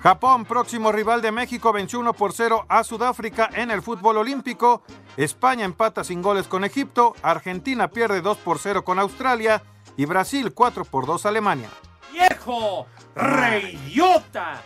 Japón, 0.00 0.44
próximo 0.44 0.92
rival 0.92 1.20
de 1.20 1.32
México, 1.32 1.72
venció 1.72 2.00
1 2.00 2.12
por 2.14 2.32
0 2.32 2.66
a 2.68 2.84
Sudáfrica 2.84 3.50
en 3.52 3.70
el 3.70 3.82
fútbol 3.82 4.18
olímpico. 4.18 4.82
España 5.16 5.64
empata 5.64 6.04
sin 6.04 6.22
goles 6.22 6.46
con 6.46 6.64
Egipto. 6.64 7.14
Argentina 7.22 7.88
pierde 7.88 8.20
2 8.20 8.38
por 8.38 8.58
0 8.58 8.84
con 8.84 8.98
Australia. 8.98 9.62
Y 9.96 10.04
Brasil 10.04 10.52
4 10.54 10.84
por 10.84 11.06
2 11.06 11.26
a 11.26 11.28
Alemania. 11.30 11.68
¡Viejo! 12.12 12.86
¡Reyota! 13.14 14.62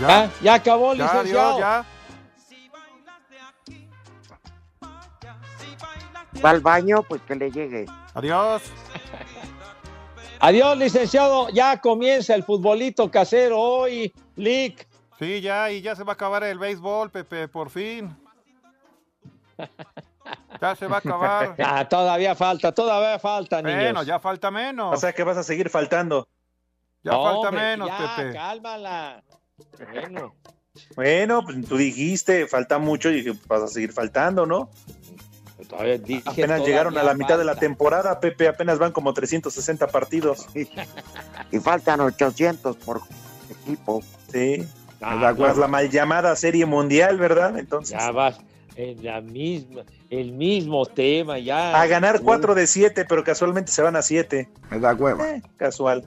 Ya, 0.00 0.30
ya 0.42 0.54
acabó, 0.54 0.94
Ya, 0.94 1.04
licenciado. 1.04 1.54
adiós, 1.54 1.60
ya. 1.60 1.86
Va 6.44 6.50
al 6.50 6.60
baño, 6.60 7.02
pues 7.04 7.22
que 7.22 7.36
le 7.36 7.50
llegue. 7.50 7.86
Adiós. 8.14 8.62
Adiós, 10.40 10.76
licenciado. 10.76 11.50
Ya 11.50 11.80
comienza 11.80 12.34
el 12.34 12.42
futbolito 12.42 13.08
casero 13.10 13.60
hoy. 13.60 14.12
Lick. 14.34 14.88
Sí, 15.20 15.40
ya, 15.40 15.70
y 15.70 15.82
ya 15.82 15.94
se 15.94 16.02
va 16.02 16.12
a 16.12 16.14
acabar 16.14 16.42
el 16.42 16.58
béisbol, 16.58 17.10
Pepe, 17.10 17.46
por 17.46 17.70
fin. 17.70 18.16
Ya 20.62 20.76
se 20.76 20.86
va 20.86 20.96
a 20.96 20.98
acabar. 21.00 21.56
Ah, 21.58 21.88
todavía 21.88 22.36
falta, 22.36 22.70
todavía 22.72 23.18
falta, 23.18 23.60
niños. 23.60 23.80
Bueno, 23.82 24.02
ya 24.04 24.20
falta 24.20 24.48
menos. 24.52 24.96
O 24.96 24.96
sea 24.96 25.12
que 25.12 25.24
vas 25.24 25.36
a 25.36 25.42
seguir 25.42 25.68
faltando. 25.68 26.28
Ya 27.02 27.10
No, 27.10 27.24
falta 27.24 27.48
hombre, 27.48 27.62
menos, 27.64 27.88
ya, 27.88 28.16
Pepe. 28.16 28.32
cálmala. 28.32 29.22
Bueno, 29.90 30.34
Bueno, 30.94 31.42
pues 31.44 31.66
tú 31.68 31.76
dijiste, 31.76 32.46
falta 32.46 32.78
mucho 32.78 33.10
y 33.10 33.22
dije, 33.22 33.38
vas 33.48 33.62
a 33.62 33.68
seguir 33.68 33.92
faltando, 33.92 34.46
¿no? 34.46 34.70
todavía 35.68 35.96
dije 35.96 36.22
Apenas 36.26 36.64
llegaron 36.64 36.98
a 36.98 37.04
la 37.04 37.14
mitad 37.14 37.38
de 37.38 37.44
la 37.44 37.54
temporada, 37.54 38.18
Pepe, 38.18 38.48
apenas 38.48 38.78
van 38.78 38.92
como 38.92 39.12
360 39.14 39.88
partidos. 39.88 40.46
Y 41.50 41.58
faltan 41.58 42.00
800 42.00 42.76
por 42.78 43.02
equipo. 43.50 44.02
Sí. 44.32 44.66
Ah, 45.00 45.34
Más 45.36 45.58
la 45.58 45.68
mal 45.68 45.90
llamada 45.90 46.34
Serie 46.36 46.64
Mundial, 46.66 47.18
¿verdad? 47.18 47.58
Entonces, 47.58 47.98
Ya 47.98 48.10
vas 48.10 48.38
en 48.76 49.04
la 49.04 49.20
misma, 49.20 49.82
el 50.10 50.32
mismo 50.32 50.86
tema, 50.86 51.38
ya. 51.38 51.80
a 51.80 51.86
ganar 51.86 52.20
4 52.22 52.54
de 52.54 52.66
7, 52.66 53.04
pero 53.08 53.24
casualmente 53.24 53.72
se 53.72 53.82
van 53.82 53.96
a 53.96 54.02
7. 54.02 54.48
Me 54.70 54.80
da 54.80 54.94
hueva. 54.94 55.24
casual. 55.56 56.04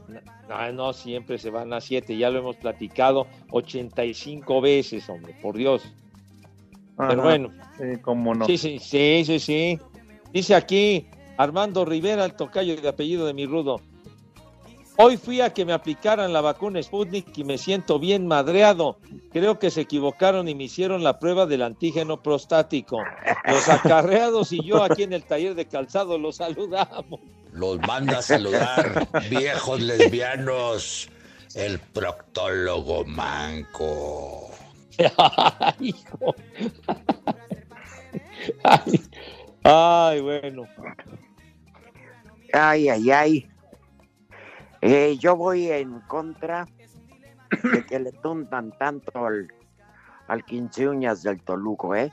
No, 0.47 0.71
no, 0.71 0.93
siempre 0.93 1.37
se 1.37 1.49
van 1.49 1.73
a 1.73 1.81
siete, 1.81 2.17
ya 2.17 2.29
lo 2.29 2.39
hemos 2.39 2.55
platicado 2.57 3.27
85 3.49 4.61
veces, 4.61 5.09
hombre, 5.09 5.35
por 5.41 5.57
Dios. 5.57 5.91
Pero 6.97 7.23
bueno. 7.23 7.49
Sí, 7.77 7.99
cómo 8.01 8.35
no. 8.35 8.45
Sí, 8.45 8.57
sí, 8.57 8.79
sí, 8.79 9.23
sí, 9.25 9.39
sí. 9.39 9.79
Dice 10.31 10.55
aquí 10.55 11.07
Armando 11.37 11.83
Rivera, 11.83 12.25
el 12.25 12.33
tocayo 12.33 12.79
de 12.79 12.87
apellido 12.87 13.25
de 13.25 13.33
mi 13.33 13.45
rudo. 13.45 13.81
Hoy 14.97 15.17
fui 15.17 15.41
a 15.41 15.53
que 15.53 15.65
me 15.65 15.73
aplicaran 15.73 16.31
la 16.31 16.39
vacuna 16.39 16.81
Sputnik 16.81 17.37
y 17.37 17.43
me 17.43 17.57
siento 17.57 17.99
bien 17.99 18.27
madreado. 18.27 18.97
Creo 19.33 19.59
que 19.59 19.69
se 19.69 19.81
equivocaron 19.81 20.47
y 20.47 20.55
me 20.55 20.63
hicieron 20.65 21.03
la 21.03 21.19
prueba 21.19 21.45
del 21.45 21.63
antígeno 21.63 22.23
prostático. 22.23 22.99
Los 23.45 23.67
acarreados 23.67 24.53
y 24.53 24.63
yo 24.63 24.83
aquí 24.83 25.03
en 25.03 25.11
el 25.11 25.23
taller 25.23 25.53
de 25.55 25.65
calzado 25.65 26.17
los 26.17 26.37
saludamos. 26.37 27.19
Los 27.51 27.77
manda 27.79 28.19
a 28.19 28.21
saludar, 28.21 29.07
viejos 29.29 29.81
lesbianos, 29.81 31.09
el 31.55 31.79
proctólogo 31.79 33.03
manco. 33.05 34.49
Ay, 35.17 35.75
hijo. 35.79 36.35
Ay, 38.63 39.01
ay, 39.63 40.21
bueno. 40.21 40.67
Ay, 42.53 42.89
ay, 42.89 43.11
ay. 43.11 43.49
Eh, 44.87 45.17
yo 45.17 45.35
voy 45.35 45.71
en 45.71 45.99
contra 46.01 46.67
de 47.63 47.85
que 47.87 47.99
le 47.99 48.11
tundan 48.11 48.71
tanto 48.77 49.25
al, 49.25 49.51
al 50.27 50.45
quince 50.45 50.87
uñas 50.87 51.23
del 51.23 51.41
Toluco, 51.41 51.95
¿eh? 51.95 52.11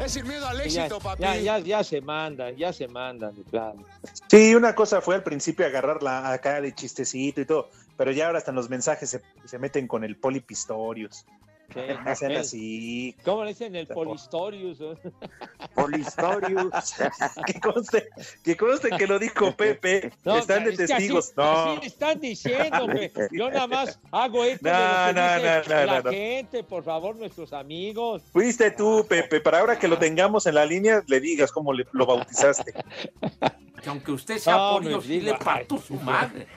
Es 0.00 0.12
sin 0.12 0.26
miedo 0.28 0.46
al 0.46 0.58
Ya, 0.58 0.84
éxito, 0.86 1.00
papi. 1.00 1.22
ya, 1.22 1.36
ya, 1.36 1.58
ya 1.58 1.82
se 1.84 2.00
mandan, 2.00 2.54
ya 2.56 2.72
se 2.72 2.86
mandan, 2.86 3.34
de 3.34 3.42
plano. 3.42 3.82
Sí, 4.28 4.54
una 4.54 4.74
cosa 4.74 5.00
fue 5.00 5.16
al 5.16 5.22
principio 5.24 5.66
agarrarla 5.66 6.32
acá 6.32 6.60
de 6.60 6.72
chistecito 6.74 7.40
y 7.40 7.44
todo, 7.46 7.68
pero 7.96 8.12
ya 8.12 8.26
ahora 8.26 8.38
hasta 8.38 8.50
en 8.52 8.56
los 8.56 8.70
mensajes 8.70 9.10
se, 9.10 9.22
se 9.44 9.58
meten 9.58 9.88
con 9.88 10.04
el 10.04 10.16
polipistorius. 10.16 11.26
¿Qué? 11.72 11.96
No 12.04 12.14
sean 12.16 12.32
¿Qué? 12.32 12.38
así. 12.38 13.16
¿Cómo 13.24 13.44
le 13.44 13.50
dicen 13.50 13.76
el 13.76 13.86
Polistorius? 13.86 14.78
Polistorius. 15.74 16.94
que, 17.46 17.60
conste, 17.60 18.08
que 18.42 18.56
conste 18.56 18.88
que 18.90 19.06
lo 19.06 19.18
dijo 19.18 19.52
Pepe. 19.54 20.12
No, 20.24 20.38
Están 20.38 20.64
de 20.64 20.70
es 20.70 20.76
testigos. 20.78 21.26
así, 21.26 21.34
no. 21.36 21.72
así 21.74 21.86
están 21.86 22.20
diciendo, 22.20 22.86
güey. 22.90 23.12
Yo 23.32 23.50
nada 23.50 23.66
más 23.66 24.00
hago 24.10 24.44
esto 24.44 24.66
No, 24.68 24.72
de 24.72 24.78
lo 24.78 24.88
que 24.88 25.12
no, 25.68 25.84
no, 25.84 25.86
no, 25.86 26.02
la 26.02 26.10
gente, 26.10 26.64
por 26.64 26.84
favor, 26.84 27.16
nuestros 27.16 27.52
amigos. 27.52 28.22
Fuiste 28.32 28.70
tú, 28.70 29.04
Pepe, 29.08 29.40
para 29.40 29.60
ahora 29.60 29.78
que 29.78 29.88
lo 29.88 29.98
tengamos 29.98 30.46
en 30.46 30.54
la 30.54 30.64
línea, 30.64 31.02
le 31.06 31.20
digas 31.20 31.52
cómo 31.52 31.72
le- 31.72 31.86
lo 31.92 32.06
bautizaste. 32.06 32.72
Que 33.80 33.90
aunque 33.90 34.10
usted 34.10 34.38
sea 34.38 34.56
No, 34.56 34.72
polio, 34.72 35.00
sí 35.00 35.20
le 35.20 35.34
parto 35.34 35.78
su 35.78 35.94
madre. 35.94 36.48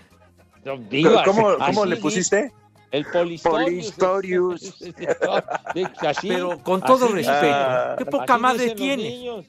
Digo, 0.90 1.22
¿Cómo, 1.24 1.56
cómo 1.60 1.86
le 1.86 1.98
pusiste? 1.98 2.52
El 2.92 3.06
Polistorius. 3.06 4.76
Pero 6.22 6.60
con 6.64 6.82
todo 6.82 7.06
así 7.06 7.14
respeto. 7.14 7.96
¿qué 7.98 8.06
poca 8.06 8.38
madre 8.38 8.76
tiene? 8.76 9.04
niños. 9.04 9.46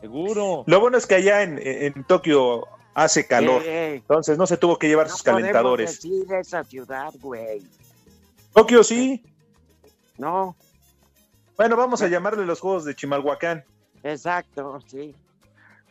Seguro. 0.00 0.62
Lo 0.66 0.80
bueno 0.80 0.96
es 0.96 1.06
que 1.06 1.16
allá 1.16 1.42
en, 1.42 1.58
en 1.62 2.04
Tokio 2.04 2.64
hace 2.94 3.26
calor. 3.26 3.62
Eh, 3.64 3.96
Entonces 3.96 4.38
no 4.38 4.46
se 4.46 4.56
tuvo 4.56 4.78
que 4.78 4.86
llevar 4.88 5.06
no 5.06 5.12
sus 5.12 5.22
calentadores. 5.22 5.96
decir 6.00 6.32
esa 6.32 6.62
ciudad, 6.64 7.12
güey. 7.20 7.62
Tokio 8.54 8.84
sí. 8.84 9.22
No, 10.16 10.56
Bueno, 11.56 11.76
vamos 11.76 12.02
a 12.02 12.08
llamarle 12.08 12.44
los 12.44 12.60
juegos 12.60 12.84
de 12.84 12.94
Chimalhuacán. 12.94 13.64
exacto, 14.02 14.80
sí. 14.86 15.14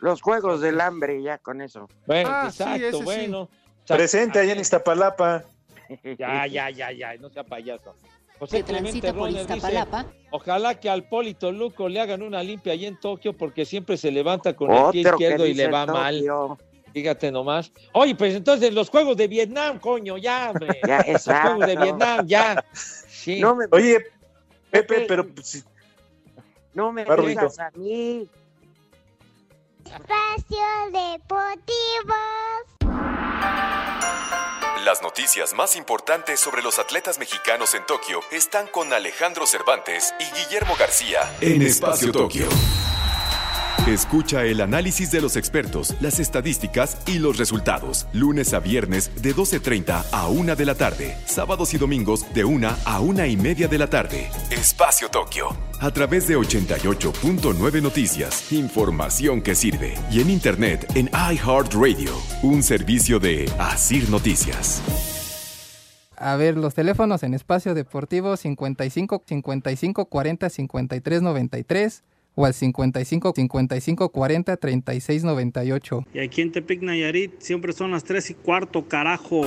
Los 0.00 0.20
juegos 0.22 0.60
del 0.60 0.80
hambre, 0.80 1.22
ya 1.22 1.38
con 1.38 1.60
eso. 1.60 1.88
Bueno, 2.06 2.28
Ah, 2.32 2.44
exacto, 2.48 2.98
sí. 2.98 3.04
bueno. 3.04 3.48
Presente 3.86 4.38
allá 4.38 4.52
en 4.52 4.60
Iztapalapa. 4.60 5.44
Ya, 6.18 6.46
ya, 6.46 6.70
ya, 6.70 6.92
ya, 6.92 7.16
no 7.16 7.30
sea 7.30 7.44
payaso. 7.44 7.94
José 8.38 8.58
que 8.58 8.64
Clemente 8.64 9.12
dice, 9.12 9.84
ojalá 10.30 10.78
que 10.78 10.88
al 10.88 11.08
Polito 11.08 11.50
Luco 11.50 11.88
le 11.88 12.00
hagan 12.00 12.22
una 12.22 12.40
limpia 12.42 12.72
allí 12.72 12.86
en 12.86 12.98
Tokio 13.00 13.32
porque 13.36 13.64
siempre 13.64 13.96
se 13.96 14.12
levanta 14.12 14.54
con 14.54 14.70
el 14.70 14.90
pie 14.92 15.00
izquierdo 15.00 15.44
y 15.44 15.54
le 15.54 15.68
va 15.68 15.86
mal. 15.86 16.24
Fíjate 16.92 17.32
nomás. 17.32 17.72
Oye, 17.92 18.14
pues 18.14 18.34
entonces 18.34 18.72
los 18.72 18.90
juegos 18.90 19.16
de 19.16 19.28
Vietnam, 19.28 19.78
coño, 19.78 20.16
ya. 20.16 20.52
Ya, 20.86 21.04
Los 21.06 21.24
juegos 21.24 21.66
de 21.66 21.76
Vietnam, 21.76 22.26
ya. 22.26 22.64
Sí. 22.72 23.40
No 23.40 23.56
me, 23.56 23.66
Oye, 23.72 23.98
Pepe, 24.70 25.04
pero 25.08 25.28
pues, 25.28 25.64
no 26.74 26.92
me 26.92 27.04
digas 27.04 27.58
a 27.58 27.70
mí. 27.72 28.28
Espacio 29.84 30.58
Deportivo. 30.92 32.14
Las 34.88 35.02
noticias 35.02 35.52
más 35.52 35.76
importantes 35.76 36.40
sobre 36.40 36.62
los 36.62 36.78
atletas 36.78 37.18
mexicanos 37.18 37.74
en 37.74 37.84
Tokio 37.84 38.20
están 38.30 38.66
con 38.68 38.90
Alejandro 38.90 39.44
Cervantes 39.46 40.14
y 40.18 40.24
Guillermo 40.34 40.76
García 40.78 41.30
en 41.42 41.60
Espacio 41.60 42.10
Tokio. 42.10 42.48
Escucha 43.86 44.44
el 44.44 44.60
análisis 44.60 45.10
de 45.10 45.20
los 45.20 45.36
expertos, 45.36 45.94
las 46.00 46.20
estadísticas 46.20 46.98
y 47.06 47.18
los 47.18 47.38
resultados. 47.38 48.06
Lunes 48.12 48.52
a 48.52 48.60
viernes 48.60 49.10
de 49.22 49.34
12.30 49.34 50.04
a 50.12 50.28
1 50.28 50.56
de 50.56 50.66
la 50.66 50.74
tarde. 50.74 51.16
Sábados 51.24 51.72
y 51.72 51.78
domingos 51.78 52.26
de 52.34 52.44
1 52.44 52.68
a 52.84 53.00
1 53.00 53.26
y 53.26 53.36
media 53.36 53.66
de 53.68 53.78
la 53.78 53.88
tarde. 53.88 54.28
Espacio 54.50 55.08
Tokio. 55.08 55.56
A 55.80 55.90
través 55.90 56.28
de 56.28 56.36
88.9 56.36 57.82
Noticias. 57.82 58.52
Información 58.52 59.40
que 59.40 59.54
sirve. 59.54 59.94
Y 60.10 60.20
en 60.20 60.30
internet 60.30 60.86
en 60.94 61.08
iHeartRadio. 61.08 62.12
Un 62.42 62.62
servicio 62.62 63.18
de 63.18 63.50
Asir 63.58 64.10
Noticias. 64.10 64.82
A 66.16 66.36
ver, 66.36 66.56
los 66.56 66.74
teléfonos 66.74 67.22
en 67.22 67.32
espacio 67.32 67.74
deportivo 67.74 68.36
55 68.36 69.22
55 69.24 70.04
40 70.06 70.50
53 70.50 71.22
93 71.22 72.02
o 72.38 72.46
al 72.46 72.54
55 72.54 73.32
55 73.34 74.08
40 74.10 74.56
36 74.56 75.24
98. 75.24 76.04
Y 76.14 76.20
aquí 76.20 76.40
en 76.40 76.52
Tepic 76.52 76.82
Nayarit 76.82 77.40
siempre 77.40 77.72
son 77.72 77.90
las 77.90 78.04
3 78.04 78.30
y 78.30 78.34
cuarto, 78.34 78.86
carajo. 78.86 79.42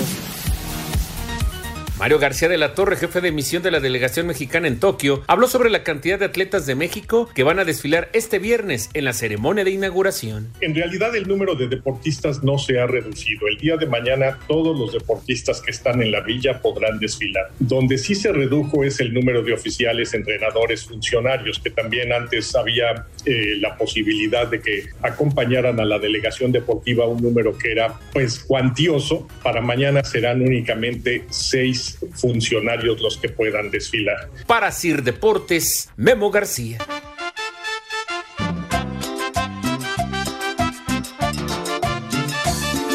Mario 2.02 2.18
García 2.18 2.50
de 2.50 2.58
la 2.58 2.74
Torre, 2.74 2.96
jefe 2.96 3.22
de 3.22 3.32
misión 3.32 3.62
de 3.62 3.70
la 3.70 3.80
delegación 3.80 4.26
mexicana 4.26 4.68
en 4.68 4.80
Tokio, 4.80 5.22
habló 5.28 5.48
sobre 5.48 5.70
la 5.70 5.84
cantidad 5.84 6.18
de 6.18 6.26
atletas 6.26 6.66
de 6.66 6.74
México 6.74 7.30
que 7.36 7.44
van 7.44 7.60
a 7.60 7.64
desfilar 7.64 8.10
este 8.14 8.40
viernes 8.40 8.90
en 8.96 9.06
la 9.06 9.14
ceremonia 9.14 9.64
de 9.64 9.70
inauguración. 9.70 10.52
En 10.62 10.74
realidad 10.74 11.16
el 11.16 11.28
número 11.28 11.54
de 11.54 11.68
deportistas 11.68 12.44
no 12.44 12.58
se 12.58 12.80
ha 12.80 12.88
reducido. 12.88 13.48
El 13.48 13.60
día 13.60 13.78
de 13.78 13.86
mañana 13.86 14.40
todos 14.48 14.76
los 14.80 14.94
deportistas 14.94 15.62
que 15.62 15.70
están 15.70 16.02
en 16.02 16.12
la 16.12 16.22
villa 16.22 16.60
podrán 16.60 16.98
desfilar. 16.98 17.52
Donde 17.60 18.00
sí 18.00 18.16
se 18.16 18.32
redujo 18.32 18.84
es 18.84 19.00
el 19.00 19.14
número 19.14 19.44
de 19.44 19.54
oficiales, 19.54 20.16
entrenadores, 20.16 20.86
funcionarios, 20.86 21.60
que 21.60 21.70
también 21.70 22.14
antes 22.14 22.56
había 22.56 23.06
eh, 23.28 23.58
la 23.60 23.78
posibilidad 23.78 24.48
de 24.48 24.60
que 24.60 24.86
acompañaran 25.04 25.80
a 25.80 25.86
la 25.86 26.00
delegación 26.00 26.52
deportiva 26.52 27.06
un 27.06 27.22
número 27.22 27.56
que 27.56 27.74
era 27.74 27.94
pues 28.12 28.40
cuantioso. 28.40 29.28
Para 29.44 29.62
mañana 29.62 30.04
serán 30.04 30.42
únicamente 30.42 31.26
seis 31.30 31.91
funcionarios 32.14 33.02
los 33.02 33.18
que 33.18 33.30
puedan 33.30 33.72
desfilar. 33.72 34.30
Para 34.48 34.72
Sir 34.72 35.04
Deportes, 35.04 35.90
Memo 35.96 36.32
García. 36.32 36.80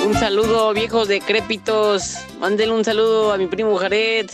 Un 0.07 0.15
saludo, 0.15 0.73
viejos 0.73 1.09
decrépitos. 1.09 2.19
Mándenle 2.39 2.75
un 2.75 2.85
saludo 2.85 3.33
a 3.33 3.39
mi 3.39 3.49
primo 3.49 3.77
Jared, 3.77 4.31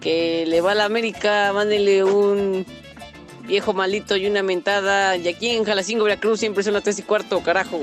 que 0.00 0.44
le 0.46 0.60
va 0.60 0.72
a 0.72 0.74
la 0.74 0.84
América. 0.86 1.52
Mándenle 1.54 2.02
un 2.02 2.66
viejo 3.46 3.72
malito 3.74 4.16
y 4.16 4.26
una 4.26 4.42
mentada. 4.42 5.16
Y 5.16 5.28
aquí 5.28 5.50
en 5.50 5.64
Jalacingo, 5.64 6.04
Veracruz, 6.04 6.40
siempre 6.40 6.64
son 6.64 6.74
las 6.74 6.82
tres 6.82 6.98
y 6.98 7.02
cuarto, 7.02 7.40
carajo. 7.42 7.80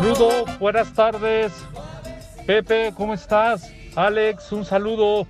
Rudo, 0.00 0.44
buenas 0.60 0.92
tardes. 0.94 1.52
Pepe, 2.46 2.92
¿cómo 2.94 3.14
estás? 3.14 3.70
Alex, 3.96 4.52
un 4.52 4.64
saludo. 4.64 5.26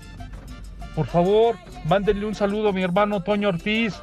Por 0.97 1.07
favor, 1.07 1.57
mándenle 1.85 2.27
un 2.27 2.35
saludo 2.35 2.71
a 2.71 2.73
mi 2.73 2.83
hermano 2.83 3.23
Toño 3.23 3.51
Ortiz. 3.51 3.95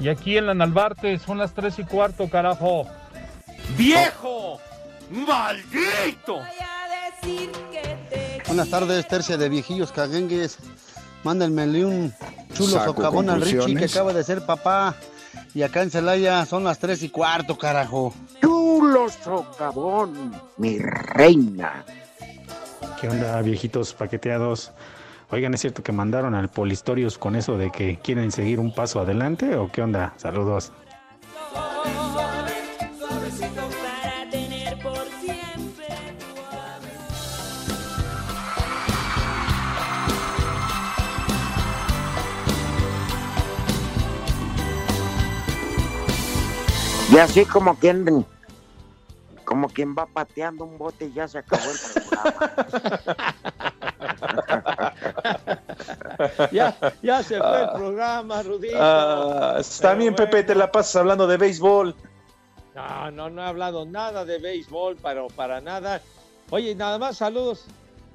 Y 0.00 0.08
aquí 0.08 0.38
en 0.38 0.46
la 0.46 0.54
Nalbarte 0.54 1.18
son 1.18 1.38
las 1.38 1.52
tres 1.52 1.78
y 1.78 1.84
cuarto, 1.84 2.28
carajo. 2.30 2.86
¡Viejo! 3.76 4.58
¡Maldito! 5.10 6.40
Buenas 8.46 8.70
tardes, 8.70 9.06
tercia 9.06 9.36
de 9.36 9.48
viejillos 9.48 9.92
caguengues. 9.92 10.58
Mándenmele 11.24 11.84
un 11.84 12.14
chulo 12.54 12.72
Saco 12.72 12.94
socavón 12.94 13.30
al 13.30 13.42
Richie 13.42 13.76
que 13.76 13.84
acaba 13.84 14.12
de 14.12 14.24
ser 14.24 14.44
papá. 14.44 14.94
Y 15.54 15.62
acá 15.62 15.82
en 15.82 15.90
Celaya 15.90 16.46
son 16.46 16.64
las 16.64 16.78
tres 16.78 17.02
y 17.02 17.10
cuarto, 17.10 17.58
carajo. 17.58 18.14
Chulo 18.40 19.08
socavón, 19.10 20.32
mi 20.56 20.78
reina. 20.78 21.84
¿Qué 23.02 23.08
onda, 23.08 23.42
viejitos 23.42 23.94
paqueteados? 23.94 24.70
Oigan, 25.32 25.52
¿es 25.54 25.60
cierto 25.62 25.82
que 25.82 25.90
mandaron 25.90 26.36
al 26.36 26.48
Polistorius 26.48 27.18
con 27.18 27.34
eso 27.34 27.58
de 27.58 27.72
que 27.72 27.98
quieren 27.98 28.30
seguir 28.30 28.60
un 28.60 28.72
paso 28.72 29.00
adelante 29.00 29.56
o 29.56 29.72
qué 29.72 29.82
onda? 29.82 30.14
Saludos. 30.18 30.70
Y 47.12 47.18
así 47.18 47.44
como 47.46 47.74
quien, 47.74 48.24
como 49.44 49.68
quien 49.68 49.94
va 49.94 50.06
pateando 50.06 50.64
un 50.64 50.78
bote 50.78 51.06
y 51.06 51.12
ya 51.12 51.28
se 51.28 51.38
acabó 51.38 51.64
el 51.70 51.78
programa. 52.02 52.52
Ya, 56.52 56.76
ya 57.02 57.22
se 57.22 57.38
fue 57.38 57.62
el 57.62 57.70
programa, 57.70 58.42
Rudito. 58.42 58.76
Ah, 58.78 59.56
está 59.58 59.94
bien, 59.94 60.14
Pepe, 60.14 60.44
te 60.44 60.54
la 60.54 60.70
pasas 60.70 60.96
hablando 60.96 61.26
de 61.26 61.36
béisbol. 61.36 61.94
No, 62.74 63.10
no, 63.10 63.30
no 63.30 63.42
he 63.42 63.46
hablado 63.46 63.84
nada 63.84 64.24
de 64.24 64.38
béisbol, 64.38 64.96
pero 65.02 65.28
para 65.28 65.60
nada. 65.60 66.00
Oye, 66.50 66.74
nada 66.74 66.98
más 66.98 67.18
saludos 67.18 67.66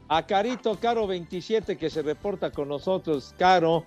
a 0.08 0.26
Carito 0.26 0.78
Caro 0.80 1.08
27 1.08 1.78
que 1.78 1.90
se 1.90 2.02
reporta 2.02 2.52
con 2.52 2.70
nosotros, 2.70 3.34
Caro, 3.38 3.84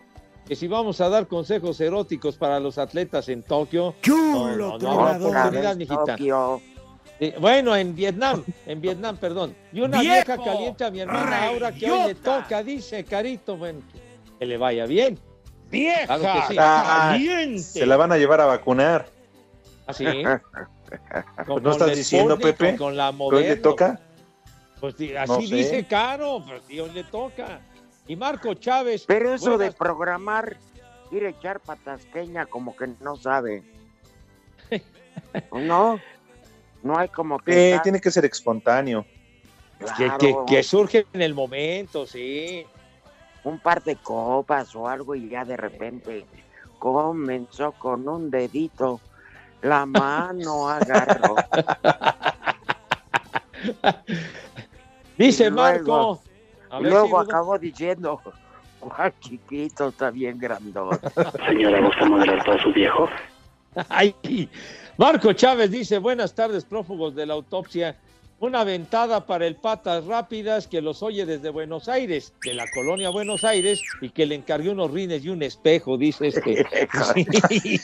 que 0.47 0.57
si 0.57 0.69
vamos 0.69 1.01
a 1.01 1.09
dar 1.09 1.27
consejos 1.27 1.81
eróticos 1.81 2.37
para 2.37 2.61
los 2.61 2.79
atletas 2.79 3.29
en 3.29 3.43
Tokio. 3.43 3.95
Chulo, 4.03 4.79
no, 4.79 4.79
no, 4.79 5.19
no 5.19 5.29
oportunidad, 5.29 5.77
mijita. 5.77 6.17
Tokio. 6.17 6.61
Bueno, 7.39 7.77
en 7.77 7.95
Vietnam, 7.95 8.43
en 8.67 8.81
Vietnam, 8.81 9.17
perdón. 9.17 9.55
Y 9.73 9.81
una 9.83 10.01
¡Viejo! 10.01 10.15
vieja 10.15 10.43
caliente 10.43 10.85
a 10.85 10.91
mi 10.91 11.01
hermana 11.01 11.49
Aura 11.49 11.73
que 11.73 11.91
hoy 11.91 12.09
le 12.09 12.15
toca, 12.15 12.63
dice 12.63 13.05
Carito, 13.05 13.57
bueno, 13.57 13.81
que 14.39 14.47
le 14.47 14.57
vaya 14.57 14.87
bien. 14.87 15.19
¡Vieja! 15.71 16.07
Claro 16.07 16.23
que 16.23 16.55
sí. 16.55 16.57
Ah, 16.59 17.11
Caliente. 17.13 17.63
se 17.63 17.87
la 17.87 17.97
van 17.97 18.13
a 18.13 18.17
llevar 18.17 18.41
a 18.41 18.47
vacunar. 18.47 19.07
¿Así? 19.87 20.05
Pues 21.47 21.63
no 21.63 21.71
estás 21.71 21.95
diciendo, 21.95 22.39
Pepe, 22.39 22.77
Con 22.77 22.97
la 22.97 23.13
que 23.13 23.23
hoy 23.23 23.45
le 23.45 23.57
toca. 23.57 24.01
Pues 24.81 24.95
sí, 24.97 25.15
así 25.15 25.31
No 25.31 25.41
sé. 25.43 25.55
dice 25.55 25.87
Caro, 25.87 26.43
pues 26.47 26.63
hoy 26.81 26.91
le 26.91 27.05
toca. 27.05 27.61
Y 28.09 28.17
Marco 28.17 28.55
Chávez. 28.55 29.05
Pero 29.07 29.35
eso 29.35 29.59
de 29.59 29.73
programar, 29.73 30.57
ir 31.13 31.27
a 31.27 31.29
echar 31.29 31.61
patasqueña 31.61 32.47
como 32.47 32.75
que 32.75 32.89
no 33.01 33.17
sabe. 33.17 33.63
No, 35.53 36.01
no 36.83 36.99
hay 36.99 37.09
como 37.09 37.39
que... 37.39 37.75
Eh, 37.75 37.81
tiene 37.83 38.01
que 38.01 38.11
ser 38.11 38.25
espontáneo. 38.25 39.05
que, 39.97 40.11
que- 40.19 40.37
que 40.47 40.63
surge 40.63 41.07
en 41.13 41.23
el 41.23 41.35
momento, 41.35 42.07
sí. 42.07 42.67
un 43.45 43.59
par 43.59 43.83
de 43.83 43.97
copas 43.97 44.75
o 44.77 44.89
algo 44.89 45.15
y 45.15 45.29
ya 45.29 45.45
de 45.45 45.57
repente 45.57 46.25
comenzó 46.79 47.73
con 47.73 48.09
un 48.09 48.31
dedito, 48.31 49.01
la 49.63 49.85
mano 49.87 50.69
agarró. 50.69 51.37
Dice 55.19 55.51
luego- 55.51 55.87
Marco. 55.87 56.23
A 56.71 56.79
y 56.79 56.83
ver 56.85 56.93
luego 56.93 57.25
si 57.25 57.31
acabó 57.31 57.59
diciendo, 57.59 58.21
Juan 58.81 59.13
chiquito 59.21 59.89
está 59.89 60.11
bien 60.11 60.39
grandón. 60.39 60.99
Señora, 61.49 61.81
¿gusta 61.81 62.05
modelar 62.07 62.45
para 62.45 62.63
su 62.63 62.73
viejo? 62.73 63.09
Ay, 63.89 64.15
Marco 65.01 65.33
Chávez 65.33 65.71
dice, 65.71 65.97
buenas 65.97 66.35
tardes, 66.35 66.67
prófugos 66.67 67.15
de 67.15 67.25
la 67.25 67.33
autopsia. 67.33 67.97
Una 68.39 68.65
ventada 68.65 69.25
para 69.25 69.47
el 69.47 69.57
Patas 69.57 70.05
Rápidas 70.05 70.67
que 70.67 70.83
los 70.83 71.03
oye 71.03 71.25
desde 71.25 71.49
Buenos 71.49 71.89
Aires, 71.89 72.35
de 72.45 72.53
la 72.53 72.71
colonia 72.71 73.09
Buenos 73.09 73.43
Aires, 73.43 73.81
y 74.03 74.11
que 74.11 74.27
le 74.27 74.35
encargué 74.35 74.69
unos 74.69 74.91
rines 74.91 75.25
y 75.25 75.31
un 75.31 75.43
espejo, 75.43 75.97
dice 75.97 76.29
este. 76.29 76.67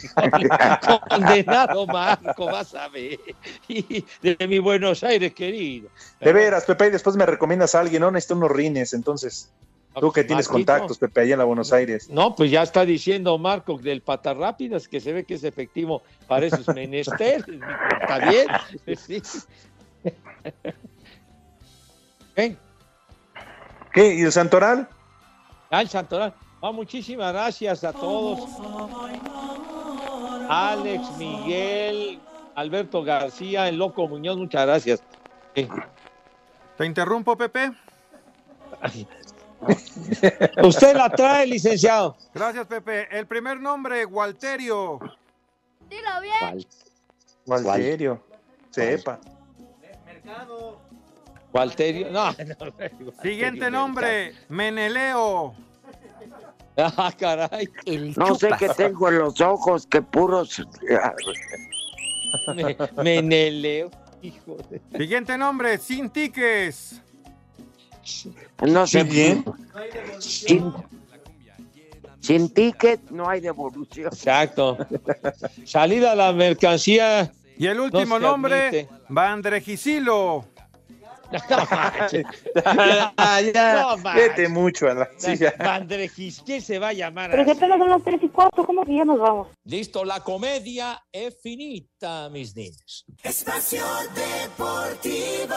Condenado 1.09 1.87
Marco, 1.87 2.45
vas 2.45 2.75
a 2.75 2.89
ver. 2.89 3.19
Y 3.67 4.05
de 4.21 4.47
mi 4.47 4.59
Buenos 4.59 5.03
Aires, 5.03 5.33
querido. 5.33 5.89
De 6.21 6.35
veras, 6.35 6.67
Pepe, 6.67 6.89
y 6.89 6.91
después 6.91 7.17
me 7.17 7.25
recomiendas 7.25 7.75
a 7.75 7.81
alguien, 7.81 8.03
¿no? 8.03 8.11
Necesito 8.11 8.37
unos 8.37 8.51
rines, 8.51 8.93
entonces. 8.93 9.51
Tú 9.99 10.13
que 10.13 10.25
tienes 10.25 10.49
Marquito. 10.49 10.73
contactos, 10.73 10.99
Pepe, 10.99 11.23
allá 11.23 11.33
en 11.33 11.39
la 11.39 11.45
Buenos 11.45 11.73
Aires. 11.73 12.11
No, 12.11 12.35
pues 12.35 12.51
ya 12.51 12.63
está 12.63 12.85
diciendo 12.85 13.39
Marco 13.39 13.79
del 13.79 14.03
Patas 14.03 14.37
Rápidas 14.37 14.89
que 14.89 15.01
se 15.01 15.13
ve 15.13 15.25
que 15.25 15.35
es 15.35 15.45
efectivo 15.45 16.03
para 16.27 16.47
esos 16.47 16.69
menesteres. 16.69 17.45
Está 18.03 18.19
bien. 18.29 18.47
Sí. 18.97 19.23
¿Qué? 22.35 22.57
¿Qué? 23.93 24.15
¿Y 24.15 24.21
el 24.21 24.31
Santoral? 24.31 24.89
Ah, 25.71 25.81
el 25.81 25.89
Santoral. 25.89 26.33
Ah, 26.61 26.71
muchísimas 26.71 27.33
gracias 27.33 27.83
a 27.83 27.93
todos. 27.93 28.49
Alex, 30.49 31.17
Miguel, 31.19 32.21
Alberto 32.55 33.03
García, 33.03 33.69
el 33.69 33.77
Loco 33.77 34.07
Muñoz, 34.07 34.37
muchas 34.37 34.67
gracias. 34.67 35.03
Sí. 35.55 35.67
¿Te 36.77 36.87
interrumpo, 36.87 37.37
Pepe? 37.37 37.73
Usted 40.63 40.97
la 40.97 41.09
trae, 41.11 41.47
licenciado. 41.47 42.17
Gracias, 42.35 42.67
Pepe. 42.67 43.09
El 43.11 43.27
primer 43.27 43.61
nombre, 43.61 44.05
Walterio. 44.05 44.99
Dilo 45.89 46.21
bien. 46.21 46.67
Walterio. 47.47 48.23
Sepa. 48.71 49.19
Walterio. 51.53 52.11
No, 52.11 52.33
no, 52.33 53.13
Siguiente 53.23 53.71
nombre, 53.71 54.35
Meneleo. 54.49 55.55
Ah, 56.79 57.11
caray. 57.19 57.67
No 58.19 58.35
sé 58.35 58.51
qué 58.59 58.69
tengo 58.69 59.09
en 59.09 59.21
los 59.21 59.41
ojos, 59.41 59.87
que 59.87 60.03
puros... 60.03 60.61
Me- 62.55 62.77
Meneleo. 63.03 63.91
Hijo 64.21 64.59
de... 64.69 64.83
Siguiente 64.99 65.39
nombre, 65.39 65.79
Sin 65.79 66.11
Tiques. 66.11 67.01
No 68.67 68.87
sé 68.87 69.05
bien. 69.05 69.45
Sin, 70.19 70.73
sin 72.21 72.49
ticket 72.53 73.01
no 73.11 73.29
hay 73.29 73.41
devolución. 73.41 74.09
Exacto. 74.09 74.79
Salida 75.65 76.15
la 76.15 76.33
mercancía. 76.33 77.33
Y 77.59 77.67
el 77.67 77.81
último 77.81 78.19
No 78.19 78.31
nombre. 78.31 78.87
Ah, 82.65 83.41
ya. 83.41 83.75
No 83.81 83.97
manches. 83.99 84.29
Vete 84.29 84.49
mucho 84.49 84.89
a 84.89 84.95
la 84.95 85.09
silla. 85.17 85.55
Vandregis, 85.59 86.41
¿quién 86.45 86.63
se 86.63 86.79
va 86.79 86.89
a 86.89 86.93
llamar 86.93 87.31
Pero 87.31 87.43
así? 87.43 87.51
que 87.51 87.57
apenas 87.57 87.79
son 87.79 87.89
las 87.91 88.05
3 88.05 88.21
y 88.23 88.29
4, 88.29 88.65
¿cómo 88.65 88.85
que 88.85 88.95
ya 88.97 89.05
nos 89.05 89.19
vamos? 89.19 89.49
Listo, 89.65 90.05
la 90.05 90.21
comedia 90.21 91.03
es 91.11 91.37
finita, 91.43 92.29
mis 92.31 92.55
niños. 92.55 93.05
Espacio 93.23 93.85
Deportivo. 94.15 95.57